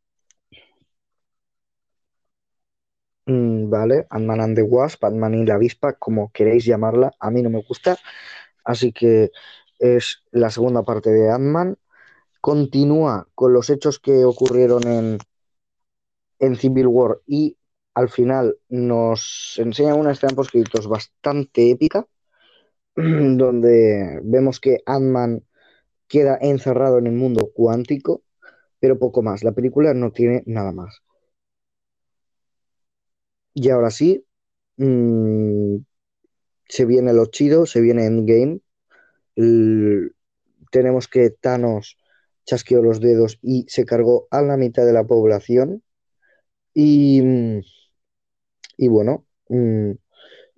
Mm, 3.27 3.69
vale, 3.69 4.05
Ant-Man 4.09 4.41
and 4.41 4.55
the 4.55 4.61
Wasp, 4.61 5.03
Ant-Man 5.03 5.33
y 5.33 5.45
la 5.45 5.55
avispa, 5.55 5.93
como 5.93 6.31
queréis 6.31 6.65
llamarla, 6.65 7.13
a 7.19 7.31
mí 7.31 7.41
no 7.41 7.49
me 7.49 7.63
gusta. 7.63 7.97
Así 8.63 8.91
que 8.91 9.31
es 9.79 10.23
la 10.31 10.49
segunda 10.49 10.83
parte 10.83 11.11
de 11.11 11.31
Ant-Man. 11.31 11.77
Continúa 12.41 13.27
con 13.33 13.53
los 13.53 13.71
hechos 13.71 13.99
que 13.99 14.23
ocurrieron 14.23 14.87
en, 14.87 15.17
en 16.39 16.55
Civil 16.55 16.87
War 16.87 17.19
y 17.25 17.57
al 17.93 18.09
final 18.09 18.57
nos 18.69 19.55
enseña 19.57 19.95
una 19.95 20.11
escena 20.11 20.35
post 20.35 20.51
créditos 20.51 20.87
bastante 20.87 21.71
épica 21.71 22.07
donde 22.95 24.19
vemos 24.23 24.59
que 24.59 24.79
Ant-Man 24.85 25.43
queda 26.07 26.37
encerrado 26.41 26.97
en 26.99 27.07
el 27.07 27.13
mundo 27.13 27.51
cuántico, 27.53 28.23
pero 28.79 28.99
poco 28.99 29.21
más. 29.21 29.43
La 29.43 29.53
película 29.53 29.93
no 29.93 30.11
tiene 30.11 30.43
nada 30.45 30.71
más. 30.71 31.01
Y 33.53 33.69
ahora 33.69 33.89
sí, 33.89 34.25
mmm, 34.77 35.77
se 36.67 36.85
viene 36.85 37.13
lo 37.13 37.27
chido, 37.27 37.65
se 37.65 37.81
viene 37.81 38.05
Endgame. 38.05 38.59
El, 39.35 40.15
tenemos 40.71 41.07
que 41.07 41.29
Thanos 41.29 41.97
chasqueó 42.45 42.81
los 42.81 42.99
dedos 42.99 43.39
y 43.41 43.65
se 43.69 43.85
cargó 43.85 44.27
a 44.31 44.41
la 44.41 44.57
mitad 44.57 44.85
de 44.85 44.93
la 44.93 45.05
población. 45.05 45.83
Y, 46.75 47.21
y 48.77 48.87
bueno, 48.87 49.25
mmm, 49.49 49.91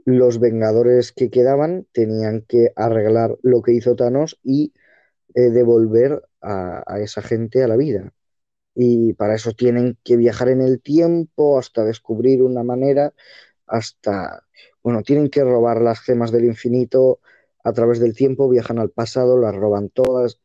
los 0.06 0.40
Vengadores 0.40 1.12
que 1.14 1.30
quedaban 1.30 1.88
tenían 1.94 2.44
que 2.48 2.72
arreglar 2.76 3.38
lo 3.44 3.62
que 3.62 3.74
hizo 3.74 3.96
Thanos 3.96 4.40
y 4.44 4.74
eh, 5.36 5.52
devolver 5.52 6.24
a, 6.42 6.84
a, 6.88 7.02
esa 7.02 7.22
gente 7.22 7.64
a 7.64 7.70
la 7.70 7.78
vida. 7.78 8.14
Y 8.76 9.14
para 9.14 9.36
eso 9.36 9.54
tienen 9.54 9.98
que 10.04 10.18
viajar 10.18 10.50
en 10.50 10.62
el 10.62 10.82
tiempo 10.82 11.60
hasta 11.60 11.86
descubrir 11.86 12.44
una 12.44 12.64
manera, 12.64 13.14
hasta, 13.68 14.44
bueno, 14.84 15.04
tienen 15.04 15.30
que 15.30 15.44
robar 15.44 15.82
las 15.82 16.02
gemas 16.02 16.32
del 16.32 16.46
infinito 16.46 17.20
a 17.64 17.74
través 17.74 18.00
del 18.00 18.16
tiempo, 18.16 18.50
viajan 18.50 18.80
al 18.80 18.92
pasado, 18.92 19.40
las 19.40 19.56
roban 19.56 19.90
todas, 19.90 20.42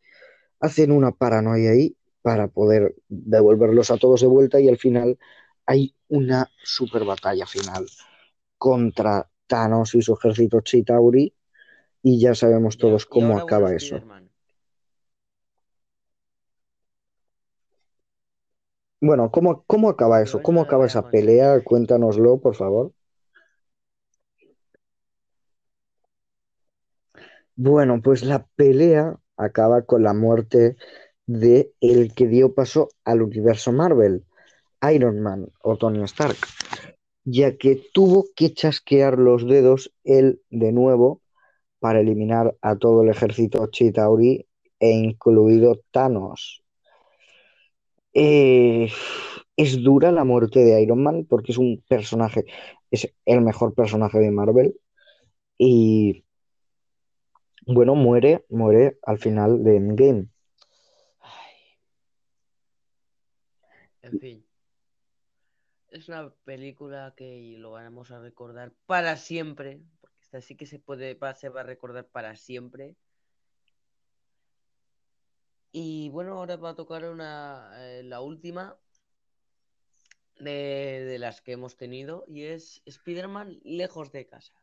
hacen 0.60 0.92
una 0.92 1.12
paranoia 1.12 1.72
ahí 1.72 1.96
para 2.22 2.48
poder 2.48 2.94
devolverlos 3.08 3.90
a 3.90 3.98
todos 3.98 4.20
de 4.20 4.28
vuelta 4.28 4.60
y 4.60 4.68
al 4.68 4.78
final 4.78 5.18
hay 5.72 5.94
una 6.08 6.50
super 6.62 7.04
batalla 7.04 7.46
final 7.46 7.86
contra 8.58 9.26
Thanos 9.46 9.94
y 9.94 10.02
su 10.02 10.12
ejército 10.12 10.60
Chitauri 10.60 11.34
y 12.02 12.20
ya 12.20 12.34
sabemos 12.34 12.76
todos 12.76 13.06
cómo 13.06 13.38
acaba 13.38 13.72
eso. 13.72 13.98
Bueno, 19.00 19.30
¿cómo, 19.30 19.64
cómo 19.66 19.88
acaba 19.88 20.20
eso? 20.20 20.42
¿Cómo 20.42 20.60
acaba 20.60 20.86
esa 20.86 21.08
pelea? 21.10 21.64
Cuéntanoslo, 21.64 22.38
por 22.38 22.54
favor. 22.54 22.92
Bueno, 27.56 28.00
pues 28.02 28.22
la 28.24 28.46
pelea 28.56 29.18
acaba 29.36 29.82
con 29.82 30.02
la 30.02 30.12
muerte 30.12 30.76
de 31.26 31.72
el 31.80 32.14
que 32.14 32.26
dio 32.28 32.54
paso 32.54 32.90
al 33.04 33.22
universo 33.22 33.72
Marvel, 33.72 34.24
Iron 34.90 35.20
Man 35.20 35.48
o 35.62 35.76
Tony 35.76 36.02
Stark, 36.04 36.36
ya 37.24 37.56
que 37.56 37.80
tuvo 37.92 38.26
que 38.34 38.52
chasquear 38.52 39.18
los 39.18 39.46
dedos 39.46 39.92
él 40.04 40.42
de 40.50 40.72
nuevo 40.72 41.20
para 41.78 42.00
eliminar 42.00 42.56
a 42.62 42.76
todo 42.76 43.02
el 43.02 43.10
ejército 43.10 43.66
Chitauri 43.68 44.46
e 44.80 44.90
incluido 44.90 45.80
Thanos. 45.90 46.62
Eh, 48.14 48.88
es 49.56 49.82
dura 49.82 50.12
la 50.12 50.24
muerte 50.24 50.60
de 50.60 50.82
Iron 50.82 51.02
Man 51.02 51.26
porque 51.28 51.52
es 51.52 51.58
un 51.58 51.82
personaje, 51.88 52.44
es 52.90 53.12
el 53.24 53.40
mejor 53.40 53.74
personaje 53.74 54.18
de 54.18 54.30
Marvel 54.30 54.74
y 55.56 56.24
bueno, 57.66 57.94
muere, 57.94 58.44
muere 58.48 58.98
al 59.02 59.18
final 59.18 59.62
de 59.62 59.76
Endgame. 59.76 60.28
En 64.02 64.18
fin. 64.18 64.51
Es 65.92 66.08
una 66.08 66.30
película 66.44 67.14
que 67.16 67.54
lo 67.58 67.72
vamos 67.72 68.10
a 68.10 68.18
recordar 68.18 68.72
para 68.86 69.16
siempre. 69.16 69.80
Porque 70.00 70.18
esta 70.22 70.40
sí 70.40 70.56
que 70.56 70.66
se 70.66 70.78
puede, 70.78 71.14
va- 71.14 71.34
se 71.34 71.50
va 71.50 71.60
a 71.60 71.64
recordar 71.64 72.08
para 72.08 72.34
siempre. 72.34 72.96
Y 75.70 76.08
bueno, 76.10 76.34
ahora 76.38 76.56
va 76.56 76.70
a 76.70 76.74
tocar 76.74 77.04
una, 77.04 77.70
eh, 77.76 78.02
la 78.02 78.20
última 78.20 78.78
de, 80.38 81.04
de 81.04 81.18
las 81.18 81.40
que 81.42 81.52
hemos 81.52 81.76
tenido. 81.76 82.24
Y 82.26 82.44
es 82.44 82.82
Spider-Man 82.86 83.60
lejos 83.62 84.12
de 84.12 84.26
casa. 84.26 84.54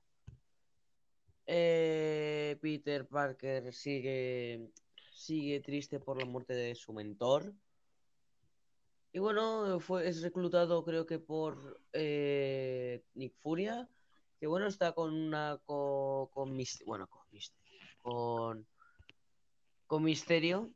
Eh, 1.46 2.58
Peter 2.62 3.08
Parker 3.08 3.72
sigue, 3.74 4.72
sigue 5.12 5.60
triste 5.62 6.00
por 6.00 6.18
la 6.18 6.26
muerte 6.26 6.54
de 6.54 6.76
su 6.76 6.92
mentor. 6.94 7.54
Y 9.12 9.20
bueno, 9.20 9.80
fue, 9.80 10.08
es 10.08 10.22
reclutado 10.22 10.84
creo 10.86 11.06
que 11.06 11.18
por 11.20 11.82
eh, 11.94 13.04
Nick 13.16 13.34
Furia, 13.40 13.90
que 14.40 14.48
bueno, 14.48 14.68
está 14.68 14.92
con 14.94 15.14
una 15.14 15.60
con, 15.66 16.28
con 16.28 16.58
bueno, 16.86 17.08
con 17.08 17.24
con, 18.02 18.68
con 19.88 20.04
Misterio. 20.04 20.72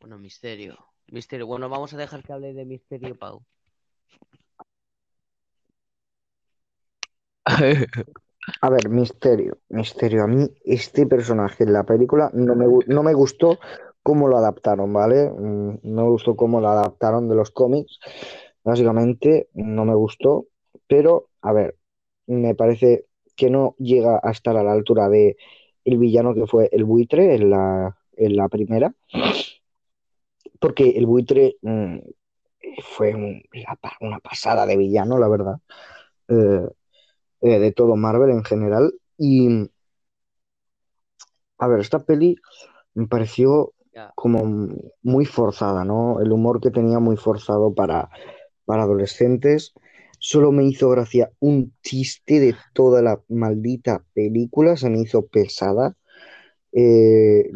Bueno, 0.00 0.18
Misterio. 0.18 0.76
Misterio. 1.08 1.46
Bueno, 1.46 1.68
vamos 1.68 1.94
a 1.94 1.96
dejar 1.96 2.22
que 2.22 2.32
hable 2.32 2.52
de 2.52 2.64
Misterio, 2.64 3.18
Pau. 3.18 3.44
A 8.60 8.70
ver, 8.70 8.88
Misterio, 8.88 9.58
Misterio. 9.68 10.24
A 10.24 10.26
mí 10.26 10.48
este 10.64 11.06
personaje 11.06 11.64
en 11.64 11.72
la 11.72 11.84
película 11.84 12.30
no 12.34 12.56
me, 12.56 12.66
no 12.86 13.02
me 13.02 13.14
gustó 13.14 13.58
cómo 14.02 14.28
lo 14.28 14.38
adaptaron, 14.38 14.92
¿vale? 14.92 15.30
Mm, 15.30 15.78
No 15.82 16.02
me 16.04 16.10
gustó 16.10 16.36
cómo 16.36 16.60
lo 16.60 16.68
adaptaron 16.68 17.28
de 17.28 17.36
los 17.36 17.50
cómics. 17.50 17.98
Básicamente 18.64 19.48
no 19.54 19.84
me 19.84 19.94
gustó, 19.94 20.46
pero 20.88 21.28
a 21.42 21.52
ver, 21.52 21.76
me 22.26 22.54
parece 22.54 23.06
que 23.36 23.50
no 23.50 23.74
llega 23.78 24.20
a 24.22 24.30
estar 24.30 24.56
a 24.56 24.62
la 24.64 24.72
altura 24.72 25.08
de 25.08 25.36
el 25.84 25.98
villano 25.98 26.34
que 26.34 26.46
fue 26.46 26.68
el 26.72 26.84
buitre 26.84 27.34
en 27.34 27.50
la, 27.50 27.96
en 28.16 28.36
la 28.36 28.48
primera, 28.48 28.94
porque 30.60 30.90
el 30.90 31.06
buitre 31.06 31.56
mm, 31.62 31.98
fue 32.82 33.14
una 34.00 34.20
pasada 34.20 34.66
de 34.66 34.76
villano, 34.76 35.18
la 35.18 35.28
verdad, 35.28 35.56
eh, 36.28 36.68
eh, 37.42 37.60
de 37.60 37.72
todo 37.72 37.96
Marvel 37.96 38.30
en 38.30 38.44
general. 38.44 38.92
Y 39.18 39.68
a 41.58 41.66
ver, 41.68 41.80
esta 41.80 42.04
peli 42.04 42.36
me 42.94 43.06
pareció. 43.08 43.74
Como 44.14 44.68
muy 45.02 45.24
forzada, 45.26 45.84
¿no? 45.84 46.20
El 46.20 46.32
humor 46.32 46.60
que 46.60 46.70
tenía 46.70 46.98
muy 46.98 47.16
forzado 47.16 47.74
para, 47.74 48.10
para 48.64 48.84
adolescentes. 48.84 49.72
Solo 50.18 50.52
me 50.52 50.64
hizo 50.64 50.88
gracia 50.90 51.30
un 51.40 51.74
chiste 51.82 52.40
de 52.40 52.54
toda 52.74 53.02
la 53.02 53.20
maldita 53.28 54.04
película, 54.14 54.76
se 54.76 54.88
me 54.90 55.00
hizo 55.00 55.26
pesada. 55.26 55.96
Eh, 56.72 57.50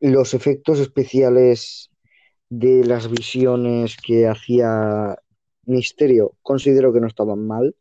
los 0.00 0.34
efectos 0.34 0.78
especiales 0.78 1.90
de 2.48 2.84
las 2.84 3.10
visiones 3.10 3.96
que 3.96 4.26
hacía 4.26 5.16
Misterio 5.64 6.34
considero 6.42 6.92
que 6.92 7.00
no 7.00 7.06
estaban 7.06 7.46
mal, 7.46 7.76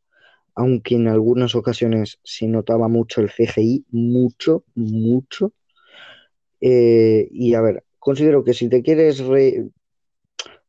aunque 0.56 0.96
en 0.96 1.08
algunas 1.08 1.56
ocasiones 1.56 2.20
se 2.24 2.48
notaba 2.48 2.88
mucho 2.88 3.22
el 3.22 3.30
CGI, 3.30 3.86
mucho, 3.92 4.64
mucho. 4.76 5.54
Eh, 6.62 7.28
y 7.32 7.54
a 7.56 7.62
ver, 7.62 7.86
considero 8.00 8.44
que 8.44 8.54
si 8.54 8.70
te 8.70 8.82
quieres 8.84 9.20
re- 9.20 9.70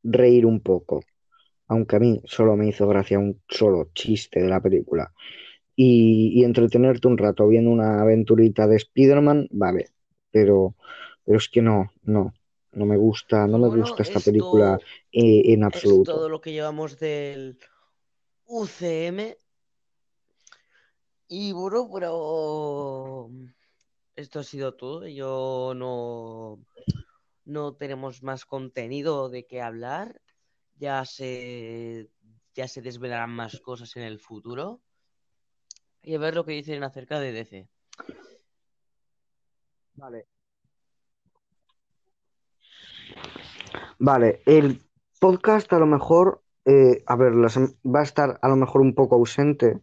reír 0.02 0.46
un 0.46 0.60
poco, 0.60 1.02
aunque 1.68 1.96
a 1.96 2.00
mí 2.00 2.20
solo 2.26 2.56
me 2.56 2.68
hizo 2.68 2.88
gracia 2.88 3.18
un 3.20 3.42
solo 3.48 3.90
chiste 3.94 4.40
de 4.42 4.48
la 4.48 4.62
película, 4.62 5.12
y, 5.76 6.32
y 6.40 6.44
entretenerte 6.44 7.08
un 7.08 7.18
rato 7.18 7.48
viendo 7.48 7.70
una 7.70 8.02
aventurita 8.02 8.66
de 8.66 8.76
Spider-Man, 8.78 9.48
vale, 9.52 9.90
pero, 10.30 10.76
pero 11.24 11.38
es 11.38 11.48
que 11.48 11.62
no, 11.62 11.92
no, 12.04 12.34
no 12.72 12.86
me 12.86 12.96
gusta, 12.96 13.46
no 13.48 13.58
me 13.58 13.68
bueno, 13.68 13.70
gusta 13.70 14.02
esta 14.04 14.20
película 14.20 14.80
eh, 15.12 15.42
en 15.54 15.64
es 15.70 16.00
absoluto. 16.00 16.02
todo 16.02 16.28
lo 16.28 16.40
que 16.40 16.52
llevamos 16.52 16.98
del 16.98 17.58
UCM. 18.46 19.38
Y 21.28 21.52
bueno, 21.52 21.88
pero 21.92 23.30
esto 24.18 24.40
ha 24.40 24.44
sido 24.44 24.74
todo. 24.74 25.06
Yo 25.06 25.72
no, 25.76 26.58
no 27.44 27.74
tenemos 27.74 28.22
más 28.22 28.44
contenido 28.44 29.28
de 29.28 29.46
qué 29.46 29.62
hablar. 29.62 30.20
Ya 30.76 31.04
se, 31.04 32.08
ya 32.54 32.66
se 32.68 32.82
desvelarán 32.82 33.30
más 33.30 33.60
cosas 33.60 33.96
en 33.96 34.02
el 34.02 34.18
futuro. 34.18 34.80
Y 36.02 36.14
a 36.14 36.18
ver 36.18 36.34
lo 36.34 36.44
que 36.44 36.52
dicen 36.52 36.82
acerca 36.82 37.20
de 37.20 37.32
DC. 37.32 37.68
Vale. 39.94 40.26
Vale, 44.00 44.42
el 44.46 44.80
podcast 45.20 45.72
a 45.72 45.78
lo 45.78 45.86
mejor, 45.86 46.42
eh, 46.64 47.02
a 47.06 47.16
ver, 47.16 47.34
la 47.34 47.48
sem- 47.48 47.76
va 47.84 48.00
a 48.00 48.04
estar 48.04 48.38
a 48.42 48.48
lo 48.48 48.56
mejor 48.56 48.80
un 48.80 48.94
poco 48.94 49.16
ausente, 49.16 49.80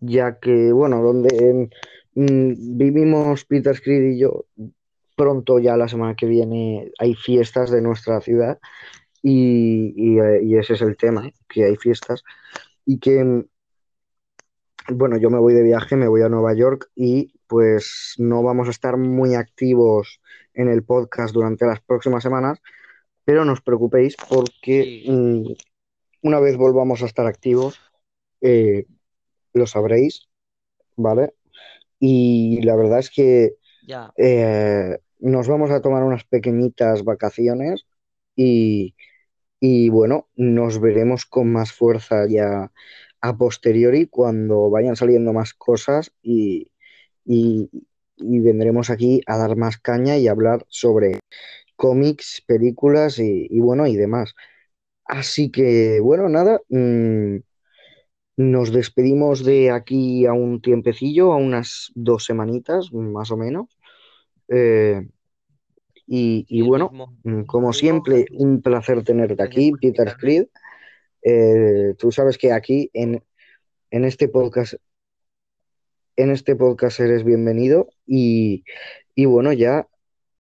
ya 0.00 0.38
que, 0.38 0.72
bueno, 0.72 1.02
donde 1.02 1.70
mm, 2.14 2.76
vivimos 2.78 3.44
Peter 3.44 3.80
Creed 3.80 4.12
y 4.12 4.18
yo, 4.18 4.46
pronto 5.16 5.58
ya 5.58 5.76
la 5.76 5.88
semana 5.88 6.14
que 6.16 6.26
viene 6.26 6.90
hay 6.98 7.14
fiestas 7.14 7.70
de 7.70 7.82
nuestra 7.82 8.20
ciudad 8.20 8.58
y, 9.22 9.92
y, 9.96 10.18
eh, 10.20 10.42
y 10.42 10.56
ese 10.56 10.74
es 10.74 10.82
el 10.82 10.96
tema, 10.96 11.30
que 11.48 11.64
hay 11.64 11.76
fiestas 11.76 12.24
y 12.84 12.98
que, 12.98 13.22
mm, 13.24 13.44
bueno, 14.92 15.16
yo 15.16 15.30
me 15.30 15.38
voy 15.38 15.54
de 15.54 15.62
viaje, 15.62 15.96
me 15.96 16.08
voy 16.08 16.22
a 16.22 16.28
Nueva 16.28 16.54
York 16.54 16.90
y 16.94 17.32
pues 17.46 18.14
no 18.18 18.42
vamos 18.42 18.68
a 18.68 18.70
estar 18.72 18.96
muy 18.96 19.34
activos 19.34 20.20
en 20.54 20.68
el 20.68 20.82
podcast 20.82 21.32
durante 21.34 21.66
las 21.66 21.80
próximas 21.80 22.22
semanas, 22.22 22.60
pero 23.24 23.44
no 23.44 23.52
os 23.52 23.60
preocupéis 23.60 24.16
porque 24.28 25.04
mm, 25.06 25.52
una 26.22 26.40
vez 26.40 26.56
volvamos 26.56 27.02
a 27.02 27.06
estar 27.06 27.26
activos, 27.26 27.78
eh, 28.40 28.86
lo 29.52 29.66
sabréis, 29.66 30.28
¿vale? 30.96 31.34
Y 32.02 32.62
la 32.64 32.76
verdad 32.76 33.00
es 33.00 33.10
que 33.10 33.54
ya. 33.82 34.12
eh, 34.16 34.98
nos 35.20 35.48
vamos 35.48 35.70
a 35.70 35.82
tomar 35.82 36.04
unas 36.04 36.24
pequeñitas 36.24 37.04
vacaciones 37.04 37.86
y, 38.36 38.96
y 39.60 39.90
bueno, 39.90 40.28
nos 40.36 40.80
veremos 40.80 41.26
con 41.26 41.52
más 41.52 41.72
fuerza 41.72 42.26
ya 42.28 42.72
a 43.22 43.38
posteriori 43.38 44.08
cuando 44.08 44.70
vayan 44.70 44.96
saliendo 44.96 45.32
más 45.32 45.54
cosas 45.54 46.12
y, 46.22 46.70
y, 47.26 47.70
y 48.18 48.40
vendremos 48.40 48.90
aquí 48.90 49.22
a 49.26 49.38
dar 49.38 49.56
más 49.56 49.78
caña 49.78 50.18
y 50.18 50.28
hablar 50.28 50.66
sobre 50.68 51.20
cómics, 51.76 52.42
películas 52.46 53.18
y, 53.20 53.48
y 53.50 53.60
bueno, 53.60 53.86
y 53.88 53.96
demás. 53.96 54.34
Así 55.06 55.50
que 55.50 56.00
bueno, 56.00 56.28
nada, 56.28 56.60
mm, 56.68 57.38
nos 58.36 58.72
despedimos 58.72 59.44
de 59.44 59.70
aquí 59.70 60.26
a 60.26 60.32
un 60.32 60.60
tiempecillo, 60.60 61.32
a 61.32 61.36
unas 61.36 61.92
dos 61.94 62.24
semanitas 62.24 62.92
más 62.92 63.30
o 63.30 63.36
menos. 63.36 63.78
Eh, 64.48 65.06
y, 66.06 66.60
bueno, 66.62 66.90
mismo. 66.90 67.16
mm, 67.24 67.42
como 67.44 67.68
mismo, 67.68 67.72
siempre, 67.72 68.14
gracias, 68.16 68.40
un 68.40 68.62
placer 68.62 69.02
tenerte 69.04 69.42
aquí, 69.42 69.72
Peter. 69.80 70.16
Creed. 70.18 70.46
Eh, 71.22 71.94
tú 71.98 72.10
sabes 72.10 72.36
que 72.36 72.52
aquí 72.52 72.90
en, 72.92 73.22
en 73.90 74.04
este 74.04 74.28
podcast, 74.28 74.74
en 76.16 76.30
este 76.30 76.56
podcast 76.56 77.00
eres 77.00 77.24
bienvenido 77.24 77.88
y, 78.06 78.64
y 79.14 79.24
bueno, 79.26 79.52
ya 79.52 79.86